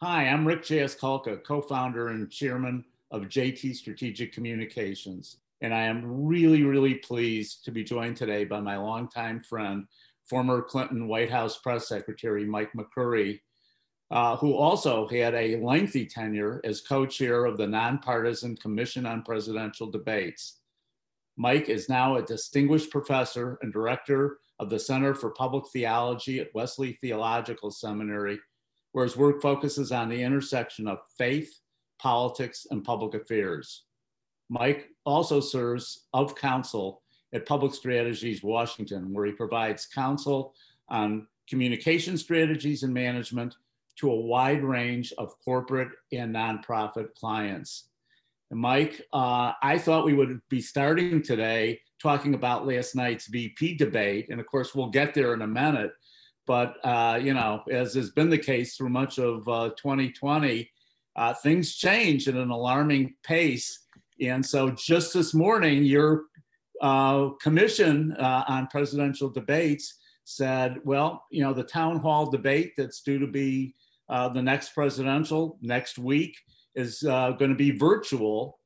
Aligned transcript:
Hi, 0.00 0.28
I'm 0.28 0.46
Rick 0.46 0.62
Jasculca, 0.62 1.42
co-founder 1.42 2.10
and 2.10 2.30
chairman 2.30 2.84
of 3.10 3.22
JT 3.22 3.74
Strategic 3.74 4.32
Communications. 4.32 5.38
And 5.60 5.74
I 5.74 5.82
am 5.86 6.24
really, 6.24 6.62
really 6.62 6.94
pleased 6.94 7.64
to 7.64 7.72
be 7.72 7.82
joined 7.82 8.16
today 8.16 8.44
by 8.44 8.60
my 8.60 8.76
longtime 8.76 9.42
friend, 9.42 9.88
former 10.24 10.62
Clinton 10.62 11.08
White 11.08 11.32
House 11.32 11.58
press 11.58 11.88
secretary, 11.88 12.44
Mike 12.44 12.70
McCurry, 12.74 13.40
uh, 14.12 14.36
who 14.36 14.54
also 14.54 15.08
had 15.08 15.34
a 15.34 15.56
lengthy 15.56 16.06
tenure 16.06 16.60
as 16.62 16.80
co-chair 16.80 17.44
of 17.44 17.56
the 17.56 17.66
Nonpartisan 17.66 18.56
Commission 18.56 19.04
on 19.04 19.24
Presidential 19.24 19.90
Debates. 19.90 20.60
Mike 21.36 21.68
is 21.68 21.88
now 21.88 22.14
a 22.14 22.22
distinguished 22.22 22.92
professor 22.92 23.58
and 23.62 23.72
director 23.72 24.38
of 24.60 24.70
the 24.70 24.78
Center 24.78 25.12
for 25.12 25.30
Public 25.30 25.64
Theology 25.72 26.38
at 26.38 26.54
Wesley 26.54 26.92
Theological 27.00 27.72
Seminary 27.72 28.38
where 28.92 29.04
his 29.04 29.16
work 29.16 29.42
focuses 29.42 29.92
on 29.92 30.08
the 30.08 30.22
intersection 30.22 30.88
of 30.88 30.98
faith, 31.16 31.60
politics, 31.98 32.66
and 32.70 32.84
public 32.84 33.14
affairs. 33.14 33.84
Mike 34.48 34.88
also 35.04 35.40
serves 35.40 36.06
of 36.14 36.34
counsel 36.34 37.02
at 37.32 37.46
Public 37.46 37.74
Strategies 37.74 38.42
Washington, 38.42 39.12
where 39.12 39.26
he 39.26 39.32
provides 39.32 39.86
counsel 39.86 40.54
on 40.88 41.26
communication 41.48 42.16
strategies 42.16 42.82
and 42.82 42.92
management 42.92 43.56
to 43.96 44.10
a 44.10 44.20
wide 44.20 44.62
range 44.62 45.12
of 45.18 45.34
corporate 45.44 45.88
and 46.12 46.34
nonprofit 46.34 47.14
clients. 47.14 47.88
And 48.50 48.60
Mike, 48.60 49.02
uh, 49.12 49.52
I 49.62 49.76
thought 49.78 50.06
we 50.06 50.14
would 50.14 50.40
be 50.48 50.60
starting 50.60 51.22
today 51.22 51.80
talking 52.00 52.34
about 52.34 52.66
last 52.66 52.94
night's 52.94 53.26
VP 53.26 53.76
debate. 53.76 54.28
And 54.30 54.40
of 54.40 54.46
course, 54.46 54.74
we'll 54.74 54.90
get 54.90 55.14
there 55.14 55.34
in 55.34 55.42
a 55.42 55.46
minute. 55.46 55.92
But 56.48 56.76
uh, 56.82 57.20
you 57.22 57.34
know, 57.34 57.62
as 57.70 57.92
has 57.94 58.10
been 58.10 58.30
the 58.30 58.38
case 58.38 58.74
through 58.74 58.88
much 58.88 59.18
of 59.18 59.46
uh, 59.46 59.68
2020, 59.76 60.68
uh, 61.14 61.34
things 61.34 61.76
change 61.76 62.26
at 62.26 62.36
an 62.36 62.48
alarming 62.48 63.14
pace. 63.22 63.80
And 64.22 64.44
so, 64.44 64.70
just 64.70 65.12
this 65.12 65.34
morning, 65.34 65.84
your 65.84 66.24
uh, 66.80 67.30
commission 67.42 68.16
uh, 68.18 68.44
on 68.48 68.66
presidential 68.68 69.28
debates 69.28 69.98
said, 70.24 70.78
well, 70.84 71.26
you 71.30 71.42
know, 71.42 71.52
the 71.52 71.62
town 71.62 71.98
hall 71.98 72.30
debate 72.30 72.72
that's 72.78 73.02
due 73.02 73.18
to 73.18 73.26
be 73.26 73.74
uh, 74.08 74.30
the 74.30 74.42
next 74.42 74.70
presidential 74.70 75.58
next 75.60 75.98
week 75.98 76.34
is 76.74 77.02
going 77.02 77.50
to 77.50 77.54
be 77.54 77.72
virtual. 77.72 78.58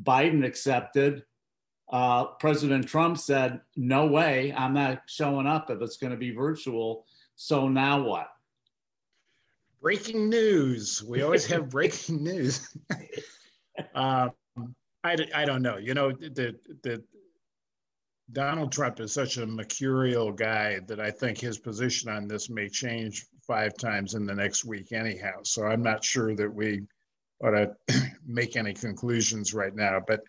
Biden 0.00 0.46
accepted. 0.46 1.24
President 2.38 2.86
Trump 2.86 3.18
said, 3.18 3.60
no 3.74 4.06
way, 4.06 4.54
I'm 4.56 4.74
not 4.74 5.02
showing 5.06 5.48
up 5.48 5.70
if 5.70 5.82
it's 5.82 5.96
going 5.96 6.12
to 6.12 6.16
be 6.16 6.30
virtual. 6.30 7.04
So 7.36 7.68
now 7.68 8.02
what? 8.02 8.28
Breaking 9.80 10.28
news. 10.28 11.02
We 11.02 11.22
always 11.22 11.46
have 11.46 11.68
breaking 11.70 12.24
news. 12.24 12.76
um, 13.94 14.32
I, 15.04 15.16
I 15.34 15.44
don't 15.44 15.62
know. 15.62 15.76
You 15.76 15.94
know, 15.94 16.12
the, 16.12 16.56
the 16.82 17.04
Donald 18.32 18.72
Trump 18.72 18.98
is 19.00 19.12
such 19.12 19.36
a 19.36 19.46
mercurial 19.46 20.32
guy 20.32 20.80
that 20.88 20.98
I 20.98 21.10
think 21.10 21.38
his 21.38 21.58
position 21.58 22.10
on 22.10 22.26
this 22.26 22.50
may 22.50 22.68
change 22.68 23.26
five 23.46 23.76
times 23.76 24.14
in 24.14 24.26
the 24.26 24.34
next 24.34 24.64
week, 24.64 24.92
anyhow. 24.92 25.42
So 25.44 25.64
I'm 25.64 25.82
not 25.82 26.02
sure 26.02 26.34
that 26.34 26.52
we 26.52 26.82
ought 27.44 27.50
to 27.50 27.76
make 28.26 28.56
any 28.56 28.72
conclusions 28.72 29.54
right 29.54 29.74
now. 29.74 30.00
But 30.04 30.22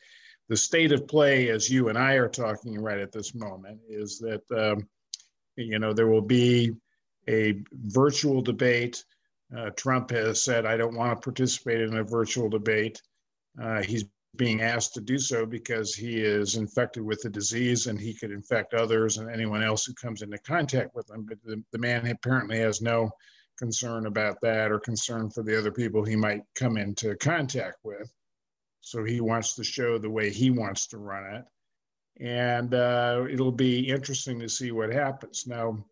the 0.49 0.57
state 0.57 0.91
of 0.91 1.07
play, 1.07 1.49
as 1.49 1.69
you 1.69 1.89
and 1.89 1.97
I 1.97 2.13
are 2.13 2.29
talking 2.29 2.79
right 2.79 2.99
at 2.99 3.11
this 3.11 3.33
moment, 3.33 3.79
is 3.89 4.19
that 4.19 4.43
um, 4.51 4.87
you 5.55 5.79
know 5.79 5.93
there 5.93 6.07
will 6.07 6.21
be 6.21 6.73
a 7.29 7.61
virtual 7.71 8.41
debate. 8.41 9.03
Uh, 9.55 9.69
Trump 9.71 10.11
has 10.11 10.43
said, 10.43 10.65
I 10.65 10.77
don't 10.77 10.95
want 10.95 11.15
to 11.15 11.23
participate 11.23 11.81
in 11.81 11.97
a 11.97 12.03
virtual 12.03 12.49
debate. 12.49 13.01
Uh, 13.61 13.81
he's 13.81 14.05
being 14.35 14.61
asked 14.61 14.93
to 14.93 15.01
do 15.01 15.17
so 15.17 15.45
because 15.45 15.95
he 15.95 16.21
is 16.21 16.55
infected 16.55 17.03
with 17.03 17.21
the 17.21 17.29
disease 17.29 17.87
and 17.87 17.99
he 17.99 18.13
could 18.13 18.31
infect 18.31 18.73
others 18.73 19.17
and 19.17 19.29
anyone 19.29 19.63
else 19.63 19.85
who 19.85 19.93
comes 19.93 20.21
into 20.21 20.37
contact 20.39 20.95
with 20.95 21.09
him. 21.09 21.25
But 21.27 21.39
the, 21.43 21.63
the 21.71 21.79
man 21.79 22.05
apparently 22.07 22.59
has 22.59 22.81
no 22.81 23.09
concern 23.57 24.05
about 24.05 24.39
that 24.41 24.71
or 24.71 24.79
concern 24.79 25.29
for 25.29 25.43
the 25.43 25.57
other 25.57 25.71
people 25.71 26.03
he 26.03 26.15
might 26.15 26.41
come 26.55 26.77
into 26.77 27.15
contact 27.15 27.77
with. 27.83 28.11
So 28.81 29.03
he 29.03 29.19
wants 29.19 29.55
to 29.55 29.63
show 29.63 29.97
the 29.97 30.09
way 30.09 30.29
he 30.29 30.51
wants 30.51 30.87
to 30.87 30.97
run 30.97 31.35
it. 31.35 31.45
And 32.23 32.73
uh, 32.73 33.25
it'll 33.29 33.51
be 33.51 33.89
interesting 33.89 34.39
to 34.39 34.49
see 34.49 34.71
what 34.71 34.93
happens. 34.93 35.45
Now, 35.47 35.83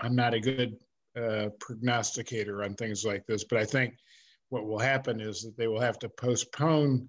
I'm 0.00 0.16
not 0.16 0.34
a 0.34 0.40
good 0.40 0.76
uh, 1.16 1.48
prognosticator 1.58 2.62
on 2.62 2.74
things 2.74 3.04
like 3.04 3.26
this, 3.26 3.44
but 3.44 3.58
I 3.58 3.64
think 3.64 3.94
what 4.48 4.66
will 4.66 4.78
happen 4.78 5.20
is 5.20 5.42
that 5.42 5.56
they 5.56 5.68
will 5.68 5.80
have 5.80 5.98
to 6.00 6.08
postpone 6.08 7.08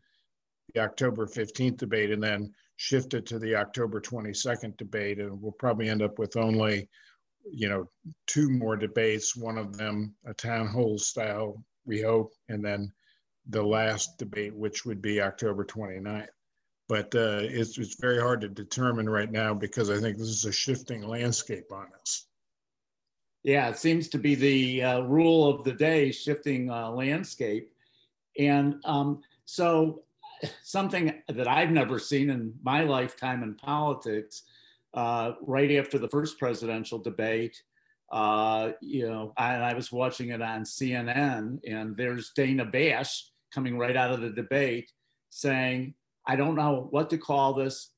the 0.73 0.81
October 0.81 1.25
15th 1.25 1.77
debate 1.77 2.11
and 2.11 2.23
then 2.23 2.53
shift 2.77 3.13
it 3.13 3.25
to 3.27 3.39
the 3.39 3.55
October 3.55 4.01
22nd 4.01 4.77
debate, 4.77 5.19
and 5.19 5.41
we'll 5.41 5.51
probably 5.51 5.89
end 5.89 6.01
up 6.01 6.17
with 6.17 6.35
only, 6.35 6.89
you 7.51 7.69
know, 7.69 7.89
two 8.27 8.49
more 8.49 8.75
debates. 8.75 9.35
One 9.35 9.57
of 9.57 9.77
them 9.77 10.15
a 10.25 10.33
town 10.33 10.67
hall 10.67 10.97
style, 10.97 11.63
we 11.85 12.01
hope, 12.01 12.33
and 12.49 12.63
then 12.63 12.91
the 13.49 13.63
last 13.63 14.17
debate, 14.17 14.55
which 14.55 14.85
would 14.85 15.01
be 15.01 15.21
October 15.21 15.65
29th. 15.65 16.27
But 16.87 17.13
uh, 17.15 17.39
it's, 17.43 17.77
it's 17.77 17.99
very 17.99 18.19
hard 18.19 18.41
to 18.41 18.49
determine 18.49 19.09
right 19.09 19.31
now 19.31 19.53
because 19.53 19.89
I 19.89 19.99
think 19.99 20.17
this 20.17 20.27
is 20.27 20.45
a 20.45 20.51
shifting 20.51 21.07
landscape 21.07 21.71
on 21.71 21.87
us. 21.99 22.27
Yeah, 23.43 23.69
it 23.69 23.77
seems 23.77 24.07
to 24.09 24.17
be 24.17 24.35
the 24.35 24.83
uh, 24.83 24.99
rule 25.01 25.49
of 25.49 25.63
the 25.63 25.71
day, 25.71 26.11
shifting 26.11 26.69
uh, 26.69 26.91
landscape. 26.91 27.71
And 28.37 28.75
um, 28.85 29.21
so, 29.45 30.03
something 30.63 31.13
that 31.27 31.47
I've 31.47 31.71
never 31.71 31.99
seen 31.99 32.29
in 32.29 32.53
my 32.63 32.83
lifetime 32.83 33.43
in 33.43 33.55
politics, 33.55 34.43
uh, 34.93 35.33
right 35.41 35.71
after 35.71 35.97
the 35.97 36.09
first 36.09 36.37
presidential 36.37 36.99
debate, 36.99 37.61
uh, 38.11 38.71
you 38.81 39.07
know, 39.07 39.33
I, 39.37 39.55
I 39.55 39.73
was 39.73 39.91
watching 39.91 40.29
it 40.29 40.41
on 40.41 40.63
CNN, 40.63 41.59
and 41.67 41.95
there's 41.95 42.31
Dana 42.35 42.65
Bash 42.65 43.31
coming 43.53 43.77
right 43.77 43.95
out 43.95 44.11
of 44.11 44.21
the 44.21 44.29
debate 44.29 44.91
saying, 45.29 45.93
I 46.27 46.35
don't 46.35 46.55
know 46.55 46.87
what 46.91 47.09
to 47.11 47.17
call 47.17 47.53
this. 47.53 47.89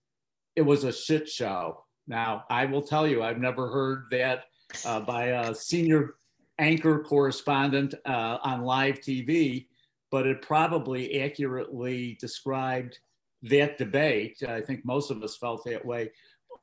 It 0.55 0.61
was 0.61 0.83
a 0.83 0.93
shit 0.93 1.27
show. 1.27 1.83
Now, 2.07 2.43
I 2.49 2.65
will 2.65 2.81
tell 2.81 3.07
you, 3.07 3.23
I've 3.23 3.39
never 3.39 3.69
heard 3.69 4.05
that 4.11 4.45
uh, 4.85 4.99
by 5.01 5.25
a 5.25 5.55
senior 5.55 6.15
anchor 6.59 6.99
correspondent 7.03 7.95
uh, 8.05 8.37
on 8.43 8.63
live 8.63 8.99
TV, 8.99 9.67
but 10.11 10.27
it 10.27 10.41
probably 10.41 11.21
accurately 11.21 12.17
described 12.19 12.99
that 13.43 13.77
debate. 13.77 14.41
I 14.47 14.61
think 14.61 14.85
most 14.85 15.11
of 15.11 15.23
us 15.23 15.35
felt 15.35 15.63
that 15.65 15.83
way. 15.85 16.11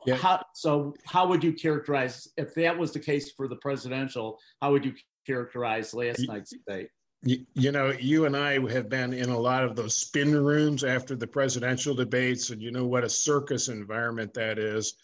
Yeah. 0.06 0.16
How, 0.16 0.44
so, 0.54 0.94
how 1.04 1.26
would 1.26 1.44
you 1.44 1.52
characterize, 1.52 2.28
if 2.36 2.54
that 2.54 2.78
was 2.78 2.92
the 2.92 3.00
case 3.00 3.32
for 3.32 3.48
the 3.48 3.56
presidential, 3.56 4.38
how 4.62 4.72
would 4.72 4.84
you 4.84 4.94
characterize 5.26 5.92
last 5.92 6.26
night's 6.26 6.52
debate? 6.52 6.88
You, 7.22 7.44
you 7.52 7.70
know, 7.70 7.90
you 7.90 8.24
and 8.24 8.34
I 8.34 8.58
have 8.72 8.88
been 8.88 9.12
in 9.12 9.28
a 9.28 9.38
lot 9.38 9.62
of 9.62 9.76
those 9.76 9.94
spin 9.94 10.34
rooms 10.34 10.84
after 10.84 11.14
the 11.14 11.26
presidential 11.26 11.94
debates, 11.94 12.48
and 12.48 12.62
you 12.62 12.70
know 12.70 12.86
what 12.86 13.04
a 13.04 13.10
circus 13.10 13.68
environment 13.68 14.32
that 14.34 14.58
is 14.58 14.94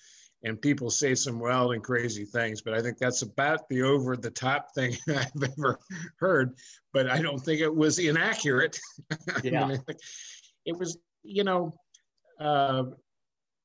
and 0.46 0.62
people 0.62 0.90
say 0.90 1.12
some 1.16 1.40
wild 1.40 1.74
and 1.74 1.82
crazy 1.82 2.24
things, 2.24 2.62
but 2.62 2.72
I 2.72 2.80
think 2.80 2.98
that's 2.98 3.22
about 3.22 3.68
the 3.68 3.82
over 3.82 4.16
the 4.16 4.30
top 4.30 4.72
thing 4.76 4.96
I've 5.08 5.42
ever 5.58 5.80
heard. 6.18 6.54
But 6.92 7.10
I 7.10 7.20
don't 7.20 7.40
think 7.40 7.60
it 7.60 7.74
was 7.74 7.98
inaccurate. 7.98 8.78
Yeah. 9.42 9.64
I 9.64 9.68
mean, 9.68 9.82
it 10.64 10.78
was, 10.78 10.98
you 11.22 11.42
know, 11.44 11.72
uh, 12.40 12.84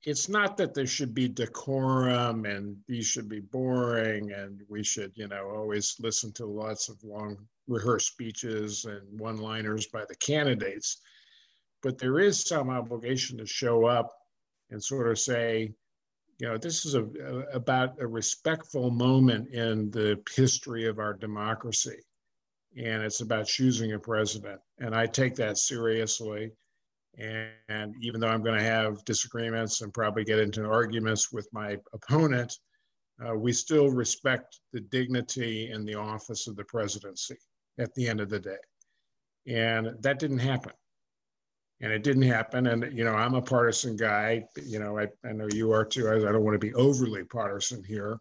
it's 0.03 0.27
not 0.27 0.57
that 0.57 0.73
there 0.73 0.87
should 0.87 1.13
be 1.13 1.27
decorum 1.27 2.45
and 2.45 2.75
these 2.87 3.05
should 3.05 3.29
be 3.29 3.39
boring 3.39 4.31
and 4.31 4.61
we 4.67 4.83
should, 4.83 5.11
you 5.15 5.27
know, 5.27 5.51
always 5.55 5.95
listen 5.99 6.33
to 6.33 6.45
lots 6.45 6.89
of 6.89 6.97
long 7.03 7.37
rehearsed 7.67 8.07
speeches 8.07 8.85
and 8.85 9.19
one 9.19 9.37
liners 9.37 9.85
by 9.87 10.03
the 10.09 10.15
candidates. 10.15 10.97
But 11.83 11.99
there 11.99 12.19
is 12.19 12.47
some 12.47 12.69
obligation 12.71 13.37
to 13.37 13.45
show 13.45 13.85
up 13.85 14.11
and 14.71 14.83
sort 14.83 15.09
of 15.09 15.19
say, 15.19 15.73
you 16.41 16.47
know, 16.47 16.57
this 16.57 16.87
is 16.87 16.95
a, 16.95 17.03
a, 17.03 17.55
about 17.55 18.01
a 18.01 18.07
respectful 18.07 18.89
moment 18.89 19.53
in 19.53 19.91
the 19.91 20.19
history 20.35 20.87
of 20.87 20.97
our 20.97 21.13
democracy. 21.13 21.99
And 22.75 23.03
it's 23.03 23.21
about 23.21 23.45
choosing 23.45 23.93
a 23.93 23.99
president. 23.99 24.59
And 24.79 24.95
I 24.95 25.05
take 25.05 25.35
that 25.35 25.59
seriously. 25.59 26.49
And, 27.19 27.51
and 27.69 27.93
even 28.01 28.19
though 28.19 28.29
I'm 28.29 28.41
going 28.41 28.57
to 28.57 28.65
have 28.65 29.05
disagreements 29.05 29.81
and 29.81 29.93
probably 29.93 30.23
get 30.23 30.39
into 30.39 30.65
arguments 30.65 31.31
with 31.31 31.47
my 31.53 31.77
opponent, 31.93 32.57
uh, 33.23 33.35
we 33.35 33.53
still 33.53 33.91
respect 33.91 34.61
the 34.73 34.79
dignity 34.79 35.69
and 35.69 35.87
the 35.87 35.93
office 35.93 36.47
of 36.47 36.55
the 36.55 36.63
presidency 36.63 37.37
at 37.77 37.93
the 37.93 38.07
end 38.07 38.19
of 38.19 38.29
the 38.29 38.39
day. 38.39 38.57
And 39.45 39.95
that 39.99 40.17
didn't 40.17 40.39
happen 40.39 40.73
and 41.81 41.91
it 41.91 42.03
didn't 42.03 42.23
happen. 42.23 42.67
And 42.67 42.95
you 42.97 43.03
know, 43.03 43.13
I'm 43.13 43.33
a 43.33 43.41
partisan 43.41 43.95
guy. 43.95 44.45
You 44.63 44.79
know, 44.79 44.97
I, 44.99 45.07
I 45.25 45.33
know 45.33 45.47
you 45.51 45.71
are 45.71 45.83
too. 45.83 46.07
I, 46.07 46.15
I 46.15 46.31
don't 46.31 46.43
want 46.43 46.55
to 46.55 46.59
be 46.59 46.73
overly 46.75 47.23
partisan 47.23 47.83
here, 47.83 48.19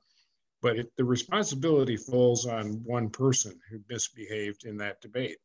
but 0.62 0.78
it, 0.78 0.92
the 0.96 1.04
responsibility 1.04 1.96
falls 1.96 2.46
on 2.46 2.82
one 2.84 3.10
person 3.10 3.58
who 3.70 3.80
misbehaved 3.88 4.64
in 4.64 4.76
that 4.78 5.00
debate. 5.00 5.36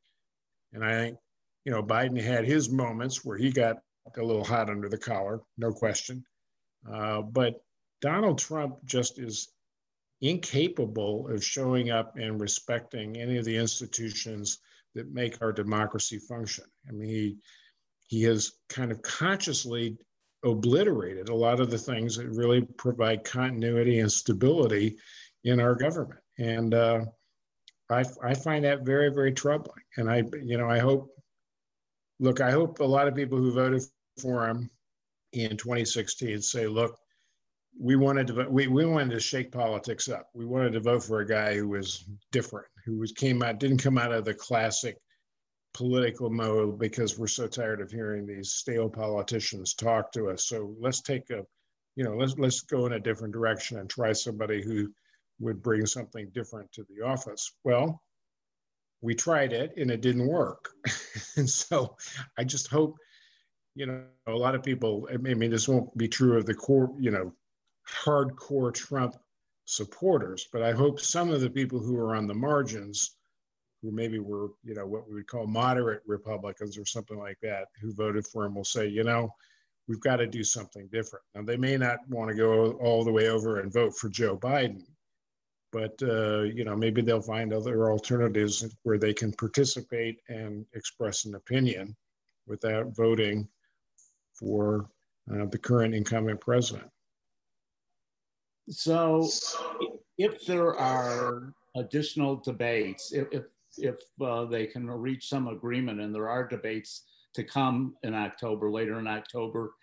And 0.74 0.84
I 0.84 0.92
think, 0.92 1.18
you 1.66 1.72
know, 1.72 1.84
Biden 1.84 2.22
had 2.22 2.46
his 2.46 2.70
moments 2.70 3.24
where 3.24 3.38
he 3.38 3.52
got 3.52 3.78
a 4.18 4.22
little 4.22 4.44
hot 4.44 4.70
under 4.70 4.88
the 4.88 4.98
collar, 4.98 5.42
no 5.58 5.72
question. 5.72 6.24
Uh, 6.90 7.22
but 7.22 7.56
Donald 8.02 8.38
Trump 8.38 8.78
just 8.86 9.20
is 9.20 9.50
incapable 10.22 11.28
of 11.28 11.44
showing 11.44 11.90
up 11.90 12.16
and 12.18 12.40
respecting 12.40 13.18
any 13.18 13.38
of 13.38 13.46
the 13.46 13.58
institutions 13.58 14.60
that 14.94 15.12
make 15.12 15.42
our 15.42 15.52
democracy 15.52 16.20
function. 16.20 16.66
I 16.88 16.92
mean, 16.92 17.10
he, 17.10 17.38
he 18.08 18.24
has 18.24 18.54
kind 18.70 18.92
of 18.92 19.02
consciously 19.02 19.98
obliterated 20.44 21.30
a 21.30 21.36
lot 21.36 21.60
of 21.60 21.72
the 21.72 21.78
things 21.78 22.16
that 22.16 22.28
really 22.30 22.62
provide 22.78 23.24
continuity 23.24 24.00
and 24.00 24.12
stability 24.12 24.98
in 25.44 25.60
our 25.60 25.76
government. 25.76 26.20
And 26.38 26.74
uh, 26.74 27.06
I, 27.90 28.04
I 28.24 28.34
find 28.34 28.64
that 28.66 28.86
very, 28.86 29.10
very 29.10 29.32
troubling. 29.32 29.84
And 29.98 30.10
I, 30.10 30.24
you 30.42 30.58
know, 30.58 30.70
I 30.70 30.80
hope, 30.80 31.10
look, 32.20 32.42
I 32.42 32.52
hope 32.52 32.80
a 32.80 32.84
lot 32.84 33.08
of 33.08 33.16
people 33.16 33.38
who 33.38 33.52
voted 33.52 33.82
for 34.22 34.48
him 34.48 34.70
in 35.34 35.58
2016 35.58 36.42
say, 36.42 36.68
look, 36.68 36.98
we 37.78 37.96
wanted 37.96 38.28
to 38.28 38.48
we, 38.50 38.68
we 38.68 38.86
wanted 38.86 39.12
to 39.12 39.20
shake 39.20 39.52
politics 39.52 40.08
up. 40.08 40.30
We 40.34 40.46
wanted 40.46 40.74
to 40.74 40.80
vote 40.80 41.04
for 41.04 41.20
a 41.20 41.28
guy 41.28 41.56
who 41.56 41.68
was 41.68 42.06
different, 42.32 42.68
who 42.86 43.00
was 43.00 43.12
came 43.12 43.44
out 43.44 43.60
didn't 43.60 43.84
come 43.84 43.98
out 43.98 44.14
of 44.14 44.24
the 44.24 44.34
classic 44.34 44.98
political 45.76 46.30
mode 46.30 46.80
because 46.80 47.20
we're 47.20 47.28
so 47.28 47.48
tired 47.48 47.82
of 47.82 47.92
hearing 47.92 48.26
these 48.26 48.54
stale 48.54 48.90
politicians 48.90 49.74
talk 49.74 50.10
to 50.10 50.30
us. 50.30 50.46
So 50.46 50.74
let's 50.80 51.02
take 51.02 51.30
a, 51.32 51.46
you 51.98 52.06
know, 52.06 52.16
let's 52.16 52.38
let's 52.38 52.62
go 52.62 52.86
in 52.86 52.94
a 52.94 53.00
different 53.00 53.34
direction 53.34 53.78
and 53.78 53.90
try 53.90 54.14
somebody 54.14 54.64
who 54.64 54.90
would 55.42 55.62
bring 55.62 55.86
something 55.86 56.30
different 56.34 56.72
to 56.72 56.86
the 56.90 57.06
office. 57.06 57.52
Well, 57.66 58.02
we 59.02 59.16
tried 59.16 59.52
it 59.52 59.74
and 59.76 59.92
it 59.92 60.00
didn't 60.00 60.28
work. 60.28 60.70
and 61.36 61.50
so 61.50 61.98
I 62.38 62.46
just 62.46 62.68
hope, 62.68 62.96
you 63.76 63.86
know, 63.86 64.06
a 64.28 64.32
lot 64.32 64.56
of 64.56 64.64
people, 64.64 65.10
I 65.14 65.18
mean, 65.18 65.52
this 65.52 65.68
won't 65.68 65.96
be 65.98 66.08
true 66.08 66.38
of 66.38 66.46
the 66.46 66.54
core, 66.54 66.96
you 66.98 67.12
know, 67.12 67.34
hardcore 68.06 68.74
Trump 68.74 69.18
supporters, 69.66 70.48
but 70.54 70.62
I 70.62 70.72
hope 70.72 71.02
some 71.02 71.32
of 71.32 71.42
the 71.42 71.50
people 71.50 71.80
who 71.80 71.98
are 71.98 72.16
on 72.16 72.28
the 72.28 72.34
margins 72.34 73.15
maybe 73.92 74.20
were, 74.20 74.50
you 74.64 74.74
know, 74.74 74.86
what 74.86 75.08
we 75.08 75.16
would 75.16 75.28
call 75.28 75.48
moderate 75.48 76.02
Republicans 76.06 76.78
or 76.78 76.86
something 76.86 77.18
like 77.18 77.38
that, 77.42 77.68
who 77.82 77.94
voted 77.94 78.26
for 78.28 78.46
him 78.46 78.56
will 78.56 78.64
say, 78.64 78.88
you 78.88 79.04
know, 79.04 79.34
we've 79.88 80.02
got 80.02 80.18
to 80.18 80.28
do 80.28 80.44
something 80.44 80.88
different. 80.92 81.24
Now, 81.34 81.44
they 81.44 81.58
may 81.58 81.78
not 81.78 82.00
want 82.10 82.30
to 82.30 82.36
go 82.36 82.72
all 82.74 83.04
the 83.04 83.12
way 83.12 83.30
over 83.30 83.60
and 83.60 83.72
vote 83.72 83.96
for 83.96 84.10
Joe 84.10 84.38
Biden, 84.38 84.84
but, 85.72 85.94
uh, 86.02 86.42
you 86.44 86.64
know, 86.64 86.76
maybe 86.76 87.02
they'll 87.02 87.22
find 87.22 87.54
other 87.54 87.92
alternatives 87.92 88.66
where 88.84 88.98
they 88.98 89.14
can 89.14 89.32
participate 89.34 90.20
and 90.30 90.66
express 90.74 91.26
an 91.26 91.36
opinion 91.36 91.96
without 92.48 92.96
voting 92.96 93.48
for 94.34 94.90
uh, 95.32 95.46
the 95.46 95.58
current 95.58 95.94
incumbent 95.94 96.40
president. 96.40 96.90
So, 98.70 99.30
if 100.18 100.46
there 100.46 100.76
are 100.76 101.54
additional 101.76 102.38
debates, 102.38 103.12
if, 103.12 103.28
if 103.32 103.44
if 103.78 103.96
uh, 104.22 104.46
they 104.46 104.66
can 104.66 104.90
reach 104.90 105.28
some 105.28 105.48
agreement, 105.48 106.02
and 106.02 106.14
there 106.14 106.30
are 106.30 106.48
debates 106.48 107.04
to 107.34 107.44
come 107.44 107.96
in 108.04 108.14
October, 108.14 108.72
later 108.72 109.00
in 109.00 109.08
October, 109.08 109.74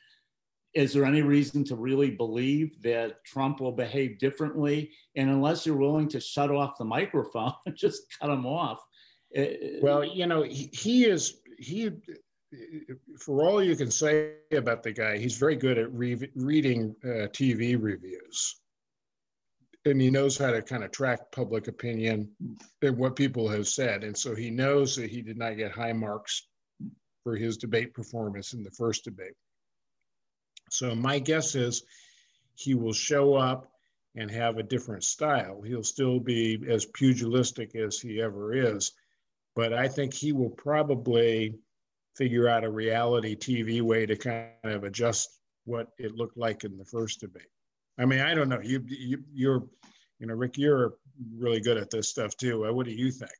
is 0.74 0.92
there 0.92 1.04
any 1.04 1.22
reason 1.22 1.64
to 1.64 1.76
really 1.76 2.10
believe 2.10 2.80
that 2.82 3.22
Trump 3.24 3.60
will 3.60 3.72
behave 3.72 4.18
differently? 4.18 4.90
And 5.16 5.28
unless 5.28 5.66
you're 5.66 5.76
willing 5.76 6.08
to 6.08 6.20
shut 6.20 6.50
off 6.50 6.78
the 6.78 6.84
microphone 6.84 7.52
and 7.66 7.76
just 7.76 8.02
cut 8.18 8.30
him 8.30 8.46
off. 8.46 8.80
Well, 9.82 10.04
you 10.04 10.26
know, 10.26 10.42
he, 10.42 10.70
he 10.72 11.04
is, 11.04 11.40
he, 11.58 11.90
for 13.18 13.44
all 13.44 13.62
you 13.62 13.76
can 13.76 13.90
say 13.90 14.32
about 14.52 14.82
the 14.82 14.92
guy, 14.92 15.18
he's 15.18 15.36
very 15.36 15.56
good 15.56 15.78
at 15.78 15.92
re- 15.92 16.30
reading 16.34 16.94
uh, 17.04 17.28
TV 17.28 17.76
reviews 17.80 18.61
and 19.84 20.00
he 20.00 20.10
knows 20.10 20.38
how 20.38 20.50
to 20.50 20.62
kind 20.62 20.84
of 20.84 20.92
track 20.92 21.32
public 21.32 21.66
opinion 21.66 22.30
and 22.82 22.96
what 22.96 23.16
people 23.16 23.48
have 23.48 23.66
said. 23.66 24.04
And 24.04 24.16
so 24.16 24.34
he 24.34 24.50
knows 24.50 24.94
that 24.96 25.10
he 25.10 25.22
did 25.22 25.36
not 25.36 25.56
get 25.56 25.72
high 25.72 25.92
marks 25.92 26.46
for 27.24 27.36
his 27.36 27.56
debate 27.56 27.92
performance 27.94 28.52
in 28.52 28.62
the 28.62 28.70
first 28.70 29.04
debate. 29.04 29.34
So 30.70 30.94
my 30.94 31.18
guess 31.18 31.54
is 31.54 31.82
he 32.54 32.74
will 32.74 32.92
show 32.92 33.34
up 33.34 33.70
and 34.14 34.30
have 34.30 34.58
a 34.58 34.62
different 34.62 35.04
style. 35.04 35.62
He'll 35.62 35.82
still 35.82 36.20
be 36.20 36.62
as 36.68 36.84
pugilistic 36.86 37.74
as 37.74 37.98
he 37.98 38.20
ever 38.20 38.54
is, 38.54 38.92
but 39.56 39.72
I 39.72 39.88
think 39.88 40.14
he 40.14 40.32
will 40.32 40.50
probably 40.50 41.58
figure 42.16 42.48
out 42.48 42.64
a 42.64 42.70
reality 42.70 43.34
TV 43.34 43.80
way 43.80 44.06
to 44.06 44.16
kind 44.16 44.50
of 44.64 44.84
adjust 44.84 45.30
what 45.64 45.88
it 45.98 46.14
looked 46.14 46.36
like 46.36 46.64
in 46.64 46.76
the 46.76 46.84
first 46.84 47.20
debate. 47.20 47.51
I 47.98 48.04
mean, 48.04 48.20
I 48.20 48.34
don't 48.34 48.48
know. 48.48 48.60
You, 48.62 48.82
you 48.86 49.22
you're, 49.32 49.64
you 50.18 50.26
know, 50.26 50.34
Rick, 50.34 50.58
you're 50.58 50.94
really 51.36 51.60
good 51.60 51.76
at 51.76 51.90
this 51.90 52.08
stuff 52.08 52.36
too. 52.36 52.66
Uh, 52.66 52.72
what 52.72 52.86
do 52.86 52.92
you 52.92 53.10
think? 53.10 53.30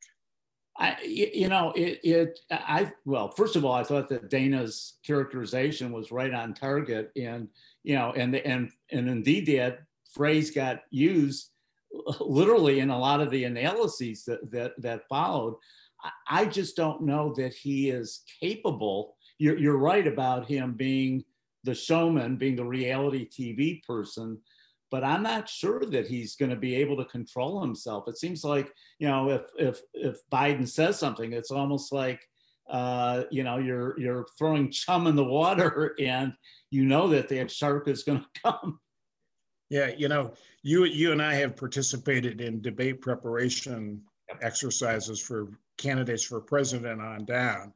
I, 0.79 0.97
you 1.03 1.49
know, 1.49 1.73
it, 1.77 2.01
it, 2.03 2.41
I, 2.51 2.91
well, 3.05 3.31
first 3.31 3.57
of 3.57 3.65
all, 3.65 3.75
I 3.75 3.85
thought 3.85 4.09
that 4.09 4.31
Dana's 4.31 4.95
characterization 5.07 5.93
was 5.93 6.11
right 6.11 6.33
on 6.33 6.55
target 6.55 7.11
and, 7.15 7.49
you 7.83 7.95
know, 7.95 8.13
and, 8.17 8.35
and, 8.37 8.71
and 8.91 9.09
indeed 9.09 9.47
that 9.47 9.73
uh, 9.73 9.77
phrase 10.15 10.51
got 10.51 10.83
used 10.91 11.51
literally 12.21 12.81
in 12.81 12.89
a 12.89 12.99
lot 12.99 13.21
of 13.21 13.31
the 13.31 13.45
analyses 13.45 14.25
that, 14.25 14.51
that, 14.51 14.73
that 14.81 15.07
followed. 15.09 15.57
I 16.29 16.47
just 16.47 16.75
don't 16.75 17.03
know 17.03 17.35
that 17.37 17.53
he 17.53 17.91
is 17.91 18.23
capable. 18.41 19.17
You're, 19.39 19.59
you're 19.59 19.77
right 19.77 20.07
about 20.07 20.47
him 20.47 20.73
being 20.73 21.23
the 21.65 21.75
showman, 21.75 22.37
being 22.37 22.57
the 22.57 22.65
reality 22.65 23.29
TV 23.29 23.83
person, 23.85 24.39
but 24.91 25.03
I'm 25.03 25.23
not 25.23 25.49
sure 25.49 25.81
that 25.81 26.07
he's 26.07 26.37
going 26.37 26.51
to 26.51 26.57
be 26.57 26.75
able 26.77 26.99
to 26.99 27.05
control 27.07 27.63
himself. 27.63 28.09
It 28.09 28.19
seems 28.19 28.45
like 28.45 28.73
you 28.99 29.09
know 29.09 29.31
if 29.31 29.43
if 29.59 29.81
if 29.95 30.19
Biden 30.31 30.69
says 30.69 30.99
something, 30.99 31.33
it's 31.33 31.51
almost 31.51 31.93
like 31.93 32.21
uh, 32.69 33.25
you 33.31 33.43
know 33.43 33.59
you're 33.59 33.99
you're 33.99 34.27
throwing 34.39 34.71
chum 34.71 35.07
in 35.07 35.17
the 35.17 35.25
water, 35.25 35.95
and 36.01 36.35
you 36.71 36.85
know 36.85 37.09
that 37.09 37.29
that 37.31 37.51
shark 37.51 37.89
is 37.89 38.05
going 38.05 38.21
to 38.35 38.41
come. 38.43 38.79
Yeah, 39.71 39.91
you 39.97 40.09
know, 40.09 40.35
you 40.63 40.85
you 40.85 41.13
and 41.13 41.23
I 41.23 41.35
have 41.37 41.57
participated 41.57 42.43
in 42.43 42.61
debate 42.61 43.01
preparation 43.01 44.03
exercises 44.43 45.21
for 45.21 45.49
candidates 45.79 46.23
for 46.25 46.41
president 46.41 47.01
on 47.01 47.25
down. 47.25 47.73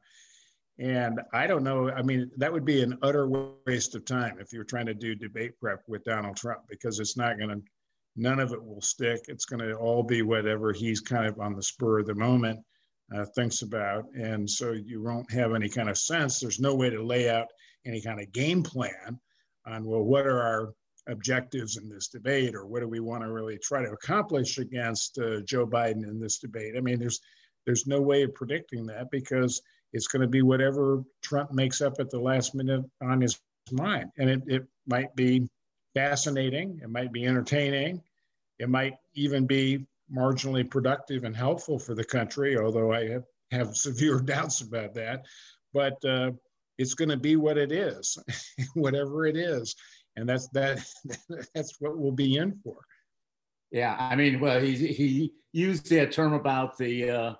And 0.79 1.21
I 1.33 1.47
don't 1.47 1.63
know. 1.63 1.89
I 1.89 2.03
mean, 2.03 2.29
that 2.37 2.53
would 2.53 2.65
be 2.65 2.83
an 2.83 2.97
utter 3.01 3.27
waste 3.65 3.95
of 3.95 4.05
time 4.05 4.37
if 4.39 4.53
you're 4.53 4.63
trying 4.63 4.85
to 4.85 4.93
do 4.93 5.15
debate 5.15 5.59
prep 5.59 5.81
with 5.87 6.03
Donald 6.03 6.37
Trump 6.37 6.61
because 6.69 6.99
it's 6.99 7.17
not 7.17 7.37
going 7.37 7.49
to, 7.49 7.61
none 8.15 8.39
of 8.39 8.51
it 8.53 8.63
will 8.63 8.81
stick. 8.81 9.21
It's 9.27 9.45
going 9.45 9.67
to 9.67 9.73
all 9.73 10.03
be 10.03 10.21
whatever 10.21 10.73
he's 10.73 10.99
kind 11.01 11.25
of 11.25 11.39
on 11.39 11.55
the 11.55 11.63
spur 11.63 11.99
of 11.99 12.05
the 12.05 12.13
moment 12.13 12.59
uh, 13.15 13.25
thinks 13.35 13.63
about. 13.63 14.05
And 14.13 14.47
so 14.47 14.73
you 14.73 15.01
won't 15.01 15.31
have 15.31 15.55
any 15.55 15.69
kind 15.69 15.89
of 15.89 15.97
sense. 15.97 16.39
There's 16.39 16.59
no 16.59 16.75
way 16.75 16.91
to 16.91 17.03
lay 17.03 17.29
out 17.29 17.47
any 17.85 18.01
kind 18.01 18.21
of 18.21 18.31
game 18.31 18.61
plan 18.61 19.19
on, 19.65 19.83
well, 19.83 20.03
what 20.03 20.27
are 20.27 20.41
our 20.41 20.73
objectives 21.09 21.77
in 21.77 21.89
this 21.89 22.09
debate 22.09 22.53
or 22.53 22.67
what 22.67 22.81
do 22.81 22.87
we 22.87 22.99
want 22.99 23.23
to 23.23 23.31
really 23.31 23.57
try 23.57 23.81
to 23.81 23.91
accomplish 23.91 24.57
against 24.59 25.17
uh, 25.17 25.41
Joe 25.41 25.65
Biden 25.65 26.03
in 26.03 26.19
this 26.19 26.37
debate? 26.37 26.75
I 26.77 26.81
mean, 26.81 26.99
there's, 26.99 27.19
there's 27.65 27.87
no 27.87 28.01
way 28.01 28.23
of 28.23 28.33
predicting 28.35 28.85
that 28.87 29.09
because 29.09 29.61
it's 29.93 30.07
going 30.07 30.21
to 30.21 30.27
be 30.27 30.41
whatever 30.41 31.03
Trump 31.21 31.51
makes 31.51 31.81
up 31.81 31.99
at 31.99 32.09
the 32.09 32.19
last 32.19 32.55
minute 32.55 32.83
on 33.01 33.21
his 33.21 33.39
mind. 33.71 34.11
And 34.17 34.29
it, 34.29 34.41
it 34.47 34.67
might 34.85 35.15
be 35.15 35.49
fascinating, 35.93 36.79
it 36.83 36.89
might 36.89 37.11
be 37.11 37.25
entertaining, 37.25 38.01
it 38.59 38.69
might 38.69 38.95
even 39.15 39.45
be 39.45 39.85
marginally 40.13 40.69
productive 40.69 41.23
and 41.23 41.35
helpful 41.35 41.79
for 41.79 41.95
the 41.95 42.03
country, 42.03 42.57
although 42.57 42.93
I 42.93 43.09
have, 43.09 43.23
have 43.51 43.75
severe 43.75 44.19
doubts 44.25 44.61
about 44.61 44.93
that. 44.95 45.25
But 45.73 46.03
uh, 46.05 46.31
it's 46.77 46.93
going 46.93 47.09
to 47.09 47.17
be 47.17 47.35
what 47.35 47.57
it 47.57 47.71
is, 47.71 48.17
whatever 48.73 49.25
it 49.25 49.35
is. 49.35 49.75
And 50.15 50.27
that's 50.27 50.47
that. 50.49 50.83
That's 51.53 51.75
what 51.79 51.95
we'll 51.95 52.11
be 52.11 52.37
in 52.37 52.59
for. 52.63 52.77
Yeah, 53.69 53.95
I 53.99 54.15
mean, 54.15 54.39
well, 54.39 54.59
he 54.59 54.75
he 54.75 55.33
used 55.51 55.89
that 55.91 56.11
term 56.11 56.33
about 56.33 56.75
the 56.75 57.09
uh, 57.09 57.33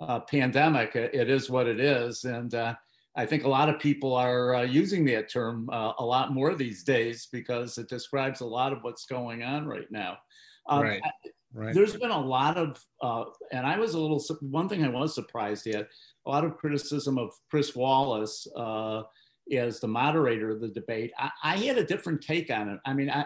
uh, 0.00 0.20
pandemic. 0.20 0.94
It 0.94 1.30
is 1.30 1.50
what 1.50 1.66
it 1.66 1.80
is. 1.80 2.24
And 2.24 2.54
uh, 2.54 2.74
I 3.16 3.26
think 3.26 3.44
a 3.44 3.48
lot 3.48 3.68
of 3.68 3.80
people 3.80 4.14
are 4.14 4.54
uh, 4.54 4.62
using 4.62 5.04
that 5.06 5.30
term 5.30 5.68
uh, 5.72 5.92
a 5.98 6.04
lot 6.04 6.32
more 6.32 6.54
these 6.54 6.84
days 6.84 7.28
because 7.32 7.78
it 7.78 7.88
describes 7.88 8.40
a 8.40 8.46
lot 8.46 8.72
of 8.72 8.82
what's 8.82 9.06
going 9.06 9.42
on 9.42 9.66
right 9.66 9.90
now. 9.90 10.18
Um, 10.68 10.82
right. 10.82 11.02
Right. 11.54 11.74
There's 11.74 11.96
been 11.96 12.10
a 12.10 12.20
lot 12.20 12.58
of, 12.58 12.78
uh, 13.02 13.24
and 13.52 13.66
I 13.66 13.78
was 13.78 13.94
a 13.94 13.98
little, 13.98 14.22
one 14.42 14.68
thing 14.68 14.84
I 14.84 14.88
was 14.88 15.14
surprised 15.14 15.66
at, 15.66 15.88
a 16.26 16.30
lot 16.30 16.44
of 16.44 16.58
criticism 16.58 17.16
of 17.16 17.30
Chris 17.50 17.74
Wallace 17.74 18.46
uh, 18.54 19.02
as 19.50 19.80
the 19.80 19.88
moderator 19.88 20.50
of 20.50 20.60
the 20.60 20.68
debate. 20.68 21.10
I, 21.18 21.30
I, 21.42 21.56
had 21.56 21.78
a 21.78 21.84
different 21.84 22.20
take 22.20 22.50
on 22.50 22.68
it. 22.68 22.80
I 22.84 22.92
mean, 22.92 23.08
I, 23.08 23.24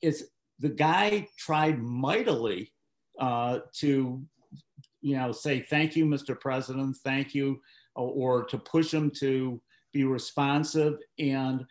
it's, 0.00 0.22
the 0.60 0.68
guy 0.68 1.26
tried 1.36 1.82
mightily 1.82 2.72
uh, 3.18 3.60
to, 3.78 4.22
you 5.04 5.16
know, 5.16 5.32
say 5.32 5.60
thank 5.60 5.94
you, 5.94 6.06
Mr. 6.06 6.38
President, 6.38 6.96
thank 7.04 7.34
you, 7.34 7.60
or 7.94 8.44
to 8.44 8.56
push 8.56 8.92
him 8.92 9.10
to 9.18 9.60
be 9.92 10.04
responsive 10.04 10.96
and 11.18 11.64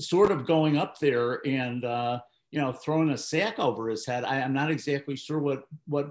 sort 0.00 0.32
of 0.32 0.44
going 0.44 0.76
up 0.76 0.98
there 0.98 1.40
and 1.46 1.84
uh, 1.84 2.18
you 2.50 2.60
know 2.60 2.72
throwing 2.72 3.10
a 3.10 3.16
sack 3.16 3.60
over 3.60 3.88
his 3.88 4.04
head. 4.04 4.24
I, 4.24 4.40
am 4.40 4.52
not 4.52 4.72
exactly 4.72 5.14
sure 5.14 5.38
what 5.38 5.62
what 5.86 6.10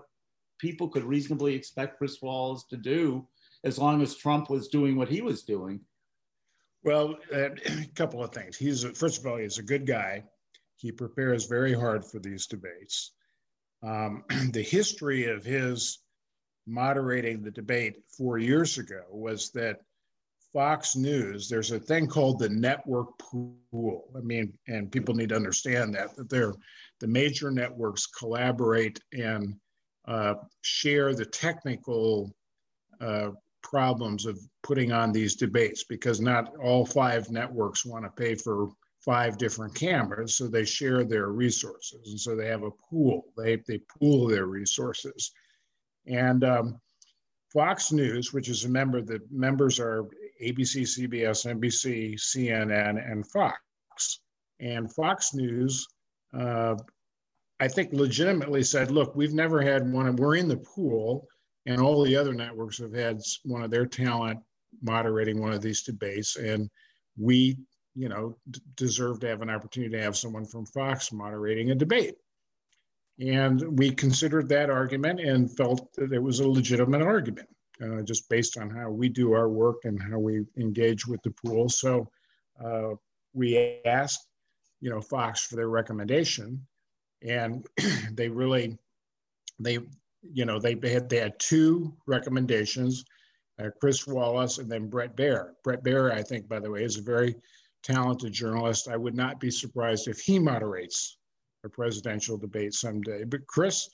people 0.57 0.87
could 0.87 1.03
reasonably 1.03 1.53
expect 1.53 1.97
Chris 1.97 2.21
Wallace 2.21 2.63
to 2.69 2.77
do 2.77 3.27
as 3.65 3.77
long 3.77 4.01
as 4.01 4.15
Trump 4.15 4.49
was 4.49 4.69
doing 4.69 4.95
what 4.95 5.09
he 5.09 5.21
was 5.21 5.43
doing. 5.43 5.81
Well, 6.83 7.17
uh, 7.35 7.49
a 7.49 7.85
couple 7.95 8.23
of 8.23 8.31
things. 8.31 8.55
He's 8.55 8.85
first 8.97 9.19
of 9.19 9.27
all, 9.27 9.35
he's 9.35 9.57
a 9.57 9.63
good 9.63 9.85
guy. 9.85 10.23
He 10.77 10.93
prepares 10.93 11.45
very 11.45 11.73
hard 11.73 12.05
for 12.05 12.19
these 12.19 12.47
debates. 12.47 13.11
Um, 13.83 14.23
the 14.53 14.63
history 14.63 15.25
of 15.25 15.43
his 15.43 15.99
moderating 16.67 17.41
the 17.41 17.51
debate 17.51 18.03
four 18.15 18.37
years 18.37 18.77
ago 18.77 19.01
was 19.09 19.49
that 19.51 19.81
Fox 20.53 20.95
News, 20.95 21.49
there's 21.49 21.71
a 21.71 21.79
thing 21.79 22.07
called 22.07 22.39
the 22.39 22.49
network 22.49 23.17
pool. 23.19 24.05
I 24.15 24.21
mean, 24.21 24.53
and 24.67 24.91
people 24.91 25.13
need 25.13 25.29
to 25.29 25.35
understand 25.35 25.93
that 25.95 26.15
that 26.15 26.29
they're 26.29 26.53
the 26.99 27.07
major 27.07 27.51
networks 27.51 28.07
collaborate 28.07 28.99
and 29.13 29.55
uh, 30.07 30.35
share 30.61 31.13
the 31.13 31.25
technical 31.25 32.33
uh, 33.01 33.31
problems 33.61 34.25
of 34.25 34.39
putting 34.63 34.91
on 34.91 35.11
these 35.11 35.35
debates 35.35 35.83
because 35.83 36.21
not 36.21 36.55
all 36.57 36.85
five 36.85 37.29
networks 37.29 37.85
want 37.85 38.05
to 38.05 38.09
pay 38.11 38.33
for 38.33 38.69
five 39.03 39.37
different 39.37 39.75
cameras, 39.75 40.35
so 40.35 40.47
they 40.47 40.65
share 40.65 41.03
their 41.03 41.27
resources, 41.27 42.09
and 42.09 42.19
so 42.19 42.35
they 42.35 42.47
have 42.47 42.63
a 42.63 42.71
pool. 42.71 43.25
They 43.37 43.57
they 43.67 43.79
pool 43.99 44.27
their 44.27 44.47
resources, 44.47 45.31
and 46.07 46.43
um, 46.43 46.81
Fox 47.53 47.91
News, 47.91 48.33
which 48.33 48.49
is 48.49 48.65
a 48.65 48.69
member, 48.69 49.01
the 49.01 49.21
members 49.31 49.79
are 49.79 50.05
ABC, 50.41 50.83
CBS, 50.83 51.45
NBC, 51.45 52.15
CNN, 52.15 53.11
and 53.11 53.25
Fox. 53.27 53.59
And 54.59 54.93
Fox 54.93 55.33
News, 55.33 55.87
uh, 56.33 56.75
I 57.59 57.67
think, 57.67 57.93
legitimately 57.93 58.63
said, 58.63 58.91
look, 58.91 59.15
we've 59.15 59.33
never 59.33 59.61
had 59.61 59.91
one, 59.91 60.15
we're 60.15 60.35
in 60.35 60.47
the 60.47 60.57
pool, 60.57 61.27
and 61.65 61.81
all 61.81 62.03
the 62.03 62.15
other 62.15 62.33
networks 62.33 62.77
have 62.77 62.93
had 62.93 63.19
one 63.43 63.63
of 63.63 63.71
their 63.71 63.85
talent 63.85 64.39
moderating 64.81 65.41
one 65.41 65.53
of 65.53 65.61
these 65.61 65.83
debates. 65.83 66.35
And 66.35 66.69
we, 67.17 67.57
you 67.95 68.09
know, 68.09 68.37
d- 68.51 68.61
deserve 68.75 69.19
to 69.21 69.27
have 69.27 69.41
an 69.41 69.49
opportunity 69.49 69.95
to 69.97 70.03
have 70.03 70.17
someone 70.17 70.45
from 70.45 70.65
Fox 70.65 71.11
moderating 71.11 71.71
a 71.71 71.75
debate. 71.75 72.15
And 73.19 73.77
we 73.77 73.91
considered 73.91 74.47
that 74.49 74.69
argument 74.69 75.19
and 75.19 75.55
felt 75.55 75.91
that 75.93 76.13
it 76.13 76.21
was 76.21 76.39
a 76.39 76.47
legitimate 76.47 77.01
argument 77.01 77.49
uh, 77.81 78.01
just 78.01 78.29
based 78.29 78.57
on 78.57 78.69
how 78.69 78.89
we 78.89 79.09
do 79.09 79.33
our 79.33 79.49
work 79.49 79.85
and 79.85 80.01
how 80.01 80.19
we 80.19 80.45
engage 80.57 81.07
with 81.07 81.21
the 81.23 81.31
pool. 81.31 81.69
So 81.69 82.09
uh, 82.63 82.91
we 83.33 83.79
asked, 83.85 84.27
you 84.81 84.89
know, 84.89 85.01
Fox 85.01 85.45
for 85.45 85.55
their 85.55 85.69
recommendation, 85.69 86.65
and 87.27 87.65
they 88.11 88.29
really, 88.29 88.77
they, 89.59 89.79
you 90.21 90.45
know, 90.45 90.59
they, 90.59 90.77
had 90.89 91.09
they 91.09 91.19
had 91.19 91.39
two 91.39 91.93
recommendations, 92.05 93.03
uh, 93.59 93.69
Chris 93.79 94.05
Wallace 94.05 94.59
and 94.59 94.71
then 94.71 94.87
Bret 94.87 95.15
Baier. 95.15 95.51
Bret 95.63 95.83
Baier, 95.83 96.11
I 96.11 96.21
think, 96.21 96.47
by 96.47 96.59
the 96.59 96.69
way, 96.69 96.83
is 96.83 96.97
a 96.97 97.01
very 97.01 97.35
talented 97.83 98.33
journalist. 98.33 98.87
I 98.87 98.97
would 98.97 99.15
not 99.15 99.39
be 99.39 99.49
surprised 99.49 100.07
if 100.07 100.19
he 100.19 100.37
moderates 100.37 101.16
a 101.63 101.69
presidential 101.69 102.37
debate 102.37 102.73
someday. 102.73 103.23
But 103.23 103.47
Chris 103.47 103.89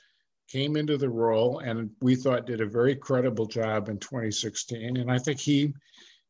came 0.50 0.76
into 0.76 0.98
the 0.98 1.10
role 1.10 1.60
and 1.60 1.90
we 2.02 2.16
thought 2.16 2.46
did 2.46 2.62
a 2.62 2.66
very 2.66 2.96
credible 2.96 3.46
job 3.46 3.90
in 3.90 3.98
2016. 4.00 4.98
And 4.98 5.12
I 5.12 5.18
think 5.18 5.40
he 5.40 5.74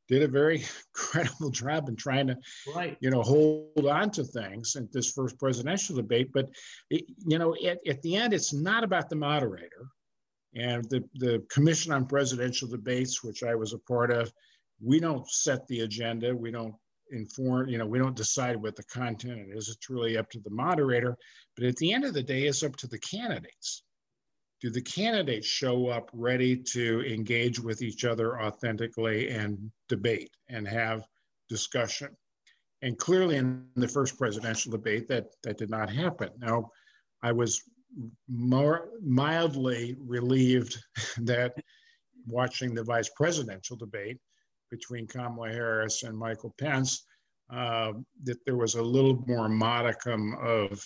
did 0.07 0.23
a 0.23 0.27
very 0.27 0.63
credible 0.93 1.49
job 1.49 1.89
in 1.89 1.95
trying 1.95 2.27
to, 2.27 2.37
right. 2.75 2.97
you 2.99 3.09
know, 3.09 3.21
hold 3.21 3.85
on 3.87 4.11
to 4.11 4.23
things 4.23 4.75
in 4.75 4.87
this 4.91 5.11
first 5.11 5.39
presidential 5.39 5.95
debate. 5.95 6.31
But, 6.33 6.49
it, 6.89 7.05
you 7.25 7.39
know, 7.39 7.55
at, 7.65 7.79
at 7.87 8.01
the 8.01 8.15
end, 8.15 8.33
it's 8.33 8.53
not 8.53 8.83
about 8.83 9.09
the 9.09 9.15
moderator. 9.15 9.87
And 10.55 10.87
the, 10.89 11.03
the 11.15 11.43
Commission 11.49 11.91
on 11.91 12.05
Presidential 12.05 12.67
Debates, 12.67 13.23
which 13.23 13.43
I 13.43 13.55
was 13.55 13.73
a 13.73 13.79
part 13.79 14.11
of, 14.11 14.31
we 14.81 14.99
don't 14.99 15.27
set 15.29 15.65
the 15.67 15.79
agenda. 15.79 16.35
We 16.35 16.51
don't 16.51 16.75
inform, 17.13 17.69
you 17.69 17.77
know, 17.77 17.85
we 17.85 17.99
don't 17.99 18.15
decide 18.15 18.57
what 18.57 18.75
the 18.75 18.83
content 18.83 19.47
is. 19.53 19.69
It's 19.69 19.89
really 19.89 20.17
up 20.17 20.29
to 20.31 20.39
the 20.39 20.49
moderator. 20.49 21.15
But 21.55 21.65
at 21.65 21.77
the 21.77 21.93
end 21.93 22.03
of 22.03 22.13
the 22.13 22.23
day, 22.23 22.43
it's 22.43 22.63
up 22.63 22.75
to 22.77 22.87
the 22.87 22.99
candidates 22.99 23.83
do 24.63 24.69
the 24.69 24.81
candidates 24.81 25.45
show 25.45 25.89
up 25.89 26.09
ready 26.13 26.55
to 26.55 27.01
engage 27.05 27.59
with 27.59 27.81
each 27.81 28.05
other 28.05 28.41
authentically 28.41 29.27
and 29.29 29.69
debate 29.89 30.31
and 30.47 30.65
have 30.65 31.05
discussion? 31.49 32.15
And 32.81 32.97
clearly, 32.97 33.35
in 33.35 33.65
the 33.75 33.89
first 33.89 34.17
presidential 34.17 34.71
debate, 34.71 35.09
that, 35.09 35.25
that 35.43 35.57
did 35.57 35.69
not 35.69 35.89
happen. 35.89 36.29
Now, 36.37 36.71
I 37.21 37.33
was 37.33 37.61
more 38.29 38.89
mildly 39.01 39.97
relieved 39.99 40.81
that 41.17 41.55
watching 42.25 42.73
the 42.73 42.85
vice 42.85 43.09
presidential 43.09 43.75
debate 43.75 44.17
between 44.73 45.05
Kamala 45.05 45.49
Harris 45.49 46.01
and 46.01 46.17
Michael 46.17 46.51
Pence, 46.57 47.05
uh, 47.51 47.93
that 48.23 48.43
there 48.43 48.55
was 48.55 48.73
a 48.73 48.81
little 48.81 49.23
more 49.27 49.47
modicum 49.47 50.35
of 50.41 50.83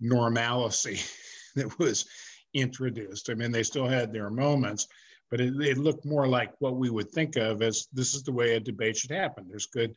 normalcy 0.00 0.98
that 1.54 1.78
was 1.78 2.06
introduced. 2.54 3.28
I 3.28 3.34
mean, 3.34 3.52
they 3.52 3.62
still 3.62 3.86
had 3.86 4.10
their 4.10 4.30
moments, 4.30 4.88
but 5.30 5.42
it, 5.42 5.52
it, 5.60 5.76
looked 5.76 6.06
more 6.06 6.26
like 6.26 6.54
what 6.60 6.76
we 6.76 6.88
would 6.88 7.10
think 7.10 7.36
of 7.36 7.60
as 7.60 7.88
this 7.92 8.14
is 8.14 8.22
the 8.22 8.32
way 8.32 8.54
a 8.54 8.60
debate 8.60 8.96
should 8.96 9.10
happen. 9.10 9.44
There's 9.46 9.66
good, 9.66 9.94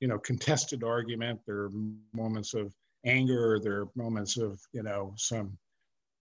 you 0.00 0.08
know, 0.08 0.18
contested 0.18 0.84
argument. 0.84 1.40
There 1.46 1.60
are 1.64 1.70
moments 2.12 2.52
of 2.52 2.74
anger. 3.06 3.58
There 3.58 3.80
are 3.80 3.88
moments 3.94 4.36
of, 4.36 4.60
you 4.72 4.82
know, 4.82 5.14
some 5.16 5.56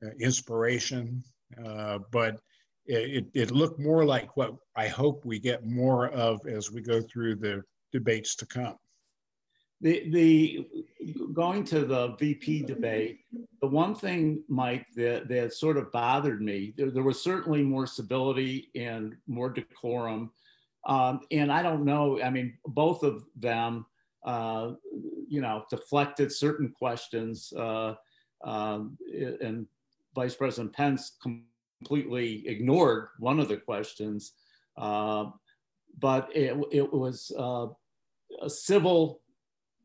uh, 0.05 0.11
inspiration. 0.21 1.21
Uh, 1.65 1.99
but 2.11 2.39
it, 2.91 3.25
it 3.33 3.51
looked 3.51 3.79
more 3.79 4.05
like 4.05 4.36
what 4.38 4.55
I 4.75 4.88
hope 4.88 5.25
we 5.25 5.39
get 5.39 5.65
more 5.65 6.10
of 6.10 6.45
as 6.48 6.71
we 6.71 6.81
go 6.81 7.01
through 7.01 7.36
the 7.36 7.63
debates 7.91 8.36
to 8.36 8.45
come 8.45 8.75
the 9.81 10.10
the 10.12 10.67
going 11.33 11.63
to 11.65 11.83
the 11.86 12.15
VP 12.19 12.63
debate, 12.63 13.21
the 13.62 13.67
one 13.67 13.95
thing, 13.95 14.43
Mike, 14.48 14.86
that 14.95 15.27
that 15.27 15.53
sort 15.53 15.77
of 15.77 15.91
bothered 15.91 16.41
me, 16.41 16.74
there, 16.77 16.91
there 16.91 17.03
was 17.03 17.21
certainly 17.21 17.63
more 17.63 17.88
civility 17.88 18.69
and 18.75 19.15
more 19.27 19.50
decorum, 19.50 20.31
um, 20.86 21.21
and 21.31 21.51
I 21.51 21.63
don't 21.63 21.83
know. 21.83 22.21
I 22.21 22.29
mean, 22.29 22.57
both 22.67 23.01
of 23.01 23.24
them, 23.36 23.88
uh, 24.24 24.74
you 25.27 25.41
know, 25.41 25.65
deflected 25.69 26.31
certain 26.31 26.69
questions, 26.69 27.51
uh, 27.53 27.95
um, 28.43 28.98
and 29.41 29.65
Vice 30.13 30.36
President 30.36 30.74
Pence 30.74 31.17
completely 31.81 32.47
ignored 32.47 33.07
one 33.17 33.39
of 33.39 33.47
the 33.47 33.57
questions, 33.57 34.33
uh, 34.77 35.25
but 36.00 36.29
it 36.35 36.55
it 36.71 36.93
was 36.93 37.31
uh, 37.38 37.67
a 38.41 38.50
civil 38.50 39.21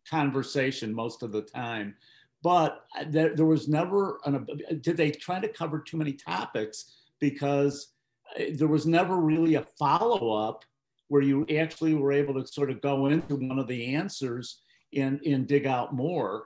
conversation 0.08 0.92
most 0.92 1.22
of 1.22 1.32
the 1.32 1.42
time. 1.42 1.94
But 2.42 2.84
there, 3.08 3.34
there 3.34 3.46
was 3.46 3.66
never, 3.66 4.20
an, 4.24 4.46
did 4.80 4.96
they 4.96 5.10
try 5.10 5.40
to 5.40 5.48
cover 5.48 5.80
too 5.80 5.96
many 5.96 6.12
topics? 6.12 6.94
Because 7.18 7.94
uh, 8.38 8.44
there 8.54 8.68
was 8.68 8.86
never 8.86 9.16
really 9.16 9.54
a 9.56 9.66
follow 9.78 10.32
up 10.32 10.64
where 11.08 11.22
you 11.22 11.44
actually 11.58 11.94
were 11.94 12.12
able 12.12 12.34
to 12.34 12.46
sort 12.46 12.70
of 12.70 12.80
go 12.82 13.06
into 13.06 13.34
one 13.34 13.58
of 13.58 13.66
the 13.66 13.96
answers 13.96 14.60
and, 14.94 15.20
and 15.26 15.48
dig 15.48 15.66
out 15.66 15.94
more. 15.94 16.44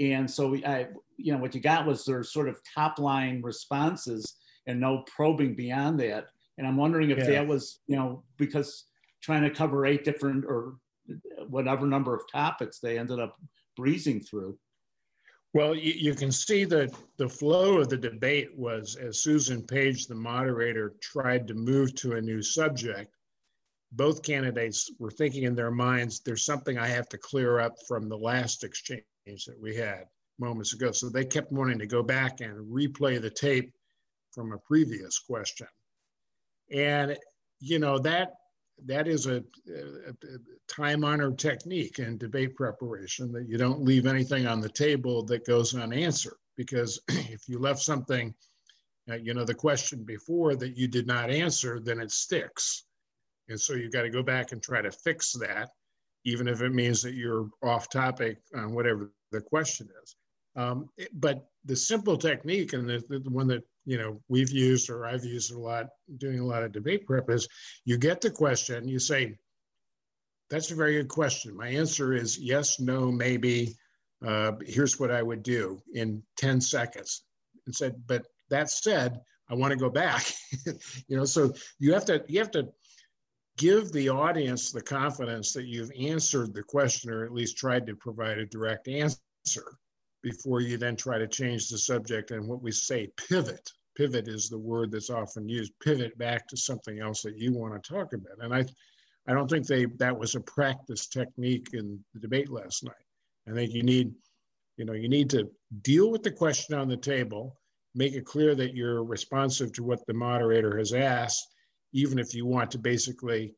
And 0.00 0.30
so, 0.30 0.56
I, 0.64 0.88
you 1.18 1.32
know, 1.32 1.38
what 1.38 1.54
you 1.54 1.60
got 1.60 1.86
was 1.86 2.04
their 2.04 2.22
sort 2.22 2.48
of 2.48 2.58
top 2.74 2.98
line 2.98 3.42
responses 3.42 4.36
and 4.66 4.80
no 4.80 5.04
probing 5.06 5.54
beyond 5.54 6.00
that. 6.00 6.26
And 6.58 6.66
I'm 6.66 6.76
wondering 6.76 7.10
if 7.10 7.18
yeah. 7.18 7.30
that 7.30 7.46
was, 7.46 7.80
you 7.86 7.96
know, 7.96 8.22
because 8.36 8.86
trying 9.22 9.42
to 9.42 9.50
cover 9.50 9.86
eight 9.86 10.04
different 10.04 10.44
or 10.44 10.76
whatever 11.48 11.86
number 11.86 12.14
of 12.14 12.22
topics 12.30 12.78
they 12.78 12.98
ended 12.98 13.18
up 13.18 13.36
breezing 13.76 14.20
through. 14.20 14.58
Well, 15.54 15.74
you, 15.74 15.92
you, 15.92 16.14
can 16.14 16.32
see 16.32 16.64
that 16.64 16.94
the 17.18 17.28
flow 17.28 17.78
of 17.78 17.88
the 17.88 17.96
debate 17.96 18.56
was 18.56 18.96
as 18.96 19.22
Susan 19.22 19.62
Page, 19.62 20.06
the 20.06 20.14
moderator, 20.14 20.94
tried 21.02 21.46
to 21.48 21.54
move 21.54 21.94
to 21.96 22.12
a 22.12 22.20
new 22.20 22.40
subject. 22.40 23.14
Both 23.92 24.22
candidates 24.22 24.90
were 24.98 25.10
thinking 25.10 25.42
in 25.42 25.54
their 25.54 25.70
minds, 25.70 26.20
there's 26.20 26.44
something 26.44 26.78
I 26.78 26.86
have 26.86 27.08
to 27.10 27.18
clear 27.18 27.60
up 27.60 27.74
from 27.86 28.08
the 28.08 28.16
last 28.16 28.64
exchange 28.64 29.04
that 29.26 29.60
we 29.60 29.76
had 29.76 30.04
moments 30.38 30.72
ago. 30.72 30.90
So 30.90 31.10
they 31.10 31.26
kept 31.26 31.52
wanting 31.52 31.78
to 31.80 31.86
go 31.86 32.02
back 32.02 32.40
and 32.40 32.66
replay 32.66 33.20
the 33.20 33.30
tape 33.30 33.74
from 34.32 34.52
a 34.52 34.58
previous 34.58 35.18
question. 35.18 35.66
And, 36.70 37.16
you 37.60 37.78
know, 37.78 37.98
that 38.00 38.32
that 38.86 39.06
is 39.06 39.26
a, 39.26 39.36
a, 39.68 40.14
time 40.68 41.04
honored 41.04 41.38
technique 41.38 41.98
in 41.98 42.18
debate 42.18 42.56
preparation 42.56 43.30
that 43.32 43.48
you 43.48 43.58
don't 43.58 43.84
leave 43.84 44.06
anything 44.06 44.46
on 44.46 44.60
the 44.60 44.68
table 44.68 45.22
that 45.24 45.46
goes 45.46 45.74
unanswered. 45.74 46.38
because 46.56 47.00
if 47.08 47.48
you 47.48 47.58
left 47.58 47.80
something, 47.80 48.34
uh, 49.10 49.16
you 49.16 49.34
know, 49.34 49.44
the 49.44 49.54
question 49.54 50.04
before 50.04 50.54
that 50.56 50.76
you 50.76 50.88
did 50.88 51.06
not 51.06 51.30
answer, 51.30 51.80
then 51.80 52.00
it 52.00 52.10
sticks. 52.10 52.84
And 53.48 53.60
so 53.60 53.74
you've 53.74 53.92
got 53.92 54.02
to 54.02 54.10
go 54.10 54.22
back 54.22 54.52
and 54.52 54.62
try 54.62 54.80
to 54.80 54.90
fix 54.90 55.32
that, 55.32 55.70
even 56.24 56.48
if 56.48 56.62
it 56.62 56.72
means 56.72 57.02
that 57.02 57.14
you're 57.14 57.48
off 57.62 57.90
topic 57.90 58.38
on 58.54 58.74
whatever 58.74 59.12
the 59.32 59.40
question 59.40 59.88
is. 60.02 60.16
Um, 60.54 60.88
but 61.14 61.46
the 61.64 61.76
simple 61.76 62.16
technique 62.16 62.72
and 62.72 62.88
the, 62.88 63.02
the 63.08 63.30
one 63.30 63.48
that 63.48 63.62
you 63.84 63.98
know 63.98 64.20
we've 64.28 64.50
used 64.50 64.90
or 64.90 65.06
I've 65.06 65.24
used 65.24 65.52
a 65.52 65.58
lot 65.58 65.86
doing 66.18 66.38
a 66.38 66.46
lot 66.46 66.62
of 66.62 66.72
debate 66.72 67.06
prep 67.06 67.30
is 67.30 67.48
you 67.84 67.98
get 67.98 68.20
the 68.20 68.30
question, 68.30 68.88
you 68.88 68.98
say, 68.98 69.38
"That's 70.50 70.70
a 70.70 70.76
very 70.76 70.94
good 70.94 71.08
question. 71.08 71.56
My 71.56 71.68
answer 71.68 72.12
is 72.12 72.38
yes, 72.38 72.80
no, 72.80 73.10
maybe. 73.10 73.76
Uh, 74.24 74.52
here's 74.64 75.00
what 75.00 75.10
I 75.10 75.20
would 75.20 75.42
do 75.42 75.82
in 75.94 76.22
10 76.36 76.60
seconds." 76.60 77.24
And 77.66 77.74
said, 77.74 78.02
"But 78.06 78.26
that 78.50 78.70
said, 78.70 79.20
I 79.48 79.54
want 79.54 79.72
to 79.72 79.78
go 79.78 79.90
back." 79.90 80.32
you 81.08 81.16
know, 81.16 81.24
so 81.24 81.52
you 81.78 81.92
have 81.92 82.04
to 82.06 82.24
you 82.28 82.38
have 82.38 82.52
to 82.52 82.68
give 83.58 83.92
the 83.92 84.08
audience 84.08 84.72
the 84.72 84.82
confidence 84.82 85.52
that 85.52 85.66
you've 85.66 85.92
answered 85.98 86.54
the 86.54 86.62
question 86.62 87.10
or 87.10 87.24
at 87.24 87.32
least 87.32 87.58
tried 87.58 87.86
to 87.86 87.94
provide 87.94 88.38
a 88.38 88.46
direct 88.46 88.88
answer 88.88 89.20
before 90.22 90.60
you 90.60 90.78
then 90.78 90.96
try 90.96 91.18
to 91.18 91.26
change 91.26 91.68
the 91.68 91.78
subject 91.78 92.30
and 92.30 92.46
what 92.46 92.62
we 92.62 92.70
say 92.70 93.08
pivot. 93.28 93.70
Pivot 93.96 94.28
is 94.28 94.48
the 94.48 94.58
word 94.58 94.90
that's 94.90 95.10
often 95.10 95.48
used. 95.48 95.72
Pivot 95.80 96.16
back 96.16 96.48
to 96.48 96.56
something 96.56 97.00
else 97.00 97.22
that 97.22 97.36
you 97.36 97.52
want 97.52 97.74
to 97.74 97.92
talk 97.92 98.14
about. 98.14 98.38
And 98.40 98.54
I, 98.54 98.64
I 99.28 99.34
don't 99.34 99.50
think 99.50 99.66
they 99.66 99.84
that 99.98 100.18
was 100.18 100.34
a 100.34 100.40
practice 100.40 101.06
technique 101.06 101.68
in 101.74 102.02
the 102.14 102.20
debate 102.20 102.50
last 102.50 102.84
night. 102.84 102.94
I 103.48 103.52
think 103.52 103.72
you 103.72 103.82
need, 103.82 104.14
you 104.76 104.84
know, 104.84 104.94
you 104.94 105.08
need 105.08 105.28
to 105.30 105.50
deal 105.82 106.10
with 106.10 106.22
the 106.22 106.30
question 106.30 106.74
on 106.74 106.88
the 106.88 106.96
table, 106.96 107.58
make 107.94 108.14
it 108.14 108.24
clear 108.24 108.54
that 108.54 108.74
you're 108.74 109.04
responsive 109.04 109.72
to 109.72 109.82
what 109.82 110.06
the 110.06 110.14
moderator 110.14 110.78
has 110.78 110.92
asked, 110.92 111.48
even 111.92 112.18
if 112.18 112.34
you 112.34 112.46
want 112.46 112.70
to 112.70 112.78
basically 112.78 113.54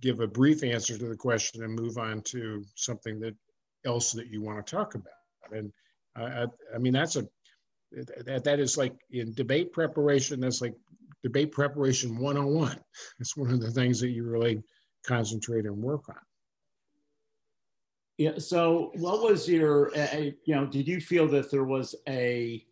give 0.00 0.20
a 0.20 0.26
brief 0.26 0.62
answer 0.62 0.98
to 0.98 1.08
the 1.08 1.16
question 1.16 1.62
and 1.62 1.74
move 1.74 1.96
on 1.98 2.22
to 2.22 2.64
something 2.74 3.20
that 3.20 3.34
else 3.84 4.12
that 4.12 4.28
you 4.28 4.42
want 4.42 4.66
to 4.66 4.74
talk 4.74 4.94
about. 4.94 5.12
And 5.52 5.72
I, 6.16 6.46
I 6.74 6.78
mean, 6.78 6.92
that's 6.92 7.16
a 7.16 7.26
that, 8.24 8.44
that 8.44 8.60
is 8.60 8.76
like 8.76 8.94
in 9.10 9.34
debate 9.34 9.72
preparation. 9.72 10.40
That's 10.40 10.60
like 10.60 10.74
debate 11.22 11.52
preparation 11.52 12.18
101. 12.18 12.78
It's 13.20 13.36
one 13.36 13.50
of 13.50 13.60
the 13.60 13.70
things 13.70 14.00
that 14.00 14.10
you 14.10 14.24
really 14.24 14.62
concentrate 15.06 15.64
and 15.64 15.76
work 15.76 16.08
on. 16.08 16.16
Yeah. 18.18 18.38
So, 18.38 18.92
what 18.94 19.22
was 19.22 19.48
your, 19.48 19.96
uh, 19.96 20.30
you 20.44 20.54
know, 20.54 20.66
did 20.66 20.88
you 20.88 21.00
feel 21.00 21.28
that 21.28 21.50
there 21.50 21.64
was 21.64 21.94
a 22.08 22.64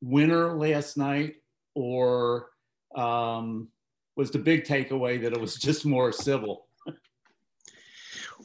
winner 0.00 0.56
last 0.56 0.96
night, 0.96 1.36
or 1.74 2.50
um, 2.94 3.68
was 4.16 4.30
the 4.30 4.38
big 4.38 4.64
takeaway 4.64 5.20
that 5.22 5.32
it 5.32 5.40
was 5.40 5.56
just 5.56 5.84
more 5.84 6.12
civil? 6.12 6.66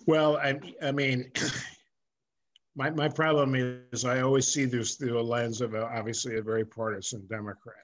well, 0.07 0.37
I, 0.37 0.59
I 0.81 0.91
mean, 0.91 1.31
my, 2.77 2.91
my 2.91 3.09
problem 3.09 3.55
is 3.91 4.05
I 4.05 4.21
always 4.21 4.47
see 4.47 4.65
this 4.65 4.95
through 4.95 5.19
a 5.19 5.21
lens 5.21 5.61
of 5.61 5.73
a, 5.73 5.83
obviously 5.83 6.37
a 6.37 6.43
very 6.43 6.63
partisan 6.63 7.25
Democrat. 7.27 7.75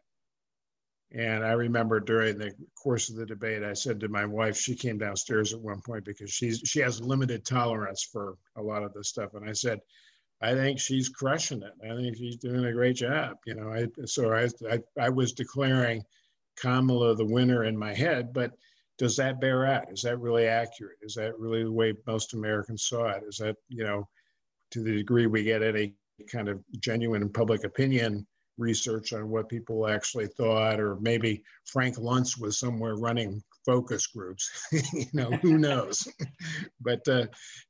And 1.11 1.43
I 1.43 1.53
remember 1.53 1.99
during 1.99 2.37
the 2.37 2.53
course 2.81 3.09
of 3.09 3.15
the 3.15 3.25
debate, 3.25 3.63
I 3.63 3.73
said 3.73 3.99
to 3.99 4.07
my 4.07 4.25
wife, 4.25 4.55
she 4.55 4.75
came 4.75 4.99
downstairs 4.99 5.53
at 5.53 5.59
one 5.59 5.81
point 5.81 6.05
because 6.05 6.31
she's 6.31 6.61
she 6.65 6.79
has 6.79 7.01
limited 7.01 7.45
tolerance 7.45 8.03
for 8.03 8.35
a 8.55 8.61
lot 8.61 8.83
of 8.83 8.93
this 8.93 9.09
stuff. 9.09 9.33
And 9.33 9.47
I 9.47 9.53
said, 9.53 9.79
I 10.41 10.53
think 10.53 10.79
she's 10.79 11.09
crushing 11.09 11.61
it. 11.61 11.73
I 11.83 11.95
think 11.95 12.17
she's 12.17 12.37
doing 12.37 12.65
a 12.65 12.73
great 12.73 12.95
job. 12.95 13.37
You 13.45 13.55
know, 13.55 13.71
I 13.71 13.87
so 14.05 14.33
I 14.33 14.49
I, 14.71 14.79
I 14.99 15.09
was 15.09 15.33
declaring 15.33 16.03
Kamala 16.59 17.15
the 17.15 17.25
winner 17.25 17.63
in 17.63 17.77
my 17.77 17.93
head, 17.93 18.33
but 18.33 18.51
does 18.97 19.15
that 19.17 19.41
bear 19.41 19.65
out? 19.65 19.91
Is 19.91 20.01
that 20.03 20.19
really 20.19 20.47
accurate? 20.47 20.97
Is 21.01 21.15
that 21.15 21.37
really 21.37 21.63
the 21.63 21.71
way 21.71 21.93
most 22.07 22.33
Americans 22.33 22.87
saw 22.87 23.09
it? 23.09 23.23
Is 23.27 23.37
that, 23.37 23.55
you 23.67 23.83
know, 23.83 24.07
to 24.73 24.83
the 24.83 24.95
degree 24.97 25.27
we 25.27 25.43
get 25.43 25.61
any 25.63 25.93
kind 26.31 26.49
of 26.49 26.63
genuine 26.79 27.29
public 27.29 27.63
opinion 27.63 28.25
research 28.57 29.13
on 29.13 29.29
what 29.29 29.49
people 29.49 29.87
actually 29.87 30.27
thought, 30.27 30.79
or 30.79 30.97
maybe 30.99 31.43
Frank 31.65 31.97
Luntz 31.97 32.39
was 32.39 32.59
somewhere 32.59 32.95
running 32.95 33.41
focus 33.65 34.07
groups. 34.07 34.67
you 34.93 35.05
know, 35.13 35.31
who 35.41 35.57
knows? 35.59 36.07
but 36.81 37.07
uh, 37.07 37.25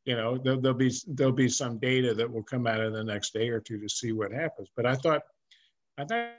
you 0.05 0.15
know, 0.15 0.37
there'll, 0.37 0.61
there'll, 0.61 0.77
be 0.77 0.91
there'll 1.07 1.33
be 1.33 1.49
some 1.49 1.77
data 1.77 2.13
that 2.13 2.31
will 2.31 2.43
come 2.43 2.67
out 2.67 2.81
in 2.81 2.93
the 2.93 3.03
next 3.03 3.33
day 3.33 3.49
or 3.49 3.59
two 3.59 3.79
to 3.79 3.89
see 3.89 4.11
what 4.11 4.31
happens. 4.31 4.69
But 4.75 4.85
I 4.85 4.95
thought, 4.95 5.21
I 5.97 6.05
thought 6.05 6.31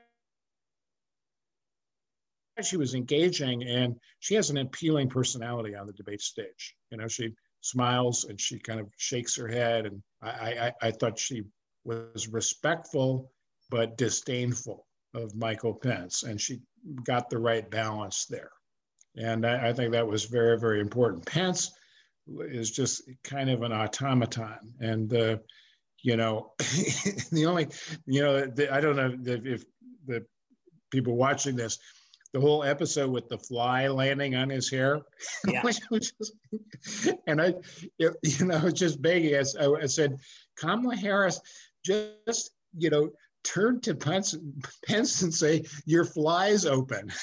she 2.62 2.76
was 2.76 2.94
engaging, 2.94 3.64
and 3.64 3.96
she 4.20 4.34
has 4.34 4.50
an 4.50 4.58
appealing 4.58 5.08
personality 5.08 5.74
on 5.74 5.86
the 5.86 5.92
debate 5.92 6.20
stage. 6.20 6.74
You 6.90 6.98
know, 6.98 7.08
she 7.08 7.34
smiles 7.64 8.24
and 8.24 8.38
she 8.38 8.58
kind 8.58 8.78
of 8.78 8.88
shakes 8.98 9.36
her 9.36 9.48
head. 9.48 9.86
And 9.86 10.02
I, 10.22 10.28
I, 10.28 10.72
I 10.82 10.90
thought 10.90 11.18
she 11.18 11.42
was 11.84 12.28
respectful 12.28 13.30
but 13.70 13.96
disdainful 13.96 14.86
of 15.14 15.34
Michael 15.34 15.74
Pence, 15.74 16.22
and 16.24 16.40
she 16.40 16.60
got 17.04 17.30
the 17.30 17.38
right 17.38 17.68
balance 17.70 18.26
there. 18.26 18.50
And 19.16 19.46
I, 19.46 19.68
I 19.68 19.72
think 19.72 19.92
that 19.92 20.06
was 20.06 20.24
very, 20.26 20.58
very 20.58 20.80
important. 20.80 21.24
Pence 21.24 21.72
is 22.38 22.70
just 22.70 23.02
kind 23.22 23.48
of 23.48 23.62
an 23.62 23.72
automaton, 23.72 24.74
and 24.80 25.14
uh, 25.14 25.36
you 26.02 26.16
know, 26.16 26.52
the 27.32 27.46
only, 27.46 27.68
you 28.06 28.22
know, 28.22 28.46
the, 28.46 28.72
I 28.72 28.80
don't 28.80 28.96
know 28.96 29.16
if 29.24 29.64
the 30.06 30.24
people 30.90 31.16
watching 31.16 31.56
this 31.56 31.78
the 32.34 32.40
whole 32.40 32.64
episode 32.64 33.10
with 33.10 33.28
the 33.28 33.38
fly 33.38 33.86
landing 33.86 34.34
on 34.34 34.50
his 34.50 34.68
hair. 34.68 35.00
Yeah. 35.46 35.62
and 37.26 37.40
I, 37.40 37.54
you 37.98 38.12
know, 38.44 38.58
was 38.58 38.72
just 38.74 39.00
begging. 39.00 39.36
I, 39.36 39.64
I 39.82 39.86
said, 39.86 40.18
Kamala 40.56 40.96
Harris, 40.96 41.40
just, 41.84 42.50
you 42.76 42.90
know, 42.90 43.10
turn 43.44 43.80
to 43.82 43.94
Pence, 43.94 44.36
Pence 44.86 45.22
and 45.22 45.32
say, 45.32 45.64
your 45.86 46.04
fly's 46.04 46.66
open. 46.66 47.12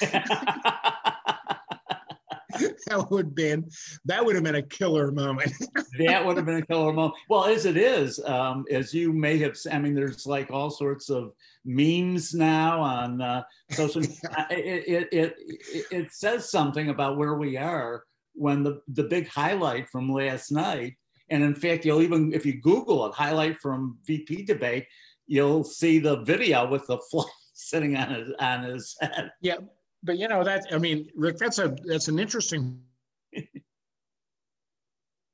that 2.86 3.10
would 3.10 3.26
have 3.26 3.34
been 3.34 3.68
that 4.04 4.24
would 4.24 4.34
have 4.34 4.44
been 4.44 4.56
a 4.56 4.62
killer 4.62 5.10
moment. 5.12 5.52
that 5.98 6.24
would 6.24 6.36
have 6.36 6.46
been 6.46 6.62
a 6.62 6.66
killer 6.66 6.92
moment. 6.92 7.14
Well, 7.28 7.44
as 7.44 7.66
it 7.66 7.76
is, 7.76 8.18
um, 8.24 8.64
as 8.70 8.92
you 8.92 9.12
may 9.12 9.38
have, 9.38 9.56
I 9.70 9.78
mean, 9.78 9.94
there's 9.94 10.26
like 10.26 10.50
all 10.50 10.70
sorts 10.70 11.10
of 11.10 11.32
memes 11.64 12.34
now 12.34 12.80
on 12.80 13.20
uh, 13.20 13.42
social. 13.70 14.02
it, 14.02 14.10
it, 14.50 15.08
it, 15.12 15.36
it, 15.38 15.86
it 15.90 16.12
says 16.12 16.50
something 16.50 16.88
about 16.88 17.16
where 17.16 17.34
we 17.34 17.56
are 17.56 18.04
when 18.34 18.62
the 18.62 18.80
the 18.88 19.04
big 19.04 19.28
highlight 19.28 19.88
from 19.88 20.10
last 20.10 20.50
night, 20.50 20.94
and 21.30 21.42
in 21.42 21.54
fact, 21.54 21.84
you'll 21.84 22.02
even 22.02 22.32
if 22.32 22.44
you 22.46 22.60
Google 22.60 23.06
it, 23.06 23.14
highlight 23.14 23.60
from 23.60 23.98
VP 24.06 24.44
debate, 24.44 24.86
you'll 25.26 25.64
see 25.64 25.98
the 25.98 26.22
video 26.22 26.66
with 26.68 26.86
the 26.86 26.98
fly 27.10 27.24
sitting 27.54 27.96
on 27.96 28.10
his 28.10 28.32
on 28.40 28.64
his 28.64 28.96
head. 29.00 29.30
Yeah 29.40 29.58
but 30.02 30.18
you 30.18 30.28
know 30.28 30.44
that 30.44 30.66
I 30.72 30.78
mean, 30.78 31.08
Rick, 31.14 31.38
that's 31.38 31.58
a 31.58 31.76
that's 31.84 32.08
an 32.08 32.18
interesting 32.18 32.80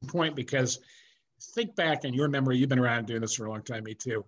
point 0.07 0.37
because 0.37 0.78
think 1.54 1.74
back 1.76 2.04
in 2.04 2.14
your 2.14 2.28
memory. 2.28 2.59
You've 2.59 2.68
been 2.68 2.78
around 2.78 3.07
doing 3.07 3.20
this 3.20 3.35
for 3.35 3.46
a 3.46 3.50
long 3.50 3.62
time, 3.62 3.85
me 3.85 3.94
too. 3.94 4.24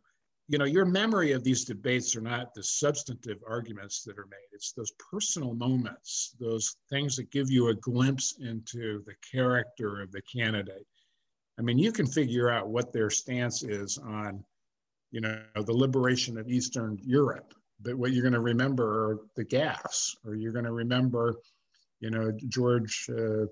You 0.48 0.58
know, 0.58 0.64
your 0.64 0.84
memory 0.84 1.32
of 1.32 1.44
these 1.44 1.64
debates 1.64 2.16
are 2.16 2.20
not 2.20 2.54
the 2.54 2.62
substantive 2.62 3.38
arguments 3.46 4.02
that 4.02 4.18
are 4.18 4.26
made. 4.26 4.48
It's 4.52 4.72
those 4.72 4.92
personal 5.10 5.54
moments, 5.54 6.34
those 6.40 6.76
things 6.88 7.14
that 7.16 7.30
give 7.30 7.50
you 7.50 7.68
a 7.68 7.74
glimpse 7.74 8.34
into 8.40 9.04
the 9.04 9.14
character 9.30 10.02
of 10.02 10.10
the 10.10 10.22
candidate. 10.22 10.86
I 11.58 11.62
mean, 11.62 11.78
you 11.78 11.92
can 11.92 12.06
figure 12.06 12.50
out 12.50 12.68
what 12.68 12.92
their 12.92 13.10
stance 13.10 13.62
is 13.62 13.98
on, 13.98 14.42
you 15.12 15.20
know, 15.20 15.40
the 15.54 15.72
liberation 15.72 16.36
of 16.36 16.48
Eastern 16.48 16.98
Europe 17.00 17.54
but 17.82 17.94
what 17.94 18.12
you're 18.12 18.22
going 18.22 18.34
to 18.34 18.40
remember 18.40 18.84
are 18.84 19.20
the 19.36 19.44
gaffes, 19.44 20.16
or 20.24 20.34
you're 20.34 20.52
going 20.52 20.64
to 20.64 20.72
remember, 20.72 21.36
you 22.00 22.10
know, 22.10 22.30
George 22.48 23.08
uh, 23.10 23.46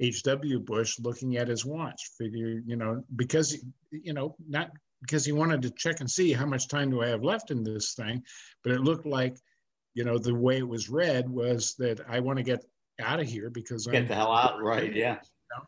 H.W. 0.00 0.60
Bush 0.60 0.98
looking 1.00 1.36
at 1.36 1.48
his 1.48 1.64
watch, 1.64 2.10
figure, 2.16 2.60
you 2.66 2.76
know, 2.76 3.02
because, 3.16 3.58
you 3.90 4.12
know, 4.12 4.36
not 4.48 4.70
because 5.02 5.24
he 5.24 5.32
wanted 5.32 5.62
to 5.62 5.70
check 5.70 6.00
and 6.00 6.10
see 6.10 6.32
how 6.32 6.46
much 6.46 6.68
time 6.68 6.90
do 6.90 7.02
I 7.02 7.08
have 7.08 7.22
left 7.22 7.50
in 7.50 7.62
this 7.62 7.94
thing, 7.94 8.22
but 8.62 8.72
it 8.72 8.80
looked 8.80 9.06
like, 9.06 9.36
you 9.94 10.04
know, 10.04 10.18
the 10.18 10.34
way 10.34 10.58
it 10.58 10.68
was 10.68 10.88
read 10.88 11.28
was 11.28 11.74
that 11.78 12.00
I 12.08 12.20
want 12.20 12.38
to 12.38 12.44
get 12.44 12.64
out 13.00 13.20
of 13.20 13.28
here 13.28 13.50
because 13.50 13.86
get 13.86 14.02
I'm, 14.02 14.08
the 14.08 14.14
hell 14.14 14.32
out, 14.32 14.62
right? 14.62 14.94
Yeah. 14.94 15.14
You 15.14 15.56
know? 15.56 15.64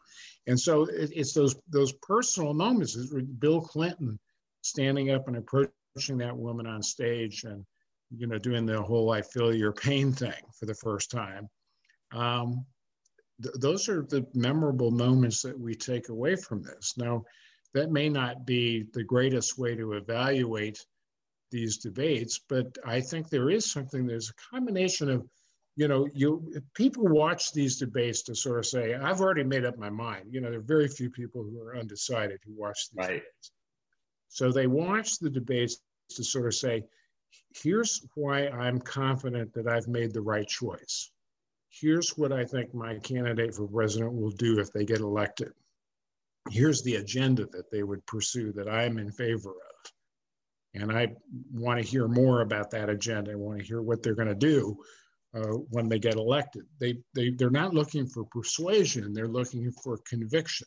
And 0.49 0.59
so 0.59 0.83
it, 0.85 1.11
it's 1.15 1.33
those 1.33 1.57
those 1.69 1.93
personal 2.03 2.55
moments. 2.55 2.97
With 2.97 3.41
Bill 3.41 3.61
Clinton 3.61 4.19
standing 4.63 5.11
up 5.11 5.27
and 5.29 5.37
approaching 5.37 6.19
that 6.19 6.37
woman 6.37 6.67
on 6.67 6.83
stage 6.83 7.45
and 7.45 7.65
you 8.17 8.27
know, 8.27 8.39
doing 8.39 8.67
the 8.67 8.83
whole 8.83 9.13
I 9.13 9.23
feel 9.23 9.55
your 9.55 9.73
pain 9.73 10.13
thing 10.13 10.43
for 10.59 10.67
the 10.67 10.75
first 10.75 11.11
time. 11.11 11.49
Um, 12.13 12.67
th- 13.43 13.55
those 13.59 13.89
are 13.89 14.03
the 14.03 14.27
memorable 14.35 14.91
moments 14.91 15.43
that 15.43 15.59
we 15.59 15.75
take 15.75 16.09
away 16.09 16.37
from 16.37 16.63
this. 16.63 16.95
Now, 16.97 17.25
that 17.75 17.93
may 17.93 18.09
not 18.09 18.45
be 18.45 18.87
the 18.93 19.05
greatest 19.05 19.59
way 19.59 19.77
to 19.77 19.93
evaluate 19.93 20.85
these 21.53 21.79
debates, 21.79 22.41
but 22.49 22.79
I 22.85 23.01
think 23.01 23.29
there 23.29 23.51
is 23.51 23.71
something, 23.71 24.07
there's 24.07 24.31
a 24.31 24.55
combination 24.55 25.09
of, 25.11 25.27
you 25.77 25.87
know, 25.89 26.09
you 26.13 26.53
people 26.75 27.07
watch 27.07 27.53
these 27.53 27.79
debates 27.79 28.23
to 28.23 28.35
sort 28.35 28.59
of 28.59 28.67
say, 28.67 28.95
I've 28.95 29.21
already 29.21 29.45
made 29.45 29.65
up 29.65 29.79
my 29.79 29.89
mind. 29.89 30.27
You 30.31 30.41
know, 30.41 30.51
there 30.51 30.59
are 30.59 30.63
very 30.63 30.89
few 30.89 31.11
people 31.11 31.43
who 31.43 31.61
are 31.61 31.77
undecided 31.77 32.41
who 32.45 32.53
watch 32.57 32.89
these 32.91 32.99
right. 32.99 33.07
debates. 33.09 33.53
So 34.29 34.53
they 34.53 34.67
watch 34.67 35.19
the 35.19 35.31
debates 35.31 35.79
to 36.11 36.25
sort 36.25 36.47
of 36.47 36.55
say, 36.55 36.85
here's 37.55 38.05
why 38.15 38.49
I'm 38.49 38.81
confident 38.81 39.53
that 39.55 39.67
I've 39.67 39.89
made 39.89 40.13
the 40.13 40.21
right 40.21 40.47
choice. 40.47 41.11
Here's 41.69 42.17
what 42.17 42.33
I 42.33 42.45
think 42.45 42.75
my 42.75 42.99
candidate 42.99 43.55
for 43.55 43.67
president 43.67 44.13
will 44.13 44.31
do 44.31 44.59
if 44.59 44.73
they 44.73 44.85
get 44.85 45.01
elected. 45.01 45.53
Here's 46.51 46.83
the 46.83 46.97
agenda 46.97 47.47
that 47.53 47.71
they 47.71 47.83
would 47.83 48.05
pursue 48.07 48.53
that 48.53 48.69
I'm 48.69 48.99
in 48.99 49.13
favor 49.13 49.51
of. 49.51 49.93
And 50.75 50.93
I 50.93 51.15
want 51.53 51.81
to 51.81 51.87
hear 51.87 52.09
more 52.09 52.41
about 52.43 52.71
that 52.71 52.89
agenda. 52.89 53.33
I 53.33 53.37
want 53.37 53.59
to 53.61 53.65
hear 53.65 53.83
what 53.83 54.03
they're 54.03 54.15
going 54.15 54.29
to 54.29 54.35
do 54.35 54.77
uh, 55.35 55.59
when 55.71 55.89
they 55.89 55.99
get 55.99 56.15
elected. 56.15 56.63
They, 56.79 56.99
they, 57.15 57.31
they're 57.31 57.51
not 57.51 57.75
looking 57.75 58.07
for 58.07 58.25
persuasion, 58.25 59.13
they're 59.13 59.29
looking 59.29 59.71
for 59.71 59.99
conviction. 60.09 60.67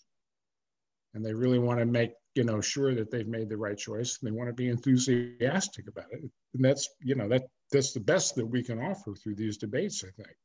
And 1.13 1.23
they 1.23 1.33
really 1.33 1.59
want 1.59 1.79
to 1.79 1.85
make 1.85 2.11
you 2.35 2.43
know 2.43 2.61
sure 2.61 2.95
that 2.95 3.11
they've 3.11 3.27
made 3.27 3.49
the 3.49 3.57
right 3.57 3.77
choice 3.77 4.19
and 4.19 4.27
they 4.27 4.35
want 4.35 4.49
to 4.49 4.53
be 4.53 4.69
enthusiastic 4.69 5.87
about 5.87 6.11
it. 6.11 6.21
And 6.53 6.65
that's 6.65 6.89
you 7.01 7.15
know 7.15 7.27
that 7.29 7.43
that's 7.71 7.93
the 7.93 7.99
best 7.99 8.35
that 8.35 8.45
we 8.45 8.63
can 8.63 8.79
offer 8.79 9.13
through 9.15 9.35
these 9.35 9.57
debates 9.57 10.03
i 10.03 10.11
think. 10.21 10.35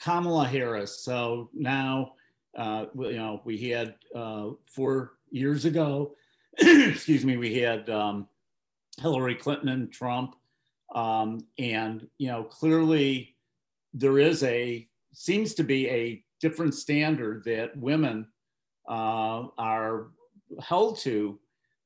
Kamala 0.00 0.46
harris. 0.46 1.00
So 1.00 1.50
now 1.52 2.12
uh, 2.56 2.86
you 2.94 3.16
know 3.16 3.40
we 3.44 3.58
had 3.70 3.94
uh, 4.14 4.50
four 4.66 5.12
years 5.30 5.64
ago 5.64 6.14
excuse 6.58 7.24
me 7.24 7.36
we 7.36 7.58
had 7.58 7.88
um, 7.90 8.28
hillary 9.00 9.34
clinton 9.34 9.68
and 9.68 9.92
trump. 9.92 10.36
Um, 10.94 11.46
and 11.58 12.06
you 12.18 12.28
know 12.28 12.44
clearly 12.44 13.34
there 13.94 14.18
is 14.18 14.42
a 14.42 14.86
seems 15.14 15.54
to 15.54 15.64
be 15.64 15.88
a 15.88 16.22
different 16.40 16.74
standard 16.74 17.44
that 17.44 17.76
women 17.76 18.26
uh, 18.88 19.46
are 19.58 20.08
held 20.60 20.98
to, 20.98 21.38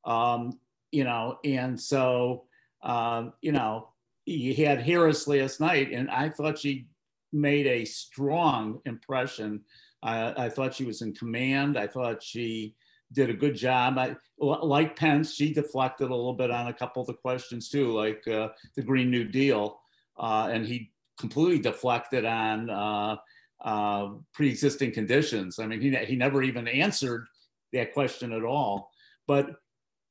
um, 0.04 0.58
you 0.92 1.04
know, 1.04 1.38
and 1.44 1.78
so, 1.78 2.44
uh, 2.82 3.28
you 3.42 3.52
know, 3.52 3.88
you 4.24 4.54
had 4.54 4.80
Harris 4.80 5.28
last 5.28 5.60
night, 5.60 5.92
and 5.92 6.10
I 6.10 6.28
thought 6.28 6.58
she 6.58 6.86
made 7.32 7.66
a 7.66 7.84
strong 7.84 8.80
impression. 8.86 9.62
I, 10.02 10.46
I 10.46 10.48
thought 10.48 10.74
she 10.74 10.84
was 10.84 11.02
in 11.02 11.14
command. 11.14 11.78
I 11.78 11.86
thought 11.86 12.22
she 12.22 12.74
did 13.12 13.30
a 13.30 13.34
good 13.34 13.54
job. 13.54 13.98
I, 13.98 14.16
like 14.38 14.96
Pence, 14.96 15.34
she 15.34 15.52
deflected 15.52 16.10
a 16.10 16.14
little 16.14 16.34
bit 16.34 16.50
on 16.50 16.66
a 16.66 16.72
couple 16.72 17.02
of 17.02 17.06
the 17.06 17.14
questions 17.14 17.68
too, 17.68 17.92
like 17.92 18.26
uh, 18.28 18.48
the 18.74 18.82
Green 18.82 19.10
New 19.10 19.24
Deal, 19.24 19.80
uh, 20.18 20.48
and 20.50 20.66
he 20.66 20.90
completely 21.18 21.58
deflected 21.58 22.24
on 22.24 22.68
uh, 22.68 23.16
uh, 23.64 24.10
pre-existing 24.34 24.92
conditions. 24.92 25.58
I 25.58 25.66
mean, 25.66 25.80
he, 25.80 25.94
he 26.04 26.16
never 26.16 26.42
even 26.42 26.68
answered 26.68 27.26
that 27.72 27.94
question 27.94 28.32
at 28.32 28.44
all. 28.44 28.90
But 29.26 29.50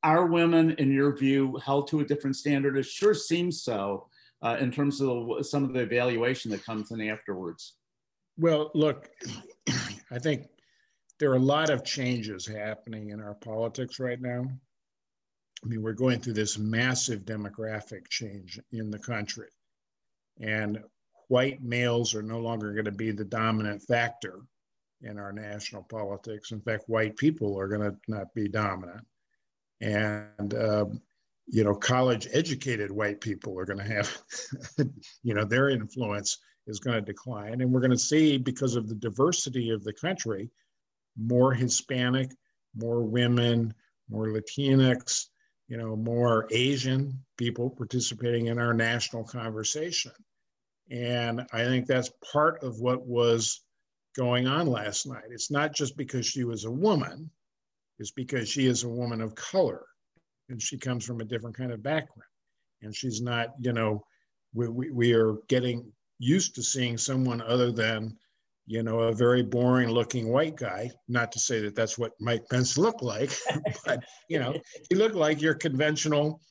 are 0.04 0.28
women, 0.28 0.72
in 0.72 0.92
your 0.92 1.16
view, 1.16 1.60
held 1.64 1.88
to 1.90 2.02
a 2.02 2.06
different 2.06 2.36
standard? 2.36 2.78
It 2.78 2.86
sure 2.86 3.14
seems 3.14 3.64
so 3.64 4.08
uh, 4.42 4.58
in 4.60 4.72
terms 4.72 5.02
of 5.02 5.08
the, 5.08 5.44
some 5.44 5.64
of 5.64 5.74
the 5.74 5.82
evaluation 5.82 6.52
that 6.52 6.66
comes 6.66 6.92
in 6.92 7.02
afterwards. 7.02 7.74
Well, 8.38 8.72
look, 8.76 9.10
I 10.12 10.20
think 10.20 10.48
there 11.20 11.32
are 11.32 11.38
a 11.38 11.40
lot 11.40 11.70
of 11.70 11.84
changes 11.84 12.46
happening 12.46 13.10
in 13.10 13.22
our 13.22 13.36
politics 13.36 14.00
right 14.00 14.22
now. 14.22 14.46
I 15.64 15.68
mean, 15.68 15.82
we're 15.82 15.94
going 15.94 16.20
through 16.20 16.34
this 16.34 16.58
massive 16.60 17.22
demographic 17.22 18.08
change 18.10 18.60
in 18.72 18.92
the 18.92 19.00
country. 19.00 19.48
And 20.40 20.80
white 21.28 21.62
males 21.64 22.16
are 22.16 22.22
no 22.22 22.40
longer 22.40 22.74
going 22.74 22.86
to 22.86 22.92
be 22.92 23.12
the 23.12 23.26
dominant 23.26 23.82
factor 23.84 24.42
in 25.02 25.20
our 25.20 25.32
national 25.32 25.84
politics. 25.84 26.52
In 26.52 26.62
fact, 26.62 26.84
white 26.88 27.16
people 27.18 27.60
are 27.60 27.68
going 27.68 27.92
to 27.92 27.98
not 28.08 28.34
be 28.34 28.48
dominant. 28.48 29.06
And, 29.82 30.54
uh, 30.54 30.86
you 31.48 31.64
know, 31.64 31.76
college 31.76 32.28
educated 32.34 32.92
white 32.92 33.22
people 33.22 33.60
are 33.60 33.66
going 33.66 33.80
to 33.80 33.86
have, 33.86 34.18
you 35.24 35.34
know, 35.34 35.46
their 35.46 35.70
influence 35.70 36.40
is 36.68 36.80
going 36.80 36.96
to 36.96 37.02
decline. 37.02 37.62
And 37.62 37.72
we're 37.72 37.82
going 37.82 37.92
to 37.92 37.98
see, 37.98 38.38
because 38.38 38.76
of 38.76 38.88
the 38.88 38.96
diversity 38.96 39.70
of 39.70 39.84
the 39.84 39.94
country, 39.94 40.50
more 41.18 41.54
Hispanic, 41.54 42.32
more 42.76 43.04
women, 43.04 43.74
more 44.10 44.28
Latinx, 44.28 45.28
you 45.68 45.78
know, 45.78 45.96
more 45.96 46.48
Asian 46.52 47.20
people 47.38 47.70
participating 47.70 48.48
in 48.48 48.60
our 48.60 48.74
national 48.74 49.24
conversation. 49.24 50.12
And 50.92 51.46
I 51.52 51.64
think 51.64 51.88
that's 51.88 52.12
part 52.32 52.62
of 52.64 52.80
what 52.80 53.06
was 53.06 53.62
going 54.16 54.48
on 54.48 54.68
last 54.68 55.08
night. 55.08 55.24
It's 55.30 55.52
not 55.52 55.74
just 55.74 55.98
because 55.98 56.26
she 56.26 56.44
was 56.44 56.66
a 56.66 56.72
woman, 56.72 57.30
it's 58.00 58.12
because 58.12 58.50
she 58.50 58.68
is 58.68 58.84
a 58.84 58.90
woman 58.90 59.22
of 59.22 59.36
color 59.36 59.86
and 60.50 60.62
she 60.62 60.78
comes 60.78 61.06
from 61.06 61.22
a 61.22 61.26
different 61.26 61.58
kind 61.58 61.72
of 61.72 61.82
background. 61.82 62.30
And 62.82 62.96
she's 62.96 63.22
not, 63.22 63.50
you 63.60 63.74
know, 63.74 64.04
we, 64.54 64.68
we, 64.68 64.92
we 64.92 65.14
are 65.14 65.36
getting 65.48 65.92
used 66.20 66.56
to 66.56 66.64
seeing 66.64 66.98
someone 66.98 67.42
other 67.42 67.72
than, 67.72 68.16
you 68.68 68.84
know, 68.84 69.00
a 69.00 69.14
very 69.14 69.44
boring 69.44 69.90
looking 69.90 70.30
white 70.30 70.56
guy. 70.56 70.92
Not 71.08 71.32
to 71.34 71.40
say 71.40 71.62
that 71.62 71.76
that's 71.76 71.98
what 71.98 72.14
Mike 72.20 72.44
Pence 72.50 72.78
looked 72.78 73.02
like, 73.02 73.32
but, 73.86 74.04
you 74.30 74.40
know, 74.40 74.56
he 74.90 74.96
looked 74.96 75.16
like 75.16 75.42
your 75.42 75.56
conventional 75.56 76.42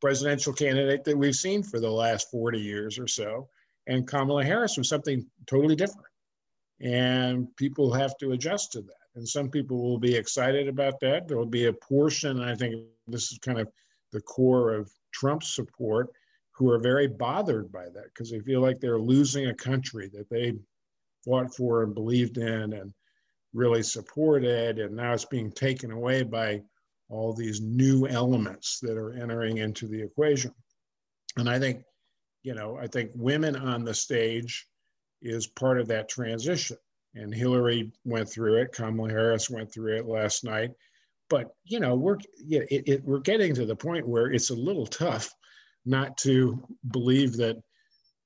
presidential 0.00 0.52
candidate 0.52 1.04
that 1.04 1.16
we've 1.16 1.34
seen 1.34 1.62
for 1.62 1.80
the 1.80 1.90
last 1.90 2.30
40 2.30 2.58
years 2.58 2.98
or 2.98 3.08
so. 3.08 3.48
And 3.86 4.06
Kamala 4.06 4.44
Harris 4.44 4.76
was 4.76 4.88
something 4.88 5.24
totally 5.46 5.76
different. 5.76 6.08
And 6.80 7.54
people 7.56 7.92
have 7.92 8.16
to 8.18 8.32
adjust 8.32 8.72
to 8.72 8.82
that. 8.82 9.06
And 9.14 9.26
some 9.26 9.48
people 9.48 9.80
will 9.82 9.98
be 9.98 10.14
excited 10.14 10.68
about 10.68 11.00
that. 11.00 11.26
There 11.26 11.38
will 11.38 11.46
be 11.46 11.66
a 11.66 11.72
portion, 11.72 12.42
I 12.42 12.54
think 12.54 12.84
this 13.06 13.32
is 13.32 13.38
kind 13.38 13.58
of 13.58 13.68
the 14.12 14.20
core 14.20 14.74
of 14.74 14.90
Trump's 15.12 15.54
support, 15.54 16.10
who 16.52 16.70
are 16.70 16.78
very 16.78 17.06
bothered 17.06 17.70
by 17.72 17.84
that 17.84 18.06
because 18.12 18.30
they 18.30 18.40
feel 18.40 18.60
like 18.60 18.80
they're 18.80 18.98
losing 18.98 19.46
a 19.46 19.54
country 19.54 20.10
that 20.12 20.28
they 20.30 20.52
fought 21.24 21.54
for 21.54 21.82
and 21.82 21.94
believed 21.94 22.38
in 22.38 22.72
and 22.72 22.92
really 23.52 23.82
supported. 23.82 24.78
And 24.78 24.96
now 24.96 25.12
it's 25.12 25.24
being 25.24 25.50
taken 25.50 25.90
away 25.90 26.22
by 26.22 26.62
all 27.08 27.32
these 27.32 27.60
new 27.60 28.06
elements 28.06 28.80
that 28.80 28.96
are 28.96 29.12
entering 29.12 29.58
into 29.58 29.86
the 29.86 30.02
equation. 30.02 30.52
And 31.36 31.48
I 31.48 31.58
think, 31.58 31.82
you 32.42 32.54
know, 32.54 32.76
I 32.76 32.86
think 32.86 33.10
women 33.14 33.56
on 33.56 33.84
the 33.84 33.94
stage 33.94 34.66
is 35.22 35.46
part 35.46 35.80
of 35.80 35.88
that 35.88 36.08
transition. 36.08 36.76
And 37.14 37.34
Hillary 37.34 37.92
went 38.04 38.28
through 38.28 38.60
it, 38.60 38.72
Kamala 38.72 39.08
Harris 39.10 39.48
went 39.48 39.72
through 39.72 39.96
it 39.96 40.06
last 40.06 40.44
night. 40.44 40.70
But, 41.28 41.54
you 41.64 41.80
know, 41.80 41.96
we're, 41.96 42.18
it, 42.38 42.82
it, 42.86 43.04
we're 43.04 43.20
getting 43.20 43.54
to 43.54 43.66
the 43.66 43.74
point 43.74 44.06
where 44.06 44.30
it's 44.32 44.50
a 44.50 44.54
little 44.54 44.86
tough 44.86 45.32
not 45.84 46.18
to 46.18 46.62
believe 46.90 47.36
that 47.36 47.56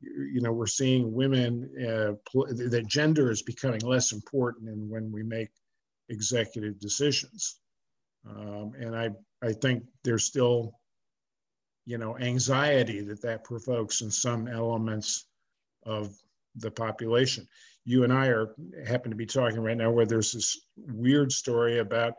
you 0.01 0.41
know 0.41 0.51
we're 0.51 0.67
seeing 0.67 1.13
women 1.13 1.71
uh, 1.87 2.13
pl- 2.31 2.47
that 2.49 2.87
gender 2.87 3.31
is 3.31 3.43
becoming 3.43 3.81
less 3.81 4.13
important 4.13 4.69
and 4.71 4.89
when 4.89 5.13
we 5.13 5.23
make 5.23 5.51
executive 6.09 6.81
decisions 6.81 7.61
um, 8.29 8.73
and 8.79 8.97
I, 8.97 9.11
I 9.43 9.53
think 9.53 9.85
there's 10.05 10.25
still, 10.25 10.75
you 11.87 11.99
know, 11.99 12.19
anxiety 12.19 13.01
that 13.03 13.23
that 13.23 13.45
provokes 13.45 14.03
in 14.03 14.11
some 14.11 14.47
elements 14.47 15.27
of 15.85 16.15
the 16.57 16.71
population. 16.71 17.47
You 17.85 18.05
and 18.05 18.13
I 18.13 18.27
are 18.27 18.55
happen 18.87 19.11
to 19.11 19.17
be 19.17 19.27
talking 19.27 19.61
right 19.61 19.77
now 19.77 19.91
where 19.91 20.07
there's 20.07 20.33
this 20.33 20.61
weird 20.77 21.33
story 21.33 21.79
about 21.79 22.15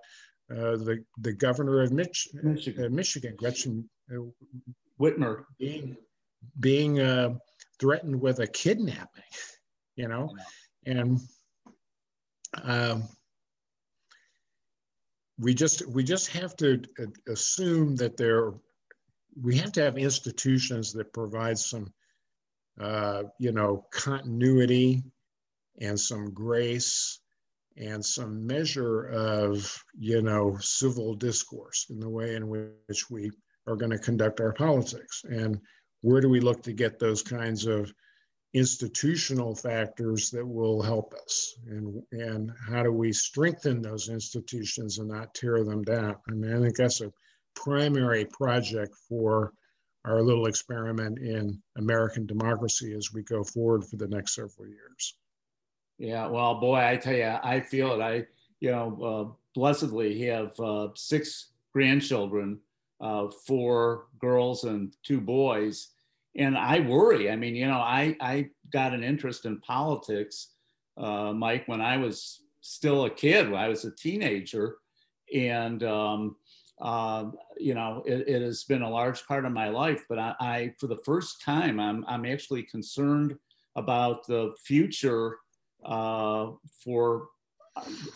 uh, 0.51 0.75
the 0.77 1.03
the 1.19 1.33
governor 1.33 1.81
of 1.81 1.91
Mich- 1.91 2.29
Michigan, 2.33 2.85
uh, 2.85 2.89
Michigan 2.89 3.35
Gretchen 3.37 3.89
uh, 4.11 4.21
Whitmer, 4.99 5.43
being 5.59 5.95
being 6.59 6.99
uh, 6.99 7.35
threatened 7.79 8.19
with 8.19 8.39
a 8.39 8.47
kidnapping, 8.47 9.23
you 9.95 10.07
know, 10.07 10.35
and 10.85 11.19
um, 12.63 13.07
we 15.41 15.53
just 15.53 15.85
we 15.87 16.03
just 16.03 16.27
have 16.29 16.55
to 16.57 16.81
assume 17.27 17.95
that 17.95 18.15
there 18.15 18.53
we 19.41 19.57
have 19.57 19.71
to 19.71 19.81
have 19.81 19.97
institutions 19.97 20.93
that 20.93 21.13
provide 21.13 21.57
some 21.57 21.91
uh, 22.79 23.23
you 23.39 23.51
know 23.51 23.85
continuity 23.91 25.03
and 25.79 25.99
some 25.99 26.31
grace 26.31 27.19
and 27.77 28.05
some 28.05 28.45
measure 28.45 29.05
of 29.05 29.83
you 29.97 30.21
know 30.21 30.57
civil 30.59 31.15
discourse 31.15 31.87
in 31.89 31.99
the 31.99 32.09
way 32.09 32.35
in 32.35 32.47
which 32.47 33.09
we 33.09 33.31
are 33.67 33.75
going 33.75 33.91
to 33.91 33.99
conduct 33.99 34.39
our 34.41 34.53
politics. 34.53 35.23
And 35.29 35.59
where 36.01 36.21
do 36.21 36.29
we 36.29 36.39
look 36.39 36.63
to 36.63 36.73
get 36.73 36.99
those 36.99 37.21
kinds 37.21 37.65
of 37.65 37.93
institutional 38.53 39.55
factors 39.55 40.29
that 40.29 40.45
will 40.45 40.81
help 40.81 41.13
us 41.13 41.55
and 41.67 42.03
and 42.11 42.51
how 42.69 42.83
do 42.83 42.91
we 42.91 43.13
strengthen 43.13 43.81
those 43.81 44.09
institutions 44.09 44.99
and 44.99 45.07
not 45.07 45.33
tear 45.33 45.63
them 45.63 45.81
down 45.83 46.17
i 46.29 46.33
mean 46.33 46.53
i 46.53 46.59
think 46.59 46.75
that's 46.75 46.99
a 46.99 47.09
primary 47.55 48.25
project 48.25 48.93
for 49.07 49.53
our 50.05 50.21
little 50.21 50.47
experiment 50.47 51.19
in 51.19 51.61
American 51.77 52.25
democracy 52.25 52.93
as 52.93 53.13
we 53.13 53.21
go 53.23 53.43
forward 53.43 53.85
for 53.85 53.97
the 53.97 54.07
next 54.07 54.35
several 54.35 54.67
years. 54.67 55.15
Yeah, 55.97 56.27
well, 56.27 56.59
boy, 56.59 56.79
I 56.79 56.97
tell 56.97 57.13
you, 57.13 57.37
I 57.43 57.59
feel 57.59 57.93
it. 57.93 58.03
I, 58.03 58.25
you 58.59 58.71
know, 58.71 59.03
uh, 59.03 59.35
blessedly 59.53 60.19
have 60.25 60.59
uh, 60.59 60.89
six 60.95 61.51
grandchildren, 61.73 62.59
uh, 62.99 63.27
four 63.45 64.07
girls 64.19 64.63
and 64.63 64.95
two 65.03 65.21
boys, 65.21 65.89
and 66.35 66.57
I 66.57 66.79
worry. 66.79 67.29
I 67.29 67.35
mean, 67.35 67.55
you 67.55 67.67
know, 67.67 67.79
I 67.79 68.15
I 68.19 68.49
got 68.71 68.93
an 68.93 69.03
interest 69.03 69.45
in 69.45 69.59
politics, 69.59 70.53
uh, 70.97 71.33
Mike, 71.33 71.67
when 71.67 71.81
I 71.81 71.97
was 71.97 72.43
still 72.61 73.05
a 73.05 73.09
kid, 73.09 73.49
when 73.49 73.59
I 73.59 73.67
was 73.67 73.85
a 73.85 73.91
teenager, 73.91 74.77
and 75.33 75.83
um, 75.83 76.35
uh, 76.81 77.25
you 77.57 77.73
know, 77.73 78.03
it, 78.05 78.27
it, 78.27 78.41
has 78.41 78.63
been 78.63 78.81
a 78.81 78.89
large 78.89 79.25
part 79.27 79.45
of 79.45 79.51
my 79.51 79.69
life. 79.69 80.05
But 80.09 80.19
I, 80.19 80.35
I, 80.39 80.73
for 80.79 80.87
the 80.87 81.01
first 81.05 81.41
time, 81.41 81.79
I'm 81.79 82.05
I'm 82.07 82.25
actually 82.25 82.63
concerned 82.63 83.37
about 83.75 84.25
the 84.27 84.53
future 84.63 85.37
uh, 85.85 86.51
for 86.83 87.27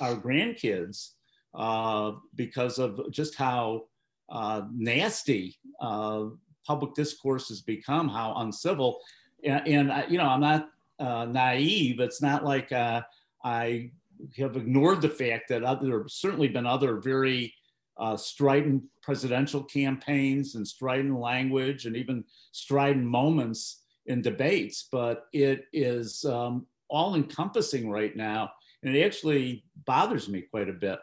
our 0.01 0.15
grandkids 0.15 1.11
uh, 1.53 2.13
because 2.35 2.79
of 2.79 3.11
just 3.11 3.35
how 3.35 3.83
uh, 4.29 4.63
nasty 4.73 5.57
uh, 5.79 6.25
public 6.65 6.93
discourse 6.93 7.49
has 7.49 7.61
become, 7.61 8.09
how 8.09 8.33
uncivil. 8.37 8.99
And, 9.43 9.67
and 9.67 10.11
you 10.11 10.17
know, 10.17 10.25
I'm 10.25 10.41
not 10.41 10.69
uh, 10.99 11.25
naive. 11.25 11.99
It's 11.99 12.21
not 12.21 12.43
like 12.43 12.71
uh, 12.71 13.01
I 13.43 13.91
have 14.37 14.55
ignored 14.55 15.01
the 15.01 15.09
fact 15.09 15.49
that 15.49 15.63
other, 15.63 15.87
there 15.87 15.99
have 15.99 16.11
certainly 16.11 16.47
been 16.47 16.65
other 16.65 16.97
very 16.97 17.53
uh, 17.97 18.17
strident 18.17 18.83
presidential 19.01 19.63
campaigns 19.63 20.55
and 20.55 20.67
strident 20.67 21.17
language 21.19 21.85
and 21.85 21.95
even 21.95 22.23
strident 22.51 23.05
moments 23.05 23.83
in 24.07 24.21
debates, 24.21 24.87
but 24.91 25.27
it 25.33 25.65
is 25.73 26.25
um, 26.25 26.65
all 26.89 27.15
encompassing 27.15 27.89
right 27.89 28.15
now. 28.15 28.49
And 28.83 28.95
it 28.95 29.03
actually 29.03 29.63
bothers 29.85 30.29
me 30.29 30.41
quite 30.41 30.69
a 30.69 30.73
bit. 30.73 30.99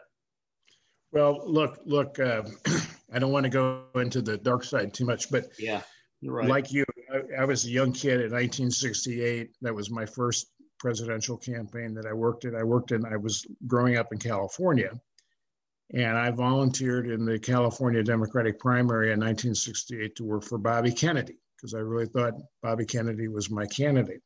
Well, 1.13 1.43
look, 1.45 1.79
look, 1.85 2.19
uh, 2.19 2.41
I 3.13 3.19
don't 3.19 3.31
want 3.31 3.43
to 3.43 3.49
go 3.49 3.83
into 3.95 4.21
the 4.21 4.37
dark 4.37 4.63
side 4.63 4.93
too 4.93 5.05
much, 5.05 5.29
but 5.29 5.45
yeah, 5.59 5.81
right. 6.23 6.49
like 6.49 6.71
you, 6.71 6.83
I, 7.13 7.41
I, 7.41 7.45
was 7.45 7.65
a 7.65 7.69
young 7.69 7.93
kid 7.93 8.13
in 8.13 8.31
1968. 8.31 9.51
That 9.61 9.75
was 9.75 9.91
my 9.91 10.07
first 10.07 10.47
presidential 10.79 11.37
campaign 11.37 11.93
that 11.93 12.07
I 12.07 12.13
worked 12.13 12.45
in. 12.45 12.55
I 12.55 12.63
worked 12.63 12.91
in, 12.91 13.05
I 13.05 13.15
was 13.15 13.45
growing 13.67 13.97
up 13.97 14.11
in 14.11 14.17
California 14.17 14.99
and 15.93 16.17
I 16.17 16.31
volunteered 16.31 17.07
in 17.07 17.23
the 17.23 17.37
California 17.37 18.03
Democratic 18.03 18.59
primary 18.59 19.07
in 19.13 19.19
1968 19.19 20.15
to 20.15 20.23
work 20.23 20.43
for 20.43 20.57
Bobby 20.57 20.91
Kennedy 20.91 21.37
because 21.55 21.75
I 21.75 21.79
really 21.79 22.07
thought 22.07 22.33
Bobby 22.61 22.85
Kennedy 22.85 23.27
was 23.27 23.51
my 23.51 23.67
candidate. 23.67 24.21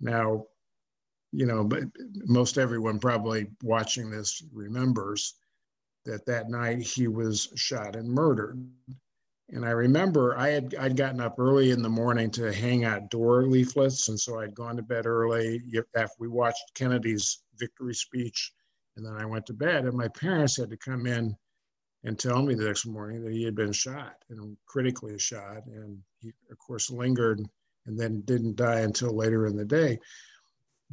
Now, 0.00 0.46
you 1.32 1.46
know, 1.46 1.62
but 1.62 1.84
most 2.24 2.56
everyone 2.56 2.98
probably 2.98 3.48
watching 3.62 4.10
this 4.10 4.42
remembers 4.52 5.34
that 6.04 6.24
that 6.26 6.48
night 6.48 6.82
he 6.82 7.08
was 7.08 7.52
shot 7.56 7.96
and 7.96 8.08
murdered. 8.08 8.58
And 9.50 9.64
I 9.64 9.70
remember 9.70 10.38
I 10.38 10.48
had 10.48 10.74
I'd 10.76 10.96
gotten 10.96 11.20
up 11.20 11.38
early 11.38 11.70
in 11.72 11.82
the 11.82 11.88
morning 11.88 12.30
to 12.32 12.52
hang 12.52 12.84
out 12.84 13.10
door 13.10 13.46
leaflets, 13.46 14.08
and 14.08 14.18
so 14.18 14.38
I'd 14.38 14.54
gone 14.54 14.76
to 14.76 14.82
bed 14.82 15.06
early 15.06 15.60
after 15.96 16.14
we 16.18 16.28
watched 16.28 16.74
Kennedy's 16.74 17.42
victory 17.56 17.94
speech, 17.94 18.52
and 18.96 19.04
then 19.04 19.14
I 19.14 19.26
went 19.26 19.46
to 19.46 19.52
bed. 19.52 19.86
And 19.86 19.94
my 19.94 20.08
parents 20.08 20.56
had 20.56 20.70
to 20.70 20.76
come 20.76 21.06
in 21.06 21.36
and 22.04 22.18
tell 22.18 22.42
me 22.42 22.54
the 22.54 22.64
next 22.64 22.86
morning 22.86 23.22
that 23.24 23.32
he 23.32 23.42
had 23.42 23.54
been 23.54 23.72
shot 23.72 24.14
and 24.30 24.56
critically 24.66 25.18
shot, 25.18 25.66
and 25.66 25.98
he 26.20 26.32
of 26.50 26.58
course 26.58 26.90
lingered 26.90 27.40
and 27.86 27.98
then 27.98 28.20
didn't 28.22 28.56
die 28.56 28.80
until 28.80 29.14
later 29.14 29.46
in 29.46 29.56
the 29.56 29.64
day. 29.64 29.98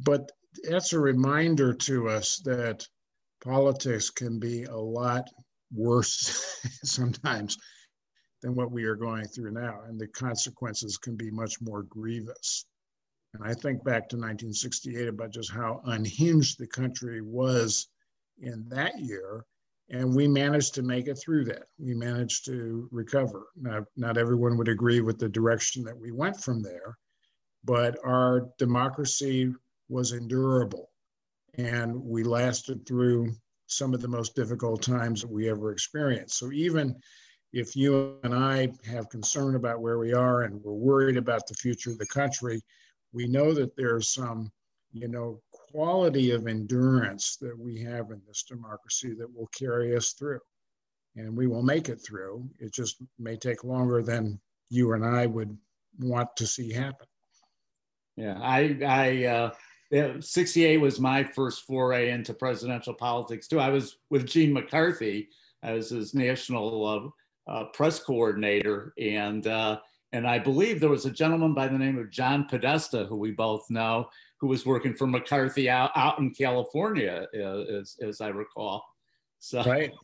But 0.00 0.32
that's 0.68 0.92
a 0.92 0.98
reminder 0.98 1.72
to 1.72 2.08
us 2.08 2.38
that 2.44 2.86
politics 3.42 4.10
can 4.10 4.38
be 4.38 4.64
a 4.64 4.76
lot 4.76 5.24
worse 5.72 6.60
sometimes 6.84 7.56
than 8.42 8.54
what 8.54 8.70
we 8.70 8.84
are 8.84 8.94
going 8.94 9.26
through 9.26 9.52
now, 9.52 9.80
and 9.88 9.98
the 9.98 10.08
consequences 10.08 10.96
can 10.96 11.16
be 11.16 11.30
much 11.30 11.60
more 11.60 11.82
grievous. 11.84 12.66
And 13.34 13.42
I 13.44 13.54
think 13.54 13.84
back 13.84 14.08
to 14.08 14.16
1968 14.16 15.08
about 15.08 15.32
just 15.32 15.52
how 15.52 15.82
unhinged 15.86 16.58
the 16.58 16.66
country 16.66 17.20
was 17.20 17.88
in 18.40 18.68
that 18.68 18.98
year, 18.98 19.44
and 19.90 20.14
we 20.14 20.28
managed 20.28 20.74
to 20.74 20.82
make 20.82 21.08
it 21.08 21.16
through 21.16 21.46
that. 21.46 21.64
We 21.78 21.94
managed 21.94 22.44
to 22.46 22.88
recover. 22.92 23.46
Now, 23.56 23.84
not 23.96 24.18
everyone 24.18 24.56
would 24.56 24.68
agree 24.68 25.00
with 25.00 25.18
the 25.18 25.28
direction 25.28 25.82
that 25.84 25.98
we 25.98 26.12
went 26.12 26.40
from 26.40 26.62
there, 26.62 26.96
but 27.64 27.98
our 28.04 28.48
democracy 28.58 29.52
was 29.88 30.12
endurable 30.12 30.90
and 31.58 31.94
we 32.02 32.22
lasted 32.22 32.86
through 32.86 33.32
some 33.66 33.92
of 33.92 34.00
the 34.00 34.08
most 34.08 34.34
difficult 34.34 34.80
times 34.80 35.20
that 35.20 35.30
we 35.30 35.50
ever 35.50 35.72
experienced. 35.72 36.38
So 36.38 36.52
even 36.52 36.96
if 37.52 37.76
you 37.76 38.18
and 38.22 38.34
I 38.34 38.68
have 38.86 39.10
concern 39.10 39.56
about 39.56 39.80
where 39.80 39.98
we 39.98 40.14
are 40.14 40.42
and 40.42 40.62
we're 40.62 40.72
worried 40.72 41.16
about 41.16 41.46
the 41.46 41.54
future 41.54 41.90
of 41.90 41.98
the 41.98 42.06
country, 42.06 42.62
we 43.12 43.26
know 43.26 43.52
that 43.52 43.76
there's 43.76 44.12
some, 44.12 44.50
you 44.92 45.08
know, 45.08 45.40
quality 45.50 46.30
of 46.30 46.46
endurance 46.46 47.36
that 47.40 47.58
we 47.58 47.82
have 47.82 48.10
in 48.10 48.22
this 48.26 48.44
democracy 48.44 49.14
that 49.18 49.34
will 49.34 49.48
carry 49.48 49.96
us 49.96 50.12
through. 50.12 50.40
And 51.16 51.36
we 51.36 51.48
will 51.48 51.62
make 51.62 51.88
it 51.88 52.00
through. 52.06 52.48
It 52.60 52.72
just 52.72 53.02
may 53.18 53.36
take 53.36 53.64
longer 53.64 54.02
than 54.02 54.40
you 54.70 54.92
and 54.92 55.04
I 55.04 55.26
would 55.26 55.56
want 55.98 56.28
to 56.36 56.46
see 56.46 56.72
happen. 56.72 57.06
Yeah, 58.16 58.38
I, 58.40 58.78
I, 58.84 59.24
uh, 59.24 59.50
68 59.90 60.78
was 60.78 61.00
my 61.00 61.24
first 61.24 61.64
foray 61.64 62.10
into 62.10 62.34
presidential 62.34 62.94
politics 62.94 63.48
too. 63.48 63.60
I 63.60 63.70
was 63.70 63.98
with 64.10 64.26
Gene 64.26 64.52
McCarthy 64.52 65.28
as 65.62 65.90
his 65.90 66.14
national 66.14 67.14
uh, 67.48 67.50
uh, 67.50 67.64
press 67.72 67.98
coordinator, 67.98 68.92
and 68.98 69.46
uh, 69.46 69.78
and 70.12 70.26
I 70.26 70.38
believe 70.38 70.80
there 70.80 70.90
was 70.90 71.06
a 71.06 71.10
gentleman 71.10 71.54
by 71.54 71.68
the 71.68 71.78
name 71.78 71.98
of 71.98 72.10
John 72.10 72.44
Podesta, 72.44 73.04
who 73.04 73.16
we 73.16 73.30
both 73.30 73.64
know, 73.70 74.08
who 74.40 74.46
was 74.46 74.64
working 74.64 74.94
for 74.94 75.06
McCarthy 75.06 75.68
out, 75.68 75.90
out 75.96 76.18
in 76.18 76.32
California, 76.34 77.26
uh, 77.34 77.60
as, 77.78 77.96
as 78.00 78.20
I 78.20 78.28
recall. 78.28 78.84
So, 79.38 79.62
right. 79.64 79.92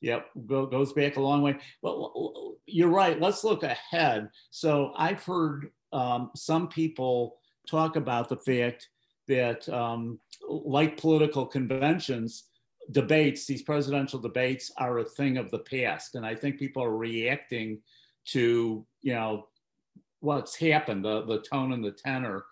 Yep, 0.00 0.26
go, 0.46 0.64
goes 0.64 0.92
back 0.92 1.16
a 1.16 1.20
long 1.20 1.42
way. 1.42 1.56
Well, 1.82 2.54
you're 2.66 2.88
right. 2.88 3.20
Let's 3.20 3.42
look 3.42 3.64
ahead. 3.64 4.28
So 4.50 4.92
I've 4.96 5.24
heard 5.24 5.72
um, 5.92 6.30
some 6.36 6.68
people 6.68 7.40
talk 7.68 7.96
about 7.96 8.28
the 8.28 8.36
fact 8.36 8.88
that, 9.28 9.68
um, 9.68 10.18
like 10.48 10.96
political 10.96 11.46
conventions, 11.46 12.44
debates, 12.90 13.46
these 13.46 13.62
presidential 13.62 14.18
debates, 14.18 14.72
are 14.78 14.98
a 14.98 15.04
thing 15.04 15.36
of 15.36 15.50
the 15.50 15.58
past, 15.60 16.14
and 16.14 16.26
I 16.26 16.34
think 16.34 16.58
people 16.58 16.82
are 16.82 16.96
reacting 16.96 17.80
to 18.26 18.84
you 19.02 19.14
know 19.14 19.46
what's 20.20 20.56
happened, 20.56 21.04
the 21.04 21.24
the 21.24 21.40
tone 21.42 21.72
and 21.72 21.84
the 21.84 21.92
tenor. 21.92 22.44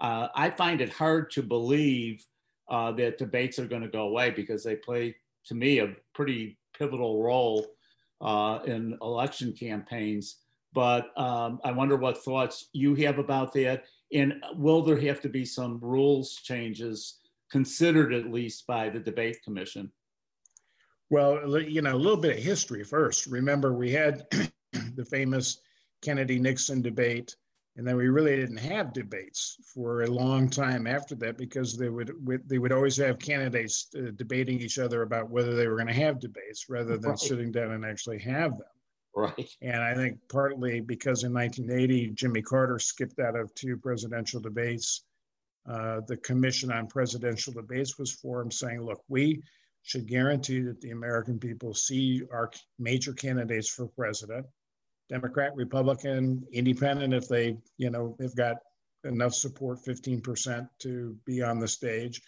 Uh, 0.00 0.28
I 0.34 0.50
find 0.50 0.80
it 0.80 0.92
hard 0.92 1.30
to 1.32 1.42
believe 1.42 2.24
uh, 2.68 2.92
that 2.92 3.18
debates 3.18 3.58
are 3.58 3.66
going 3.66 3.82
to 3.82 3.88
go 3.88 4.08
away 4.08 4.30
because 4.30 4.64
they 4.64 4.76
play, 4.76 5.14
to 5.46 5.54
me, 5.54 5.78
a 5.78 5.94
pretty 6.14 6.58
pivotal 6.76 7.22
role 7.22 7.66
uh, 8.20 8.60
in 8.66 8.98
election 9.02 9.52
campaigns. 9.52 10.38
But 10.72 11.16
um, 11.16 11.60
I 11.64 11.70
wonder 11.70 11.96
what 11.96 12.24
thoughts 12.24 12.68
you 12.72 12.94
have 12.96 13.18
about 13.18 13.52
that. 13.52 13.84
And 14.12 14.34
will 14.56 14.82
there 14.82 15.00
have 15.00 15.20
to 15.22 15.28
be 15.28 15.44
some 15.44 15.78
rules 15.80 16.36
changes 16.36 17.18
considered 17.50 18.12
at 18.12 18.30
least 18.30 18.66
by 18.66 18.88
the 18.88 19.00
debate 19.00 19.42
commission? 19.42 19.90
Well, 21.10 21.60
you 21.60 21.82
know, 21.82 21.94
a 21.94 21.96
little 21.96 22.20
bit 22.20 22.38
of 22.38 22.42
history 22.42 22.82
first. 22.82 23.26
Remember, 23.26 23.72
we 23.72 23.90
had 23.90 24.26
the 24.72 25.04
famous 25.04 25.60
Kennedy 26.02 26.38
Nixon 26.38 26.82
debate, 26.82 27.36
and 27.76 27.86
then 27.86 27.96
we 27.96 28.08
really 28.08 28.36
didn't 28.36 28.58
have 28.58 28.92
debates 28.92 29.56
for 29.72 30.02
a 30.02 30.10
long 30.10 30.48
time 30.48 30.86
after 30.86 31.14
that 31.16 31.36
because 31.36 31.76
they 31.76 31.88
would 31.88 32.12
they 32.46 32.58
would 32.58 32.72
always 32.72 32.96
have 32.96 33.18
candidates 33.18 33.88
uh, 33.96 34.10
debating 34.16 34.60
each 34.60 34.78
other 34.78 35.02
about 35.02 35.30
whether 35.30 35.54
they 35.54 35.66
were 35.66 35.76
going 35.76 35.88
to 35.88 35.92
have 35.92 36.20
debates 36.20 36.68
rather 36.68 36.96
than 36.96 37.10
right. 37.10 37.18
sitting 37.18 37.52
down 37.52 37.72
and 37.72 37.84
actually 37.84 38.18
have 38.18 38.52
them. 38.52 38.73
Right. 39.16 39.48
And 39.62 39.82
I 39.82 39.94
think 39.94 40.18
partly 40.28 40.80
because 40.80 41.22
in 41.22 41.32
1980, 41.32 42.10
Jimmy 42.10 42.42
Carter 42.42 42.78
skipped 42.78 43.20
out 43.20 43.36
of 43.36 43.54
two 43.54 43.76
presidential 43.76 44.40
debates. 44.40 45.04
Uh, 45.68 46.00
the 46.06 46.16
Commission 46.16 46.70
on 46.72 46.88
Presidential 46.88 47.52
Debates 47.52 47.98
was 47.98 48.12
formed 48.12 48.52
saying, 48.52 48.82
look, 48.82 49.02
we 49.08 49.42
should 49.82 50.06
guarantee 50.06 50.60
that 50.60 50.80
the 50.80 50.90
American 50.90 51.38
people 51.38 51.74
see 51.74 52.22
our 52.32 52.50
major 52.78 53.12
candidates 53.12 53.70
for 53.70 53.86
president, 53.86 54.46
Democrat, 55.08 55.52
Republican, 55.54 56.42
Independent, 56.52 57.14
if 57.14 57.28
they, 57.28 57.56
you 57.76 57.90
know, 57.90 58.16
they've 58.18 58.34
got 58.34 58.56
enough 59.04 59.34
support, 59.34 59.78
15% 59.84 60.68
to 60.80 61.16
be 61.26 61.42
on 61.42 61.60
the 61.60 61.68
stage. 61.68 62.20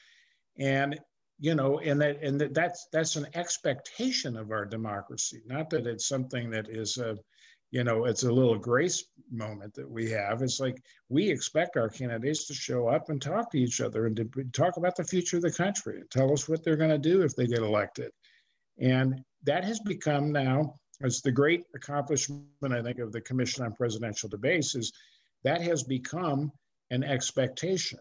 And 0.59 0.99
you 1.39 1.55
know, 1.55 1.79
and 1.81 2.01
that 2.01 2.23
and 2.23 2.41
that, 2.41 2.55
that's 2.55 2.89
that's 2.93 3.17
an 3.17 3.27
expectation 3.35 4.37
of 4.37 4.51
our 4.51 4.65
democracy. 4.65 5.43
Not 5.47 5.71
that 5.71 5.87
it's 5.87 6.09
something 6.09 6.51
that 6.51 6.69
is 6.69 6.97
a, 6.97 7.19
you 7.71 7.85
know, 7.85 8.07
it's 8.07 8.23
a 8.23 8.33
little 8.33 8.59
grace 8.59 9.05
moment 9.31 9.75
that 9.75 9.91
we 9.91 10.11
have. 10.11 10.41
It's 10.41 10.61
like 10.61 10.83
we 11.09 11.29
expect 11.29 11.77
our 11.77 11.91
candidates 11.91 12.47
to 12.47 12.55
show 12.55 12.89
up 12.89 13.11
and 13.11 13.21
talk 13.21 13.51
to 13.51 13.59
each 13.59 13.81
other 13.81 14.07
and 14.07 14.17
to 14.17 14.45
talk 14.53 14.79
about 14.79 14.97
the 14.97 15.05
future 15.05 15.37
of 15.37 15.43
the 15.43 15.53
country 15.53 16.01
and 16.01 16.11
tell 16.11 16.33
us 16.33 16.49
what 16.49 16.65
they're 16.65 16.77
going 16.77 16.91
to 16.91 16.99
do 16.99 17.23
if 17.23 17.37
they 17.37 17.47
get 17.47 17.59
elected. 17.59 18.11
And 18.79 19.23
that 19.45 19.65
has 19.65 19.81
become 19.81 20.33
now, 20.33 20.75
as 21.03 21.21
the 21.21 21.33
great 21.33 21.65
accomplishment, 21.75 22.47
I 22.63 22.83
think, 22.83 22.99
of 22.99 23.13
the 23.13 23.21
Commission 23.21 23.65
on 23.65 23.75
Presidential 23.75 24.29
Debates 24.29 24.75
is 24.75 24.93
that 25.45 25.61
has 25.61 25.83
become 25.83 26.51
an 26.91 27.05
expectation. 27.05 27.99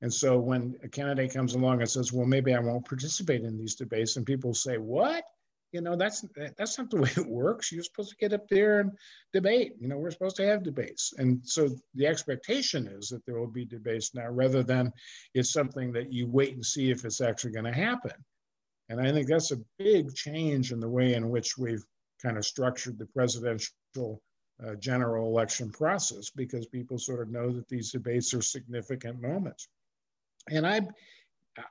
And 0.00 0.12
so 0.12 0.38
when 0.38 0.76
a 0.84 0.88
candidate 0.88 1.34
comes 1.34 1.54
along 1.54 1.80
and 1.80 1.90
says, 1.90 2.12
well, 2.12 2.26
maybe 2.26 2.54
I 2.54 2.60
won't 2.60 2.86
participate 2.86 3.42
in 3.42 3.58
these 3.58 3.74
debates, 3.74 4.16
and 4.16 4.24
people 4.24 4.54
say, 4.54 4.78
what? 4.78 5.24
You 5.72 5.82
know, 5.82 5.96
that's 5.96 6.24
that's 6.56 6.78
not 6.78 6.88
the 6.88 6.96
way 7.02 7.10
it 7.16 7.26
works. 7.26 7.70
You're 7.70 7.82
supposed 7.82 8.10
to 8.10 8.16
get 8.16 8.32
up 8.32 8.48
there 8.48 8.80
and 8.80 8.92
debate. 9.32 9.74
You 9.78 9.88
know, 9.88 9.98
we're 9.98 10.10
supposed 10.10 10.36
to 10.36 10.46
have 10.46 10.62
debates. 10.62 11.12
And 11.18 11.40
so 11.44 11.68
the 11.94 12.06
expectation 12.06 12.86
is 12.86 13.08
that 13.10 13.26
there 13.26 13.38
will 13.38 13.50
be 13.50 13.66
debates 13.66 14.14
now 14.14 14.28
rather 14.28 14.62
than 14.62 14.92
it's 15.34 15.52
something 15.52 15.92
that 15.92 16.12
you 16.12 16.26
wait 16.26 16.54
and 16.54 16.64
see 16.64 16.90
if 16.90 17.04
it's 17.04 17.20
actually 17.20 17.52
going 17.52 17.66
to 17.66 17.72
happen. 17.72 18.12
And 18.88 19.00
I 19.00 19.12
think 19.12 19.28
that's 19.28 19.50
a 19.50 19.60
big 19.78 20.14
change 20.14 20.72
in 20.72 20.80
the 20.80 20.88
way 20.88 21.14
in 21.14 21.28
which 21.28 21.58
we've 21.58 21.84
kind 22.22 22.38
of 22.38 22.46
structured 22.46 22.98
the 22.98 23.06
presidential 23.06 24.22
uh, 24.64 24.74
general 24.76 25.26
election 25.26 25.70
process 25.70 26.30
because 26.30 26.66
people 26.66 26.98
sort 26.98 27.20
of 27.20 27.30
know 27.30 27.50
that 27.50 27.68
these 27.68 27.92
debates 27.92 28.32
are 28.32 28.42
significant 28.42 29.20
moments. 29.20 29.68
And 30.50 30.66
I, 30.66 30.80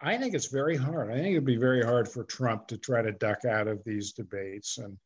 I 0.01 0.17
think 0.17 0.33
it's 0.33 0.47
very 0.47 0.75
hard. 0.75 1.11
I 1.11 1.15
think 1.15 1.31
it'd 1.31 1.45
be 1.45 1.57
very 1.57 1.83
hard 1.83 2.07
for 2.07 2.23
Trump 2.23 2.67
to 2.67 2.77
try 2.77 3.01
to 3.01 3.11
duck 3.13 3.45
out 3.45 3.67
of 3.67 3.83
these 3.83 4.11
debates. 4.11 4.77
And 4.77 4.97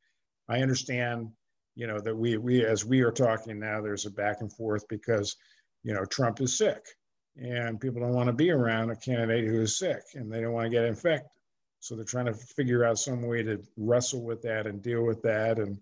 I 0.50 0.62
understand, 0.62 1.30
you 1.76 1.88
know, 1.88 2.00
that 2.00 2.16
we, 2.16 2.38
we 2.38 2.66
as 2.66 2.86
we 2.86 3.02
are 3.02 3.12
talking 3.12 3.60
now, 3.60 3.82
there's 3.82 4.06
a 4.06 4.12
back 4.12 4.42
and 4.42 4.52
forth 4.52 4.88
because, 4.90 5.36
you 5.84 5.94
know, 5.94 6.06
Trump 6.06 6.42
is 6.42 6.58
sick 6.58 6.84
and 7.38 7.80
people 7.80 8.02
don't 8.02 8.14
want 8.14 8.28
to 8.28 8.34
be 8.34 8.52
around 8.52 8.90
a 8.90 8.96
candidate 8.96 9.46
who 9.46 9.62
is 9.62 9.78
sick 9.78 10.02
and 10.16 10.32
they 10.32 10.42
don't 10.42 10.54
want 10.54 10.66
to 10.66 10.70
get 10.70 10.86
infected. 10.86 11.30
So 11.80 11.96
they're 11.96 12.06
trying 12.06 12.28
to 12.28 12.34
figure 12.34 12.84
out 12.84 13.00
some 13.00 13.24
way 13.24 13.42
to 13.44 13.60
wrestle 13.76 14.24
with 14.24 14.42
that 14.44 14.68
and 14.68 14.84
deal 14.84 15.04
with 15.04 15.22
that. 15.24 15.58
And, 15.58 15.80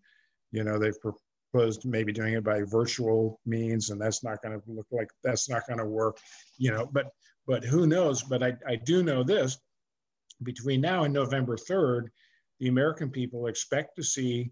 you 0.52 0.63
know, 0.63 0.80
they've 0.80 0.99
proposed 1.02 1.86
maybe 1.86 2.13
doing 2.13 2.34
it 2.34 2.43
by 2.43 2.62
virtual 2.63 3.39
means, 3.45 3.89
and 3.89 3.99
that's 3.99 4.23
not 4.23 4.41
going 4.41 4.60
to 4.60 4.71
look 4.71 4.88
like 4.91 5.10
that's 5.23 5.49
not 5.49 5.67
going 5.67 5.80
to 5.80 5.86
work, 5.86 6.17
you 6.58 6.71
know. 6.71 6.86
But 6.91 7.08
but 7.49 7.63
who 7.63 7.88
knows? 7.88 8.21
But 8.21 8.43
I, 8.43 8.53
I 8.67 8.75
do 8.75 9.01
know 9.01 9.23
this: 9.23 9.57
between 10.43 10.81
now 10.81 11.03
and 11.03 11.13
November 11.13 11.57
third, 11.57 12.12
the 12.59 12.67
American 12.67 13.09
people 13.09 13.47
expect 13.47 13.95
to 13.95 14.03
see 14.03 14.51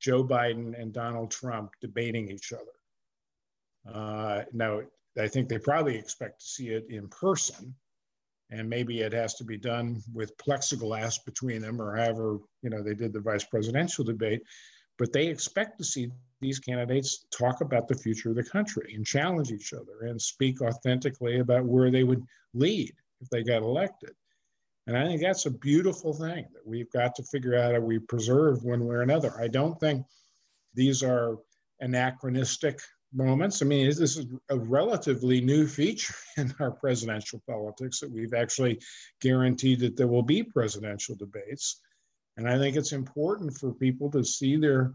Joe 0.00 0.22
Biden 0.22 0.80
and 0.80 0.92
Donald 0.92 1.32
Trump 1.32 1.72
debating 1.80 2.30
each 2.30 2.52
other. 2.52 3.92
Uh, 3.92 4.44
now, 4.52 4.82
I 5.18 5.26
think 5.26 5.48
they 5.48 5.58
probably 5.58 5.98
expect 5.98 6.40
to 6.40 6.46
see 6.46 6.68
it 6.68 6.86
in 6.88 7.08
person, 7.08 7.74
and 8.50 8.70
maybe 8.70 9.00
it 9.00 9.12
has 9.12 9.34
to 9.34 9.44
be 9.44 9.58
done 9.58 10.00
with 10.14 10.36
plexiglass 10.36 11.18
between 11.24 11.60
them, 11.60 11.82
or 11.82 11.96
however 11.96 12.38
you 12.62 12.70
know 12.70 12.84
they 12.84 12.94
did 12.94 13.12
the 13.12 13.20
vice 13.20 13.44
presidential 13.44 14.04
debate. 14.04 14.42
But 14.96 15.12
they 15.12 15.26
expect 15.26 15.76
to 15.78 15.84
see 15.84 16.12
these 16.40 16.58
candidates 16.58 17.26
talk 17.30 17.60
about 17.60 17.88
the 17.88 17.96
future 17.96 18.30
of 18.30 18.36
the 18.36 18.44
country 18.44 18.92
and 18.94 19.04
challenge 19.04 19.50
each 19.50 19.72
other 19.72 20.06
and 20.06 20.20
speak 20.20 20.60
authentically 20.60 21.40
about 21.40 21.64
where 21.64 21.90
they 21.90 22.04
would 22.04 22.22
lead 22.54 22.92
if 23.20 23.28
they 23.30 23.42
got 23.42 23.62
elected. 23.62 24.10
And 24.86 24.96
I 24.96 25.04
think 25.04 25.20
that's 25.20 25.46
a 25.46 25.50
beautiful 25.50 26.14
thing 26.14 26.46
that 26.54 26.66
we've 26.66 26.90
got 26.92 27.14
to 27.16 27.22
figure 27.24 27.56
out 27.56 27.74
how 27.74 27.80
we 27.80 27.98
preserve 27.98 28.62
one 28.64 28.86
way 28.86 28.96
or 28.96 29.02
another. 29.02 29.34
I 29.38 29.48
don't 29.48 29.78
think 29.78 30.06
these 30.74 31.02
are 31.02 31.36
anachronistic 31.80 32.80
moments. 33.12 33.60
I 33.60 33.66
mean, 33.66 33.86
this 33.86 34.16
is 34.16 34.26
a 34.50 34.58
relatively 34.58 35.40
new 35.40 35.66
feature 35.66 36.14
in 36.36 36.54
our 36.60 36.70
presidential 36.70 37.42
politics 37.48 38.00
that 38.00 38.10
we've 38.10 38.34
actually 38.34 38.80
guaranteed 39.20 39.80
that 39.80 39.96
there 39.96 40.08
will 40.08 40.22
be 40.22 40.42
presidential 40.42 41.16
debates. 41.16 41.80
And 42.36 42.48
I 42.48 42.56
think 42.56 42.76
it's 42.76 42.92
important 42.92 43.56
for 43.58 43.72
people 43.74 44.10
to 44.12 44.24
see 44.24 44.56
their 44.56 44.94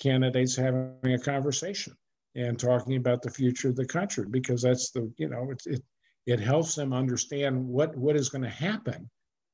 candidates 0.00 0.56
having 0.56 0.96
a 1.04 1.18
conversation 1.18 1.94
and 2.34 2.58
talking 2.58 2.96
about 2.96 3.22
the 3.22 3.30
future 3.30 3.68
of 3.68 3.76
the 3.76 3.86
country 3.86 4.26
because 4.28 4.62
that's 4.62 4.90
the 4.90 5.12
you 5.18 5.28
know 5.28 5.50
it 5.50 5.62
it, 5.66 5.82
it 6.26 6.40
helps 6.40 6.74
them 6.74 6.92
understand 6.92 7.66
what 7.66 7.96
what 7.96 8.16
is 8.16 8.28
going 8.28 8.42
to 8.42 8.48
happen 8.48 9.08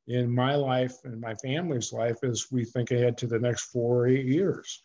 in 0.08 0.32
my 0.32 0.54
life 0.54 0.94
and 1.04 1.20
my 1.20 1.34
family's 1.34 1.92
life 1.92 2.16
as 2.24 2.50
we 2.50 2.64
think 2.64 2.90
ahead 2.90 3.16
to 3.18 3.26
the 3.26 3.38
next 3.38 3.64
four 3.66 3.98
or 3.98 4.06
eight 4.08 4.26
years. 4.26 4.82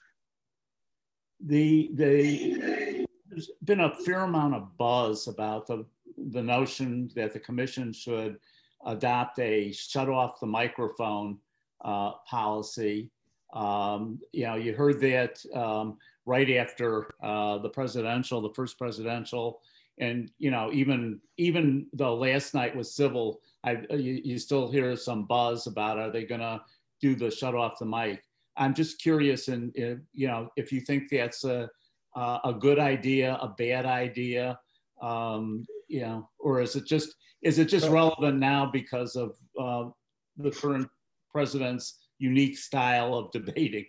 The 1.46 1.90
the 1.94 3.08
there's 3.28 3.50
been 3.64 3.82
a 3.82 3.96
fair 3.96 4.22
amount 4.22 4.56
of 4.56 4.78
buzz 4.78 5.28
about 5.28 5.68
the 5.68 5.86
the 6.32 6.42
notion 6.42 7.10
that 7.16 7.34
the 7.34 7.40
commission 7.40 7.92
should 7.92 8.38
adopt 8.86 9.40
a 9.40 9.72
shut 9.72 10.10
off 10.10 10.40
the 10.40 10.46
microphone 10.46 11.38
uh, 11.84 12.12
policy 12.30 13.12
um, 13.56 14.20
you 14.34 14.46
know, 14.46 14.56
you 14.56 14.74
heard 14.74 15.00
that 15.00 15.44
um, 15.56 15.98
right 16.26 16.50
after 16.52 17.14
uh, 17.24 17.58
the 17.60 17.70
presidential, 17.70 18.42
the 18.42 18.54
first 18.54 18.78
presidential, 18.78 19.62
and 19.98 20.30
you 20.38 20.52
know, 20.52 20.72
even 20.74 21.22
even 21.38 21.88
though 21.94 22.16
last 22.16 22.54
night 22.54 22.76
was 22.76 22.94
civil, 22.94 23.40
I, 23.64 23.78
you, 23.92 24.22
you 24.24 24.38
still 24.38 24.70
hear 24.70 24.96
some 24.98 25.26
buzz 25.26 25.68
about 25.68 25.98
are 25.98 26.12
they 26.12 26.26
going 26.26 26.42
to 26.42 26.62
do 27.00 27.16
the 27.16 27.32
shut 27.32 27.56
off 27.56 27.80
the 27.80 27.86
mic? 27.86 28.24
I'm 28.58 28.74
just 28.74 29.02
curious, 29.02 29.48
and 29.48 29.72
you 30.14 30.28
know, 30.28 30.50
if 30.58 30.72
you 30.72 30.82
think 30.82 31.10
that's 31.10 31.46
a 31.46 31.70
a 32.16 32.54
good 32.58 32.80
idea, 32.80 33.38
a 33.42 33.48
bad 33.48 33.86
idea, 33.86 34.60
um, 35.02 35.66
you 35.88 36.02
know, 36.02 36.30
or 36.40 36.62
is 36.62 36.76
it 36.76 36.86
just 36.86 37.16
is 37.42 37.60
it 37.60 37.66
just 37.66 37.90
relevant 37.90 38.38
now 38.38 38.66
because 38.66 39.16
of 39.16 39.36
uh, 39.60 39.90
the 40.38 40.52
current 40.52 40.90
president's 41.30 42.05
unique 42.20 42.58
style 42.58 43.16
of 43.16 43.32
debating? 43.32 43.86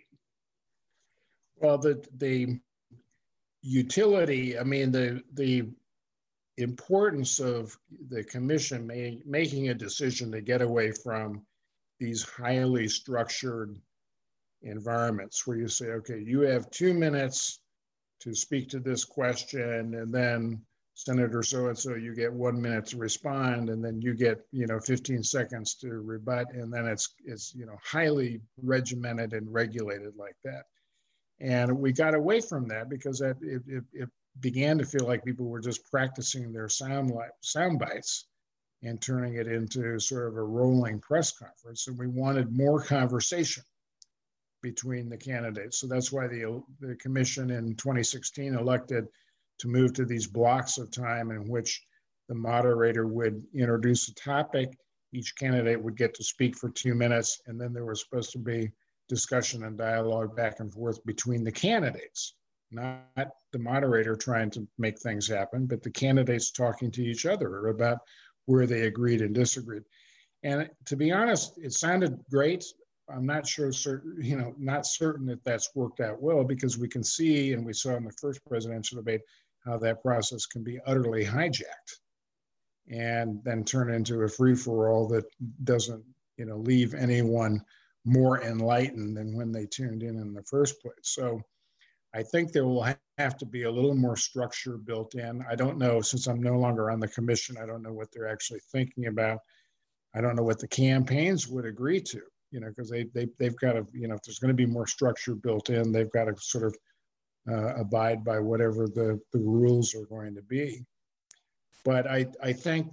Well, 1.57 1.77
the 1.77 2.03
the 2.17 2.59
utility, 3.61 4.57
I 4.57 4.63
mean, 4.63 4.91
the 4.91 5.21
the 5.33 5.69
importance 6.57 7.39
of 7.39 7.77
the 8.09 8.23
commission 8.23 8.87
may, 8.87 9.21
making 9.25 9.69
a 9.69 9.73
decision 9.73 10.31
to 10.31 10.41
get 10.41 10.61
away 10.61 10.91
from 10.91 11.45
these 11.99 12.23
highly 12.23 12.87
structured 12.87 13.79
environments 14.63 15.45
where 15.45 15.57
you 15.57 15.67
say, 15.67 15.87
okay, 15.87 16.19
you 16.19 16.41
have 16.41 16.69
two 16.71 16.93
minutes 16.93 17.59
to 18.19 18.33
speak 18.33 18.69
to 18.69 18.79
this 18.79 19.03
question, 19.03 19.93
and 19.95 20.11
then 20.13 20.61
Senator 20.99 21.43
so 21.43 21.67
and 21.67 21.77
so, 21.77 21.93
you 21.93 22.15
get 22.15 22.33
one 22.33 22.59
minute 22.59 22.87
to 22.87 22.97
respond, 22.97 23.69
and 23.69 23.85
then 23.85 24.01
you 24.01 24.15
get 24.15 24.43
you 24.51 24.65
know 24.65 24.79
15 24.79 25.21
seconds 25.21 25.75
to 25.75 25.89
rebut, 26.01 26.47
and 26.53 26.73
then 26.73 26.87
it's 26.87 27.13
it's 27.23 27.53
you 27.53 27.67
know 27.67 27.77
highly 27.83 28.41
regimented 28.63 29.33
and 29.33 29.53
regulated 29.53 30.15
like 30.17 30.35
that. 30.43 30.63
And 31.39 31.77
we 31.77 31.93
got 31.93 32.15
away 32.15 32.41
from 32.41 32.67
that 32.69 32.89
because 32.89 33.19
that 33.19 33.37
it, 33.43 33.61
it, 33.67 33.83
it 33.93 34.09
began 34.39 34.79
to 34.79 34.85
feel 34.87 35.05
like 35.05 35.23
people 35.23 35.45
were 35.45 35.61
just 35.61 35.85
practicing 35.91 36.51
their 36.51 36.67
sound 36.67 37.11
like 37.11 37.29
sound 37.41 37.77
bites 37.77 38.25
and 38.81 38.99
turning 38.99 39.35
it 39.35 39.45
into 39.45 39.99
sort 39.99 40.29
of 40.29 40.35
a 40.35 40.43
rolling 40.43 40.99
press 40.99 41.31
conference. 41.31 41.87
And 41.87 41.97
we 41.99 42.07
wanted 42.07 42.51
more 42.51 42.81
conversation 42.81 43.63
between 44.63 45.09
the 45.09 45.17
candidates. 45.17 45.79
So 45.79 45.85
that's 45.85 46.11
why 46.11 46.25
the, 46.25 46.63
the 46.79 46.95
commission 46.95 47.51
in 47.51 47.75
2016 47.75 48.55
elected 48.55 49.05
to 49.59 49.67
move 49.67 49.93
to 49.93 50.05
these 50.05 50.27
blocks 50.27 50.77
of 50.77 50.91
time 50.91 51.31
in 51.31 51.47
which 51.49 51.83
the 52.29 52.35
moderator 52.35 53.07
would 53.07 53.43
introduce 53.53 54.09
a 54.09 54.13
topic. 54.15 54.77
Each 55.13 55.35
candidate 55.35 55.81
would 55.81 55.97
get 55.97 56.13
to 56.15 56.23
speak 56.23 56.57
for 56.57 56.69
two 56.69 56.93
minutes, 56.93 57.41
and 57.47 57.59
then 57.59 57.73
there 57.73 57.85
was 57.85 58.01
supposed 58.01 58.31
to 58.33 58.39
be 58.39 58.69
discussion 59.07 59.63
and 59.63 59.77
dialogue 59.77 60.35
back 60.35 60.59
and 60.59 60.71
forth 60.71 61.03
between 61.05 61.43
the 61.43 61.51
candidates, 61.51 62.35
not 62.71 63.31
the 63.53 63.59
moderator 63.59 64.15
trying 64.15 64.49
to 64.51 64.67
make 64.77 64.99
things 64.99 65.27
happen, 65.27 65.65
but 65.65 65.81
the 65.81 65.89
candidates 65.89 66.51
talking 66.51 66.91
to 66.91 67.03
each 67.03 67.25
other 67.25 67.67
about 67.67 67.99
where 68.45 68.67
they 68.67 68.81
agreed 68.81 69.21
and 69.21 69.33
disagreed. 69.33 69.83
And 70.43 70.69
to 70.85 70.95
be 70.97 71.11
honest, 71.11 71.57
it 71.57 71.71
sounded 71.73 72.19
great. 72.29 72.65
I'm 73.09 73.25
not 73.25 73.47
sure, 73.47 73.71
you 74.19 74.37
know, 74.37 74.53
not 74.57 74.85
certain 74.85 75.25
that 75.27 75.43
that's 75.45 75.73
worked 75.73 76.01
out 76.01 76.21
well 76.21 76.43
because 76.43 76.77
we 76.77 76.89
can 76.89 77.03
see, 77.03 77.53
and 77.53 77.65
we 77.65 77.71
saw 77.71 77.95
in 77.95 78.03
the 78.03 78.11
first 78.11 78.43
presidential 78.45 78.97
debate, 78.97 79.21
how 79.67 79.77
that 79.77 80.01
process 80.01 80.45
can 80.45 80.63
be 80.63 80.79
utterly 80.85 81.25
hijacked 81.25 81.99
and 82.89 83.43
then 83.43 83.63
turn 83.63 83.93
into 83.93 84.21
a 84.21 84.27
free 84.27 84.55
for 84.55 84.89
all 84.89 85.07
that 85.07 85.25
doesn't, 85.63 86.03
you 86.37 86.45
know, 86.45 86.57
leave 86.57 86.93
anyone 86.93 87.61
more 88.05 88.41
enlightened 88.41 89.17
than 89.17 89.35
when 89.35 89.51
they 89.51 89.65
tuned 89.65 90.03
in 90.03 90.17
in 90.17 90.33
the 90.33 90.43
first 90.43 90.81
place. 90.81 90.93
So 91.01 91.41
I 92.13 92.23
think 92.23 92.51
there 92.51 92.65
will 92.65 92.87
have 93.17 93.37
to 93.37 93.45
be 93.45 93.63
a 93.63 93.71
little 93.71 93.95
more 93.95 94.15
structure 94.15 94.77
built 94.77 95.15
in. 95.15 95.43
I 95.49 95.55
don't 95.55 95.77
know, 95.77 95.99
since 95.99 96.27
I'm 96.27 96.41
no 96.41 96.57
longer 96.57 96.89
on 96.89 97.01
the 97.01 97.07
commission, 97.09 97.57
I 97.61 97.65
don't 97.65 97.83
know 97.83 97.91
what 97.91 98.07
they're 98.13 98.29
actually 98.29 98.61
thinking 98.71 99.07
about. 99.07 99.39
I 100.15 100.21
don't 100.21 100.35
know 100.35 100.43
what 100.43 100.59
the 100.59 100.67
campaigns 100.67 101.47
would 101.49 101.65
agree 101.65 101.99
to, 102.01 102.21
you 102.51 102.61
know, 102.61 102.69
because 102.69 102.89
they, 102.89 103.03
they, 103.13 103.27
they've 103.37 103.57
got 103.57 103.73
to, 103.73 103.85
you 103.93 104.07
know, 104.07 104.15
if 104.15 104.21
there's 104.23 104.39
going 104.39 104.49
to 104.49 104.55
be 104.55 104.65
more 104.65 104.87
structure 104.87 105.35
built 105.35 105.69
in, 105.69 105.91
they've 105.91 106.11
got 106.11 106.25
to 106.25 106.35
sort 106.37 106.63
of 106.63 106.75
uh, 107.49 107.75
abide 107.75 108.23
by 108.23 108.39
whatever 108.39 108.87
the, 108.87 109.19
the 109.31 109.39
rules 109.39 109.95
are 109.95 110.05
going 110.05 110.35
to 110.35 110.41
be. 110.41 110.85
But 111.85 112.07
I, 112.07 112.27
I 112.43 112.53
think 112.53 112.91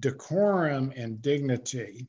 decorum 0.00 0.92
and 0.96 1.22
dignity 1.22 2.08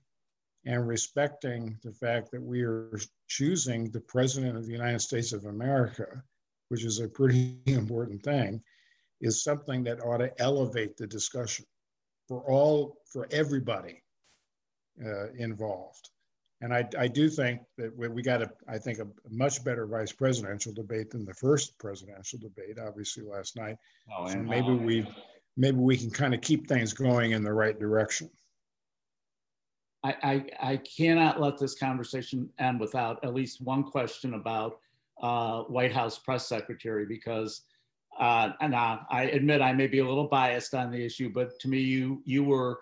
and 0.66 0.88
respecting 0.88 1.78
the 1.84 1.92
fact 1.92 2.32
that 2.32 2.42
we 2.42 2.62
are 2.64 2.98
choosing 3.28 3.92
the 3.92 4.00
president 4.02 4.58
of 4.58 4.66
the 4.66 4.72
United 4.72 5.02
States 5.02 5.34
of 5.34 5.46
America, 5.46 6.24
which 6.70 6.86
is 6.86 7.00
a 7.00 7.08
pretty 7.08 7.58
important 7.66 8.24
thing, 8.24 8.62
is 9.22 9.44
something 9.44 9.84
that 9.84 10.04
ought 10.04 10.18
to 10.18 10.42
elevate 10.42 10.98
the 10.98 11.08
discussion 11.08 11.66
for 12.28 12.42
all, 12.50 12.98
for 13.12 13.28
everybody 13.32 14.02
uh, 15.06 15.30
involved. 15.34 16.10
And 16.64 16.74
I, 16.74 16.88
I 16.98 17.10
do 17.10 17.28
think 17.28 17.60
that 17.78 17.94
we 17.94 18.22
got 18.22 18.42
a, 18.42 18.50
I 18.70 18.78
think 18.78 19.00
a 19.00 19.08
much 19.30 19.66
better 19.66 19.86
vice 19.86 20.14
presidential 20.14 20.72
debate 20.72 21.12
than 21.12 21.26
the 21.26 21.34
first 21.34 21.78
presidential 21.78 22.40
debate, 22.40 22.80
obviously 22.80 23.26
last 23.26 23.58
night. 23.58 23.76
Oh, 24.18 24.30
so 24.30 24.38
maybe 24.38 24.72
we, 24.72 25.06
maybe 25.58 25.78
we 25.78 25.98
can 25.98 26.10
kind 26.10 26.34
of 26.34 26.40
keep 26.40 26.70
things 26.70 26.94
going 26.94 27.32
in 27.32 27.44
the 27.44 27.52
right 27.52 27.78
direction. 27.78 28.30
I, 30.06 30.16
I, 30.24 30.72
I 30.72 30.78
cannot 30.78 31.42
let 31.42 31.58
this 31.58 31.76
conversation 31.76 32.50
end 32.60 32.80
without 32.80 33.22
at 33.26 33.34
least 33.34 33.60
one 33.60 33.84
question 33.84 34.34
about 34.34 34.80
uh, 35.22 35.64
White 35.64 35.92
House 35.92 36.18
press 36.18 36.48
secretary 36.48 37.06
because 37.06 37.64
uh, 38.20 38.52
and 38.62 38.74
uh, 38.74 39.00
I 39.10 39.24
admit 39.24 39.62
I 39.62 39.74
may 39.74 39.88
be 39.88 40.00
a 40.00 40.08
little 40.08 40.28
biased 40.28 40.76
on 40.76 40.92
the 40.92 41.04
issue, 41.04 41.30
but 41.30 41.60
to 41.60 41.68
me 41.68 41.80
you 41.80 42.22
you 42.26 42.44
were 42.44 42.80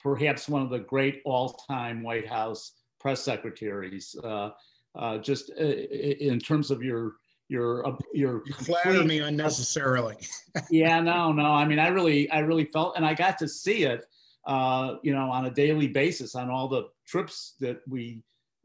perhaps 0.00 0.48
one 0.48 0.62
of 0.62 0.70
the 0.70 0.78
great 0.78 1.20
all-time 1.24 2.02
White 2.02 2.26
House 2.26 2.72
press 3.00 3.22
secretaries. 3.22 4.16
Uh, 4.22 4.50
uh, 4.94 5.18
just 5.18 5.50
uh, 5.60 5.64
in 5.64 6.38
terms 6.38 6.70
of 6.70 6.82
your 6.82 7.14
your 7.48 7.86
uh, 7.86 7.96
your 8.12 8.42
you 8.46 8.54
flatter 8.54 9.04
me 9.04 9.18
unnecessarily. 9.18 10.16
yeah, 10.70 11.00
no, 11.00 11.32
no. 11.32 11.46
I 11.46 11.64
mean, 11.66 11.78
I 11.78 11.88
really 11.88 12.30
I 12.30 12.40
really 12.40 12.64
felt, 12.64 12.96
and 12.96 13.04
I 13.04 13.14
got 13.14 13.38
to 13.38 13.48
see 13.48 13.84
it 13.84 14.06
uh, 14.46 14.96
you 15.02 15.12
know, 15.12 15.28
on 15.28 15.46
a 15.46 15.50
daily 15.50 15.88
basis 15.88 16.34
on 16.34 16.50
all 16.50 16.68
the 16.68 16.88
trips 17.06 17.54
that 17.60 17.80
we 17.88 18.22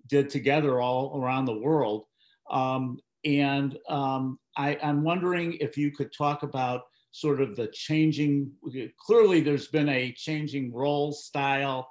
did 0.07 0.29
together 0.29 0.79
all 0.79 1.19
around 1.19 1.45
the 1.45 1.57
world. 1.57 2.05
Um, 2.51 2.99
and 3.25 3.77
um, 3.89 4.39
I, 4.55 4.77
I'm 4.83 5.03
wondering 5.03 5.53
if 5.53 5.77
you 5.77 5.91
could 5.91 6.13
talk 6.13 6.43
about 6.43 6.81
sort 7.11 7.41
of 7.41 7.55
the 7.55 7.67
changing, 7.67 8.51
clearly 8.99 9.41
there's 9.41 9.67
been 9.67 9.89
a 9.89 10.13
changing 10.13 10.71
role 10.71 11.11
style 11.11 11.89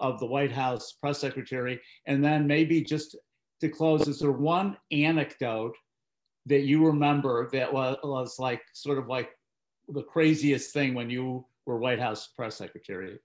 of 0.00 0.18
the 0.18 0.26
White 0.26 0.52
House 0.52 0.92
press 0.92 1.18
secretary. 1.18 1.80
And 2.06 2.24
then 2.24 2.46
maybe 2.46 2.82
just 2.82 3.16
to 3.60 3.68
close, 3.68 4.08
is 4.08 4.20
there 4.20 4.32
one 4.32 4.76
anecdote 4.90 5.76
that 6.46 6.62
you 6.62 6.84
remember 6.84 7.48
that 7.52 7.72
was, 7.72 7.96
was 8.02 8.38
like 8.38 8.62
sort 8.72 8.98
of 8.98 9.06
like 9.06 9.30
the 9.88 10.02
craziest 10.02 10.72
thing 10.72 10.94
when 10.94 11.10
you 11.10 11.44
were 11.66 11.78
White 11.78 12.00
House 12.00 12.28
press 12.28 12.56
secretary? 12.56 13.18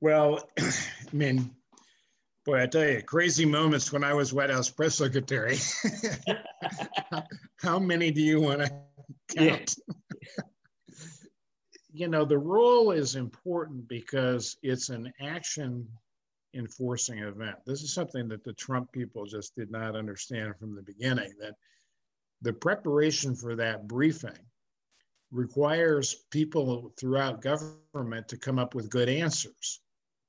Well, 0.00 0.48
I 0.58 0.72
mean, 1.12 1.50
boy, 2.44 2.62
I 2.62 2.66
tell 2.66 2.86
you, 2.86 3.02
crazy 3.02 3.44
moments 3.44 3.92
when 3.92 4.04
I 4.04 4.14
was 4.14 4.32
White 4.32 4.50
House 4.50 4.70
press 4.70 4.94
secretary. 4.94 5.58
How 7.60 7.78
many 7.78 8.10
do 8.10 8.22
you 8.22 8.40
want 8.40 8.60
to 8.60 8.70
count? 9.34 9.74
Yeah. 9.86 10.44
you 11.96 12.08
know, 12.08 12.26
the 12.26 12.38
role 12.38 12.90
is 12.90 13.16
important 13.16 13.88
because 13.88 14.58
it's 14.62 14.90
an 14.90 15.10
action 15.20 15.88
enforcing 16.54 17.20
event. 17.20 17.56
This 17.64 17.82
is 17.82 17.94
something 17.94 18.28
that 18.28 18.44
the 18.44 18.52
Trump 18.52 18.92
people 18.92 19.24
just 19.24 19.56
did 19.56 19.70
not 19.70 19.96
understand 19.96 20.56
from 20.58 20.74
the 20.74 20.82
beginning 20.82 21.32
that 21.40 21.54
the 22.42 22.52
preparation 22.52 23.34
for 23.34 23.56
that 23.56 23.88
briefing 23.88 24.38
requires 25.30 26.24
people 26.30 26.92
throughout 27.00 27.40
government 27.40 28.28
to 28.28 28.36
come 28.36 28.58
up 28.58 28.74
with 28.74 28.90
good 28.90 29.08
answers. 29.08 29.80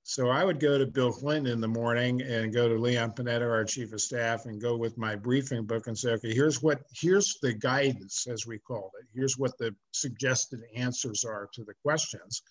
So 0.10 0.30
I 0.30 0.46
would 0.46 0.62
go 0.62 0.78
to 0.78 0.86
Bill 0.86 1.12
Clinton 1.12 1.52
in 1.52 1.60
the 1.60 1.68
morning 1.68 2.22
and 2.22 2.54
go 2.54 2.70
to 2.70 2.76
Leon 2.80 3.12
Panetta, 3.12 3.42
our 3.42 3.66
chief 3.66 3.92
of 3.92 4.00
staff, 4.00 4.46
and 4.46 4.60
go 4.60 4.78
with 4.78 4.98
my 4.98 5.18
briefing 5.18 5.66
book 5.66 5.88
and 5.88 5.98
say, 5.98 6.12
okay, 6.12 6.34
here's 6.34 6.62
what, 6.64 6.80
here's 6.94 7.38
the 7.42 7.52
guidance, 7.52 8.26
as 8.26 8.48
we 8.48 8.58
called 8.58 8.92
it. 9.02 9.08
Here's 9.14 9.38
what 9.38 9.58
the 9.58 9.76
suggested 9.92 10.62
answers 10.74 11.26
are 11.26 11.50
to 11.52 11.66
the 11.66 11.74
questions. 11.84 12.42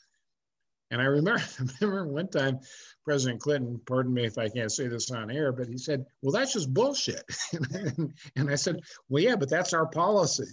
And 0.90 1.00
I 1.00 1.06
remember, 1.06 1.40
I 1.58 1.84
remember 1.86 2.12
one 2.12 2.28
time 2.28 2.60
President 3.06 3.40
Clinton, 3.40 3.80
pardon 3.86 4.12
me 4.12 4.26
if 4.26 4.36
I 4.36 4.50
can't 4.50 4.70
say 4.70 4.88
this 4.88 5.10
on 5.10 5.30
air, 5.30 5.50
but 5.50 5.66
he 5.66 5.78
said, 5.78 6.04
well, 6.20 6.32
that's 6.32 6.52
just 6.52 6.74
bullshit. 6.74 7.24
and, 7.72 8.12
and 8.36 8.50
I 8.50 8.56
said, 8.56 8.80
well, 9.08 9.22
yeah, 9.22 9.36
but 9.36 9.48
that's 9.48 9.72
our 9.72 9.86
policy. 9.86 10.52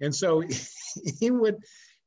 And 0.00 0.14
so 0.14 0.42
he 1.20 1.30
would, 1.30 1.56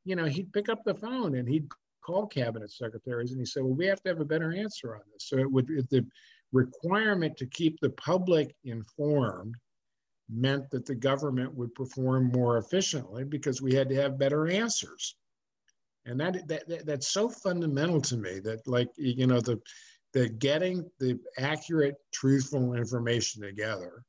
you 0.03 0.15
know, 0.15 0.25
he'd 0.25 0.51
pick 0.51 0.67
up 0.67 0.83
the 0.83 0.95
phone 0.95 1.35
and 1.35 1.47
he'd 1.47 1.69
call 2.02 2.28
cabinet 2.28 2.72
secretaries 2.72 3.32
and 3.32 3.39
he 3.39 3.45
said, 3.45 3.64
well, 3.64 3.76
we 3.76 3.86
have 3.86 4.02
to 4.04 4.10
have 4.10 4.20
a 4.20 4.26
better 4.26 4.54
answer 4.54 4.95
on 4.95 5.02
this. 5.14 5.28
So 5.28 5.38
it 5.38 5.52
would, 5.52 5.70
it, 5.70 5.89
the 5.89 6.06
requirement 6.52 7.38
to 7.38 7.45
keep 7.45 7.80
the 7.80 7.91
public 7.91 8.56
informed 8.64 9.56
meant 10.30 10.70
that 10.72 10.86
the 10.86 10.95
government 10.95 11.54
would 11.54 11.74
perform 11.76 12.32
more 12.32 12.58
efficiently 12.58 13.24
because 13.24 13.62
we 13.62 13.74
had 13.74 13.89
to 13.89 13.95
have 13.95 14.20
better 14.20 14.47
answers. 14.47 15.16
And 16.06 16.20
that, 16.20 16.47
that, 16.47 16.68
that 16.68 16.86
that's 16.86 17.10
so 17.10 17.30
fundamental 17.30 18.02
to 18.02 18.18
me 18.18 18.39
that 18.39 18.66
like, 18.68 18.89
you 18.97 19.28
know, 19.28 19.39
the, 19.39 19.60
the 20.14 20.30
getting 20.30 20.89
the 20.99 21.20
accurate, 21.38 21.95
truthful 22.12 22.74
information 22.74 23.43
together 23.43 24.04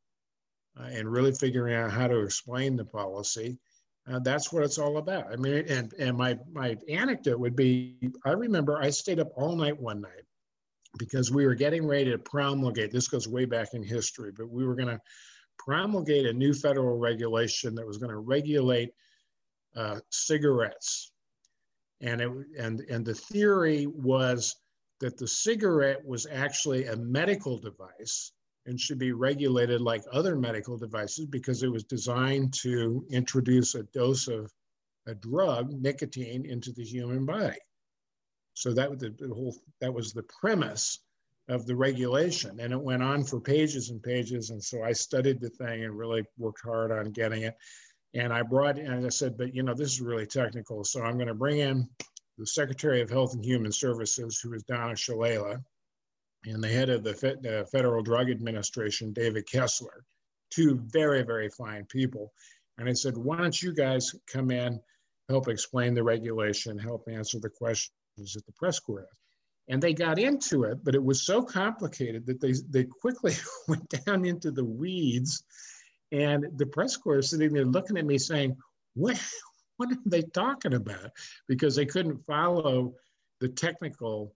uh, 0.78 0.84
and 0.84 1.11
really 1.11 1.32
figuring 1.32 1.74
out 1.74 1.90
how 1.90 2.09
to 2.09 2.20
explain 2.20 2.76
the 2.76 2.84
policy 2.84 3.59
uh, 4.11 4.18
that's 4.20 4.53
what 4.53 4.64
it's 4.64 4.78
all 4.78 4.98
about. 4.98 5.32
I 5.32 5.36
mean, 5.36 5.64
and 5.68 5.92
and 5.98 6.16
my 6.16 6.36
my 6.53 6.76
anecdote 6.88 7.38
would 7.38 7.55
be, 7.55 7.96
I 8.24 8.30
remember 8.32 8.80
I 8.80 8.90
stayed 8.90 9.20
up 9.20 9.28
all 9.36 9.55
night 9.55 9.78
one 9.80 10.00
night 10.00 10.24
because 10.98 11.30
we 11.30 11.46
were 11.46 11.55
getting 11.55 11.86
ready 11.86 12.11
to 12.11 12.18
promulgate. 12.18 12.90
This 12.90 13.09
goes 13.09 13.28
way 13.28 13.44
back 13.44 13.74
in 13.74 13.82
history, 13.82 14.32
but 14.36 14.50
we 14.50 14.66
were 14.66 14.74
going 14.74 14.88
to 14.88 15.00
promulgate 15.59 16.26
a 16.26 16.32
new 16.32 16.53
federal 16.53 16.98
regulation 16.98 17.74
that 17.76 17.86
was 17.86 17.98
going 17.98 18.11
to 18.11 18.18
regulate 18.18 18.90
uh, 19.76 20.00
cigarettes, 20.11 21.12
and 22.00 22.20
it 22.20 22.30
and 22.59 22.80
and 22.90 23.05
the 23.05 23.14
theory 23.14 23.86
was 23.86 24.57
that 24.98 25.16
the 25.16 25.28
cigarette 25.28 26.05
was 26.05 26.26
actually 26.30 26.86
a 26.86 26.96
medical 26.96 27.59
device 27.59 28.32
and 28.66 28.78
should 28.78 28.98
be 28.98 29.12
regulated 29.12 29.80
like 29.80 30.02
other 30.12 30.36
medical 30.36 30.76
devices 30.76 31.26
because 31.26 31.62
it 31.62 31.72
was 31.72 31.84
designed 31.84 32.54
to 32.54 33.04
introduce 33.10 33.74
a 33.74 33.82
dose 33.84 34.28
of 34.28 34.52
a 35.06 35.14
drug, 35.14 35.72
nicotine, 35.72 36.46
into 36.46 36.72
the 36.72 36.84
human 36.84 37.26
body. 37.26 37.58
So 38.54 38.72
that 38.74 38.90
was 38.90 39.00
the, 39.00 39.14
the 39.18 39.34
whole 39.34 39.56
that 39.80 39.92
was 39.92 40.12
the 40.12 40.22
premise 40.24 41.00
of 41.48 41.66
the 41.66 41.74
regulation, 41.74 42.60
and 42.60 42.72
it 42.72 42.80
went 42.80 43.02
on 43.02 43.24
for 43.24 43.40
pages 43.40 43.90
and 43.90 44.02
pages. 44.02 44.50
And 44.50 44.62
so 44.62 44.84
I 44.84 44.92
studied 44.92 45.40
the 45.40 45.50
thing 45.50 45.84
and 45.84 45.98
really 45.98 46.24
worked 46.38 46.62
hard 46.62 46.92
on 46.92 47.10
getting 47.10 47.42
it. 47.42 47.56
And 48.14 48.32
I 48.32 48.42
brought 48.42 48.78
and 48.78 49.04
I 49.04 49.08
said, 49.08 49.36
but 49.36 49.54
you 49.54 49.62
know, 49.62 49.74
this 49.74 49.92
is 49.92 50.00
really 50.00 50.26
technical, 50.26 50.84
so 50.84 51.02
I'm 51.02 51.16
going 51.16 51.28
to 51.28 51.34
bring 51.34 51.58
in 51.58 51.88
the 52.38 52.46
Secretary 52.46 53.00
of 53.00 53.10
Health 53.10 53.34
and 53.34 53.44
Human 53.44 53.72
Services, 53.72 54.38
who 54.38 54.52
is 54.52 54.62
Donna 54.64 54.94
Shalala, 54.94 55.62
and 56.45 56.62
the 56.62 56.68
head 56.68 56.88
of 56.88 57.05
the 57.05 57.66
Federal 57.70 58.03
Drug 58.03 58.30
Administration, 58.30 59.12
David 59.12 59.47
Kessler, 59.47 60.05
two 60.51 60.80
very, 60.86 61.22
very 61.22 61.49
fine 61.49 61.84
people. 61.86 62.32
And 62.78 62.88
I 62.88 62.93
said, 62.93 63.16
why 63.16 63.36
don't 63.36 63.62
you 63.62 63.72
guys 63.72 64.14
come 64.26 64.51
in, 64.51 64.80
help 65.28 65.49
explain 65.49 65.95
the 65.95 66.03
regulation, 66.03 66.78
help 66.78 67.07
answer 67.09 67.38
the 67.38 67.49
questions 67.49 67.93
that 68.34 68.45
the 68.47 68.53
press 68.53 68.78
corps. 68.80 69.09
And 69.68 69.80
they 69.80 69.95
got 69.95 70.18
into 70.18 70.64
it, 70.64 70.78
but 70.82 70.95
it 70.95 71.03
was 71.03 71.24
so 71.24 71.43
complicated 71.43 72.26
that 72.26 72.40
they, 72.40 72.55
they 72.70 72.84
quickly 72.84 73.34
went 73.68 73.88
down 74.05 74.24
into 74.24 74.51
the 74.51 74.64
weeds. 74.64 75.45
And 76.11 76.47
the 76.57 76.66
press 76.66 76.97
corps 76.97 77.22
sitting 77.22 77.53
there 77.53 77.64
looking 77.64 77.97
at 77.97 78.05
me 78.05 78.18
saying, 78.18 78.57
what, 78.95 79.20
what 79.76 79.93
are 79.93 79.99
they 80.05 80.22
talking 80.22 80.74
about? 80.74 81.11
Because 81.49 81.76
they 81.76 81.86
couldn't 81.86 82.26
follow 82.26 82.95
the 83.40 83.49
technical 83.49 84.34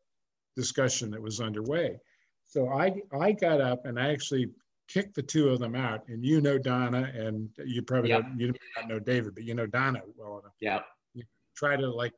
discussion 0.57 1.11
that 1.11 1.23
was 1.23 1.41
underway. 1.41 1.99
So 2.45 2.69
I, 2.69 2.95
I 3.19 3.33
got 3.33 3.61
up 3.61 3.87
and 3.87 3.99
I 3.99 4.11
actually 4.13 4.49
kicked 4.89 5.15
the 5.15 5.23
two 5.23 5.49
of 5.49 5.59
them 5.59 5.75
out. 5.75 6.03
And 6.09 6.25
you 6.25 6.41
know 6.41 6.59
Donna, 6.59 7.11
and 7.15 7.51
you 7.65 7.83
probably 7.83 8.11
yep. 8.11 8.23
don't, 8.23 8.41
you 8.41 8.55
don't 8.77 8.89
know 8.89 8.99
David, 8.99 9.35
but 9.35 9.45
you 9.45 9.55
know 9.55 9.67
Donna 9.67 10.01
well 10.17 10.39
enough. 10.39 10.53
Yeah. 10.61 10.81
Try 11.57 11.77
to 11.77 11.91
like 11.91 12.13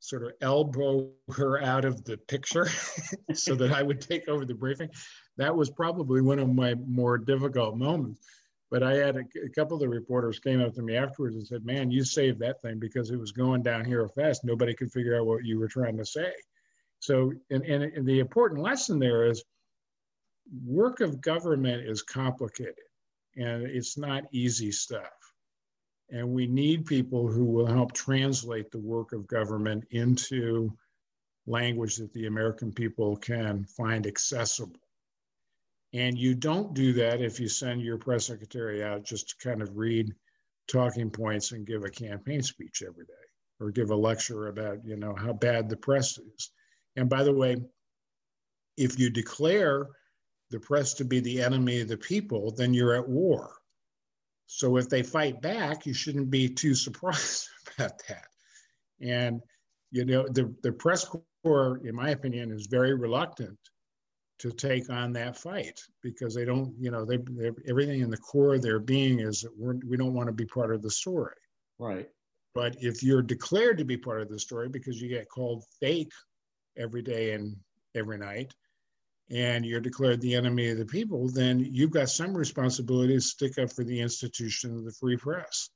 sort 0.00 0.22
of 0.22 0.32
elbow 0.40 1.10
her 1.34 1.62
out 1.62 1.84
of 1.84 2.04
the 2.04 2.16
picture 2.16 2.68
so 3.34 3.54
that 3.54 3.72
I 3.72 3.82
would 3.82 4.00
take 4.00 4.28
over 4.28 4.44
the 4.44 4.54
briefing. 4.54 4.90
That 5.36 5.54
was 5.54 5.70
probably 5.70 6.20
one 6.20 6.38
of 6.38 6.54
my 6.54 6.74
more 6.86 7.18
difficult 7.18 7.76
moments. 7.76 8.20
But 8.70 8.82
I 8.82 8.94
had 8.94 9.16
a, 9.16 9.24
a, 9.44 9.48
couple 9.50 9.76
of 9.76 9.80
the 9.80 9.88
reporters 9.88 10.38
came 10.38 10.60
up 10.60 10.74
to 10.74 10.82
me 10.82 10.96
afterwards 10.96 11.36
and 11.36 11.46
said, 11.46 11.64
"Man, 11.64 11.90
you 11.90 12.04
saved 12.04 12.40
that 12.40 12.60
thing 12.60 12.78
because 12.78 13.10
it 13.10 13.18
was 13.18 13.30
going 13.30 13.62
down 13.62 13.84
here 13.84 14.08
fast. 14.08 14.44
Nobody 14.44 14.74
could 14.74 14.90
figure 14.90 15.18
out 15.18 15.26
what 15.26 15.44
you 15.44 15.58
were 15.58 15.68
trying 15.68 15.96
to 15.98 16.04
say." 16.04 16.32
So, 17.04 17.34
and, 17.50 17.62
and, 17.64 17.84
and 17.84 18.06
the 18.06 18.18
important 18.18 18.62
lesson 18.62 18.98
there 18.98 19.26
is 19.26 19.44
work 20.64 21.00
of 21.00 21.20
government 21.20 21.86
is 21.86 22.00
complicated 22.00 22.86
and 23.36 23.62
it's 23.64 23.98
not 23.98 24.24
easy 24.32 24.72
stuff. 24.72 25.12
And 26.08 26.30
we 26.30 26.46
need 26.46 26.86
people 26.86 27.28
who 27.28 27.44
will 27.44 27.66
help 27.66 27.92
translate 27.92 28.70
the 28.70 28.78
work 28.78 29.12
of 29.12 29.26
government 29.26 29.84
into 29.90 30.72
language 31.46 31.96
that 31.96 32.10
the 32.14 32.24
American 32.24 32.72
people 32.72 33.16
can 33.16 33.64
find 33.64 34.06
accessible. 34.06 34.80
And 35.92 36.18
you 36.18 36.34
don't 36.34 36.72
do 36.72 36.94
that 36.94 37.20
if 37.20 37.38
you 37.38 37.48
send 37.48 37.82
your 37.82 37.98
press 37.98 38.26
secretary 38.26 38.82
out 38.82 39.04
just 39.04 39.28
to 39.28 39.46
kind 39.46 39.60
of 39.60 39.76
read 39.76 40.14
talking 40.68 41.10
points 41.10 41.52
and 41.52 41.66
give 41.66 41.84
a 41.84 41.90
campaign 41.90 42.42
speech 42.42 42.82
every 42.86 43.04
day 43.04 43.12
or 43.60 43.70
give 43.70 43.90
a 43.90 43.96
lecture 43.96 44.48
about, 44.48 44.82
you 44.86 44.96
know, 44.96 45.14
how 45.14 45.34
bad 45.34 45.68
the 45.68 45.76
press 45.76 46.16
is. 46.16 46.50
And 46.96 47.08
by 47.08 47.22
the 47.22 47.32
way, 47.32 47.56
if 48.76 48.98
you 48.98 49.10
declare 49.10 49.88
the 50.50 50.60
press 50.60 50.94
to 50.94 51.04
be 51.04 51.20
the 51.20 51.42
enemy 51.42 51.80
of 51.80 51.88
the 51.88 51.96
people, 51.96 52.52
then 52.52 52.74
you're 52.74 52.94
at 52.94 53.08
war. 53.08 53.52
So 54.46 54.76
if 54.76 54.88
they 54.88 55.02
fight 55.02 55.40
back, 55.40 55.86
you 55.86 55.94
shouldn't 55.94 56.30
be 56.30 56.48
too 56.48 56.74
surprised 56.86 57.48
about 57.76 58.00
that. 58.08 58.26
And 59.00 59.40
you 59.90 60.04
know, 60.04 60.26
the, 60.28 60.52
the 60.62 60.72
press 60.72 61.06
corps, 61.44 61.80
in 61.84 61.94
my 61.94 62.10
opinion, 62.10 62.50
is 62.50 62.66
very 62.66 62.94
reluctant 62.94 63.56
to 64.40 64.50
take 64.50 64.90
on 64.90 65.12
that 65.12 65.36
fight 65.36 65.80
because 66.02 66.34
they 66.34 66.44
don't, 66.44 66.74
you 66.80 66.90
know, 66.90 67.04
they, 67.04 67.18
everything 67.68 68.00
in 68.00 68.10
the 68.10 68.16
core 68.16 68.54
of 68.54 68.62
their 68.62 68.80
being 68.80 69.20
is 69.20 69.42
that 69.42 69.56
we're, 69.56 69.76
we 69.88 69.96
don't 69.96 70.12
want 70.12 70.26
to 70.26 70.32
be 70.32 70.44
part 70.44 70.74
of 70.74 70.82
the 70.82 70.90
story. 70.90 71.36
Right. 71.78 72.08
But 72.54 72.76
if 72.80 73.04
you're 73.04 73.22
declared 73.22 73.78
to 73.78 73.84
be 73.84 73.96
part 73.96 74.20
of 74.20 74.28
the 74.28 74.38
story 74.38 74.68
because 74.68 75.00
you 75.00 75.08
get 75.08 75.28
called 75.28 75.64
fake 75.80 76.12
every 76.76 77.02
day 77.02 77.32
and 77.32 77.56
every 77.94 78.18
night, 78.18 78.54
and 79.30 79.64
you're 79.64 79.80
declared 79.80 80.20
the 80.20 80.34
enemy 80.34 80.70
of 80.70 80.78
the 80.78 80.84
people, 80.84 81.28
then 81.28 81.58
you've 81.58 81.90
got 81.90 82.08
some 82.08 82.36
responsibility 82.36 83.14
to 83.14 83.20
stick 83.20 83.58
up 83.58 83.72
for 83.72 83.84
the 83.84 84.00
institution 84.00 84.76
of 84.76 84.84
the 84.84 84.92
free 84.92 85.16
press 85.16 85.70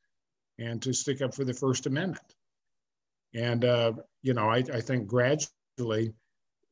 and 0.58 0.82
to 0.82 0.92
stick 0.92 1.22
up 1.22 1.34
for 1.34 1.44
the 1.44 1.54
First 1.54 1.86
Amendment. 1.86 2.34
And, 3.34 3.64
uh, 3.64 3.92
you 4.22 4.34
know, 4.34 4.48
I, 4.48 4.58
I 4.72 4.80
think 4.80 5.06
gradually 5.06 6.12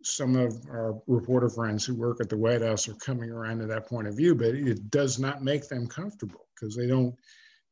some 0.03 0.37
of 0.37 0.55
our 0.71 1.01
reporter 1.07 1.49
friends 1.49 1.85
who 1.85 1.95
work 1.95 2.21
at 2.21 2.29
the 2.29 2.37
White 2.37 2.63
House 2.63 2.89
are 2.89 2.95
coming 2.95 3.31
around 3.31 3.59
to 3.59 3.67
that 3.67 3.89
point 3.89 4.07
of 4.07 4.17
view, 4.17 4.35
but 4.35 4.55
it 4.55 4.91
does 4.91 5.19
not 5.19 5.43
make 5.43 5.69
them 5.69 5.87
comfortable 5.87 6.47
because 6.55 6.77
they 6.77 6.87
don't 6.87 7.15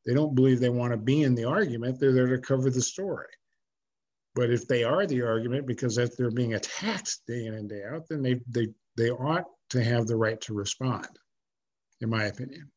they 0.05 0.13
don't 0.13 0.35
believe 0.35 0.59
they 0.59 0.69
want 0.69 0.91
to 0.91 0.97
be 0.97 1.23
in 1.23 1.33
the 1.33 1.45
argument. 1.45 1.99
They're 1.99 2.13
there 2.13 2.27
to 2.27 2.37
cover 2.37 2.69
the 2.69 2.81
story. 2.81 3.27
But 4.35 4.49
if 4.51 4.67
they 4.67 4.83
are 4.83 5.07
the 5.07 5.21
argument 5.21 5.65
because 5.65 5.95
they're 5.95 6.29
being 6.29 6.55
attacked 6.55 7.19
day 7.25 7.45
in 7.45 7.53
and 7.53 7.69
day 7.69 7.83
out, 7.89 8.07
then 8.09 8.21
they 8.21 8.41
they 8.49 8.67
they 8.97 9.09
ought 9.09 9.45
to 9.69 9.83
have 9.83 10.07
the 10.07 10.15
right 10.15 10.39
to 10.41 10.53
respond, 10.53 11.07
in 12.01 12.09
my 12.09 12.25
opinion. 12.25 12.69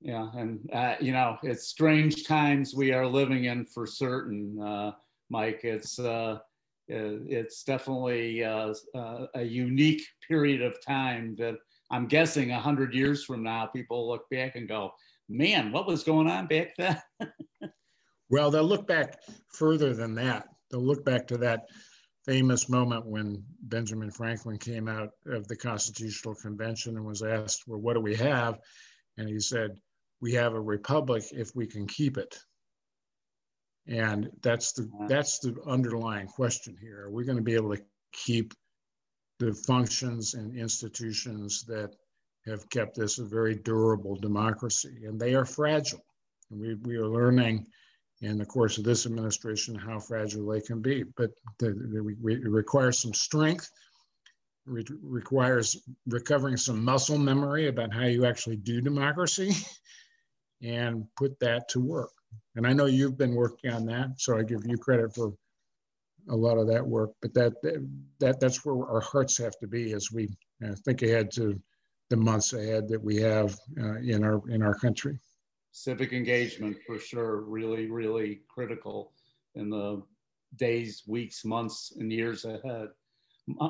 Yeah, 0.00 0.28
and 0.34 0.68
uh, 0.72 0.96
you 1.00 1.12
know 1.12 1.38
it's 1.42 1.68
strange 1.68 2.26
times 2.26 2.74
we 2.74 2.92
are 2.92 3.06
living 3.06 3.44
in 3.44 3.64
for 3.64 3.86
certain, 3.86 4.60
uh, 4.60 4.92
Mike. 5.30 5.60
It's 5.62 6.00
uh, 6.00 6.38
it's 6.88 7.62
definitely 7.62 8.44
uh, 8.44 8.74
uh, 8.94 9.26
a 9.34 9.42
unique 9.42 10.02
period 10.26 10.62
of 10.62 10.84
time 10.84 11.36
that 11.38 11.56
I'm 11.92 12.06
guessing 12.06 12.50
a 12.50 12.58
hundred 12.58 12.92
years 12.92 13.24
from 13.24 13.44
now, 13.44 13.66
people 13.66 14.08
look 14.08 14.28
back 14.30 14.56
and 14.56 14.68
go, 14.68 14.92
"Man, 15.28 15.70
what 15.70 15.86
was 15.86 16.02
going 16.02 16.28
on 16.28 16.48
back 16.48 16.74
then?" 16.76 17.00
well, 18.30 18.50
they'll 18.50 18.64
look 18.64 18.88
back 18.88 19.20
further 19.52 19.94
than 19.94 20.14
that. 20.16 20.48
They'll 20.70 20.84
look 20.84 21.04
back 21.04 21.26
to 21.28 21.38
that 21.38 21.66
famous 22.24 22.68
moment 22.68 23.06
when 23.06 23.42
Benjamin 23.62 24.10
Franklin 24.10 24.58
came 24.58 24.86
out 24.88 25.10
of 25.26 25.48
the 25.48 25.56
Constitutional 25.56 26.34
Convention 26.34 26.96
and 26.96 27.06
was 27.06 27.22
asked, 27.22 27.62
"Well, 27.66 27.80
what 27.80 27.94
do 27.94 28.00
we 28.00 28.16
have?" 28.16 28.58
And 29.16 29.28
he 29.28 29.40
said, 29.40 29.80
"We 30.20 30.34
have 30.34 30.54
a 30.54 30.60
republic 30.60 31.24
if 31.32 31.54
we 31.54 31.66
can 31.66 31.86
keep 31.86 32.18
it." 32.18 32.38
And 33.86 34.30
that's 34.42 34.72
the 34.72 34.90
that's 35.08 35.38
the 35.38 35.56
underlying 35.66 36.26
question 36.26 36.76
here. 36.78 37.04
Are 37.04 37.10
we 37.10 37.24
going 37.24 37.38
to 37.38 37.42
be 37.42 37.54
able 37.54 37.74
to 37.74 37.82
keep 38.12 38.52
the 39.38 39.54
functions 39.54 40.34
and 40.34 40.54
institutions 40.54 41.64
that 41.64 41.94
have 42.44 42.68
kept 42.68 42.96
this 42.96 43.18
a 43.18 43.24
very 43.24 43.54
durable 43.54 44.16
democracy? 44.16 45.04
And 45.06 45.18
they 45.18 45.34
are 45.34 45.46
fragile. 45.46 46.04
And 46.50 46.60
we, 46.60 46.74
we 46.74 46.96
are 46.96 47.08
learning 47.08 47.66
in 48.20 48.38
the 48.38 48.46
course 48.46 48.78
of 48.78 48.84
this 48.84 49.06
administration 49.06 49.74
how 49.74 49.98
fragile 49.98 50.46
they 50.46 50.60
can 50.60 50.80
be. 50.80 51.04
But 51.16 51.30
the, 51.58 51.70
the, 51.70 52.16
it 52.28 52.48
requires 52.48 53.00
some 53.00 53.14
strength, 53.14 53.70
it 54.66 54.88
requires 55.02 55.76
recovering 56.06 56.56
some 56.56 56.84
muscle 56.84 57.18
memory 57.18 57.68
about 57.68 57.94
how 57.94 58.04
you 58.04 58.26
actually 58.26 58.56
do 58.56 58.80
democracy 58.80 59.52
and 60.62 61.06
put 61.16 61.38
that 61.40 61.68
to 61.70 61.80
work. 61.80 62.12
And 62.56 62.66
I 62.66 62.72
know 62.72 62.86
you've 62.86 63.16
been 63.16 63.34
working 63.34 63.72
on 63.72 63.86
that, 63.86 64.14
so 64.18 64.36
I 64.36 64.42
give 64.42 64.66
you 64.66 64.76
credit 64.76 65.14
for 65.14 65.32
a 66.28 66.36
lot 66.36 66.58
of 66.58 66.66
that 66.68 66.86
work. 66.86 67.10
But 67.22 67.32
that 67.34 67.54
that 68.18 68.40
that's 68.40 68.64
where 68.64 68.86
our 68.86 69.00
hearts 69.00 69.38
have 69.38 69.58
to 69.60 69.66
be 69.66 69.92
as 69.92 70.10
we 70.12 70.28
uh, 70.64 70.74
think 70.84 71.02
ahead 71.02 71.30
to 71.32 71.58
the 72.10 72.16
months 72.16 72.52
ahead 72.52 72.88
that 72.88 73.02
we 73.02 73.16
have 73.16 73.56
uh, 73.80 73.96
in 73.96 74.24
our 74.24 74.46
in 74.50 74.62
our 74.62 74.74
country. 74.74 75.18
Civic 75.84 76.12
engagement 76.12 76.76
for 76.84 76.98
sure, 76.98 77.42
really 77.42 77.88
really 77.88 78.40
critical 78.48 79.12
in 79.54 79.70
the 79.70 80.02
days, 80.56 81.04
weeks, 81.06 81.44
months, 81.44 81.92
and 81.98 82.12
years 82.12 82.44
ahead. 82.44 82.88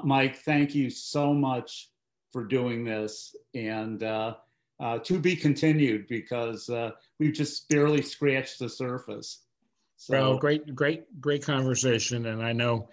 Mike, 0.05 0.37
thank 0.39 0.75
you 0.75 0.89
so 0.89 1.35
much 1.35 1.91
for 2.33 2.45
doing 2.45 2.83
this, 2.83 3.37
and 3.55 4.03
uh, 4.03 4.35
uh, 4.81 4.99
to 5.01 5.19
be 5.19 5.37
continued 5.37 6.09
because 6.09 6.71
uh, 6.71 6.93
we've 7.19 7.35
just 7.35 7.69
barely 7.69 8.01
scratched 8.01 8.59
the 8.59 8.69
surface. 8.69 9.43
So, 9.97 10.13
well, 10.13 10.39
great, 10.39 10.75
great, 10.75 11.21
great 11.21 11.43
conversation, 11.43 12.27
and 12.27 12.43
I 12.43 12.53
know, 12.53 12.89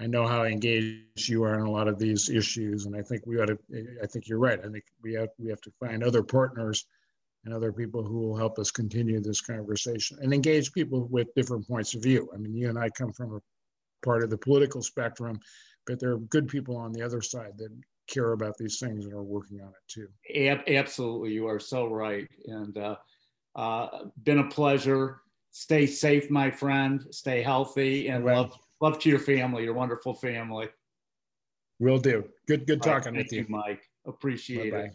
I 0.00 0.06
know 0.06 0.26
how 0.26 0.44
engaged 0.44 1.28
you 1.28 1.44
are 1.44 1.58
in 1.58 1.66
a 1.66 1.70
lot 1.70 1.86
of 1.86 1.98
these 1.98 2.30
issues, 2.30 2.86
and 2.86 2.96
I 2.96 3.02
think 3.02 3.26
we 3.26 3.38
ought 3.40 3.46
to. 3.46 3.58
I 4.02 4.06
think 4.06 4.26
you're 4.26 4.38
right. 4.38 4.58
I 4.58 4.68
think 4.68 4.84
we 5.02 5.12
have 5.14 5.28
we 5.38 5.50
have 5.50 5.60
to 5.62 5.72
find 5.80 6.02
other 6.02 6.22
partners 6.22 6.86
and 7.44 7.52
other 7.52 7.72
people 7.72 8.02
who 8.02 8.18
will 8.18 8.36
help 8.36 8.58
us 8.58 8.70
continue 8.70 9.20
this 9.20 9.40
conversation 9.40 10.18
and 10.20 10.32
engage 10.32 10.72
people 10.72 11.06
with 11.10 11.34
different 11.34 11.66
points 11.66 11.94
of 11.94 12.02
view. 12.02 12.28
I 12.34 12.38
mean, 12.38 12.54
you 12.54 12.68
and 12.68 12.78
I 12.78 12.88
come 12.90 13.12
from 13.12 13.34
a 13.34 13.40
part 14.04 14.22
of 14.22 14.30
the 14.30 14.38
political 14.38 14.82
spectrum, 14.82 15.38
but 15.86 16.00
there 16.00 16.12
are 16.12 16.18
good 16.18 16.48
people 16.48 16.76
on 16.76 16.92
the 16.92 17.02
other 17.02 17.20
side 17.20 17.52
that 17.58 17.70
care 18.06 18.32
about 18.32 18.56
these 18.58 18.78
things 18.78 19.04
and 19.04 19.14
are 19.14 19.22
working 19.22 19.60
on 19.60 19.68
it 19.68 19.74
too. 19.88 20.08
Absolutely, 20.68 21.32
you 21.32 21.46
are 21.46 21.60
so 21.60 21.86
right, 21.86 22.28
and 22.46 22.76
uh, 22.76 22.96
uh, 23.56 24.06
been 24.22 24.38
a 24.38 24.48
pleasure. 24.48 25.20
Stay 25.50 25.86
safe, 25.86 26.30
my 26.30 26.50
friend. 26.50 27.06
Stay 27.10 27.42
healthy, 27.42 28.08
and 28.08 28.24
well, 28.24 28.42
love 28.42 28.58
love 28.80 28.98
to 29.00 29.08
your 29.08 29.18
family, 29.18 29.64
your 29.64 29.74
wonderful 29.74 30.14
family. 30.14 30.68
Will 31.78 31.98
do. 31.98 32.24
Good 32.46 32.66
good 32.66 32.82
talking 32.82 33.14
right, 33.14 33.24
with 33.24 33.32
you. 33.32 33.40
you, 33.40 33.46
Mike. 33.48 33.88
Appreciate 34.06 34.72
Bye-bye. 34.72 34.84
it. 34.84 34.94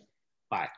Bye. 0.49 0.69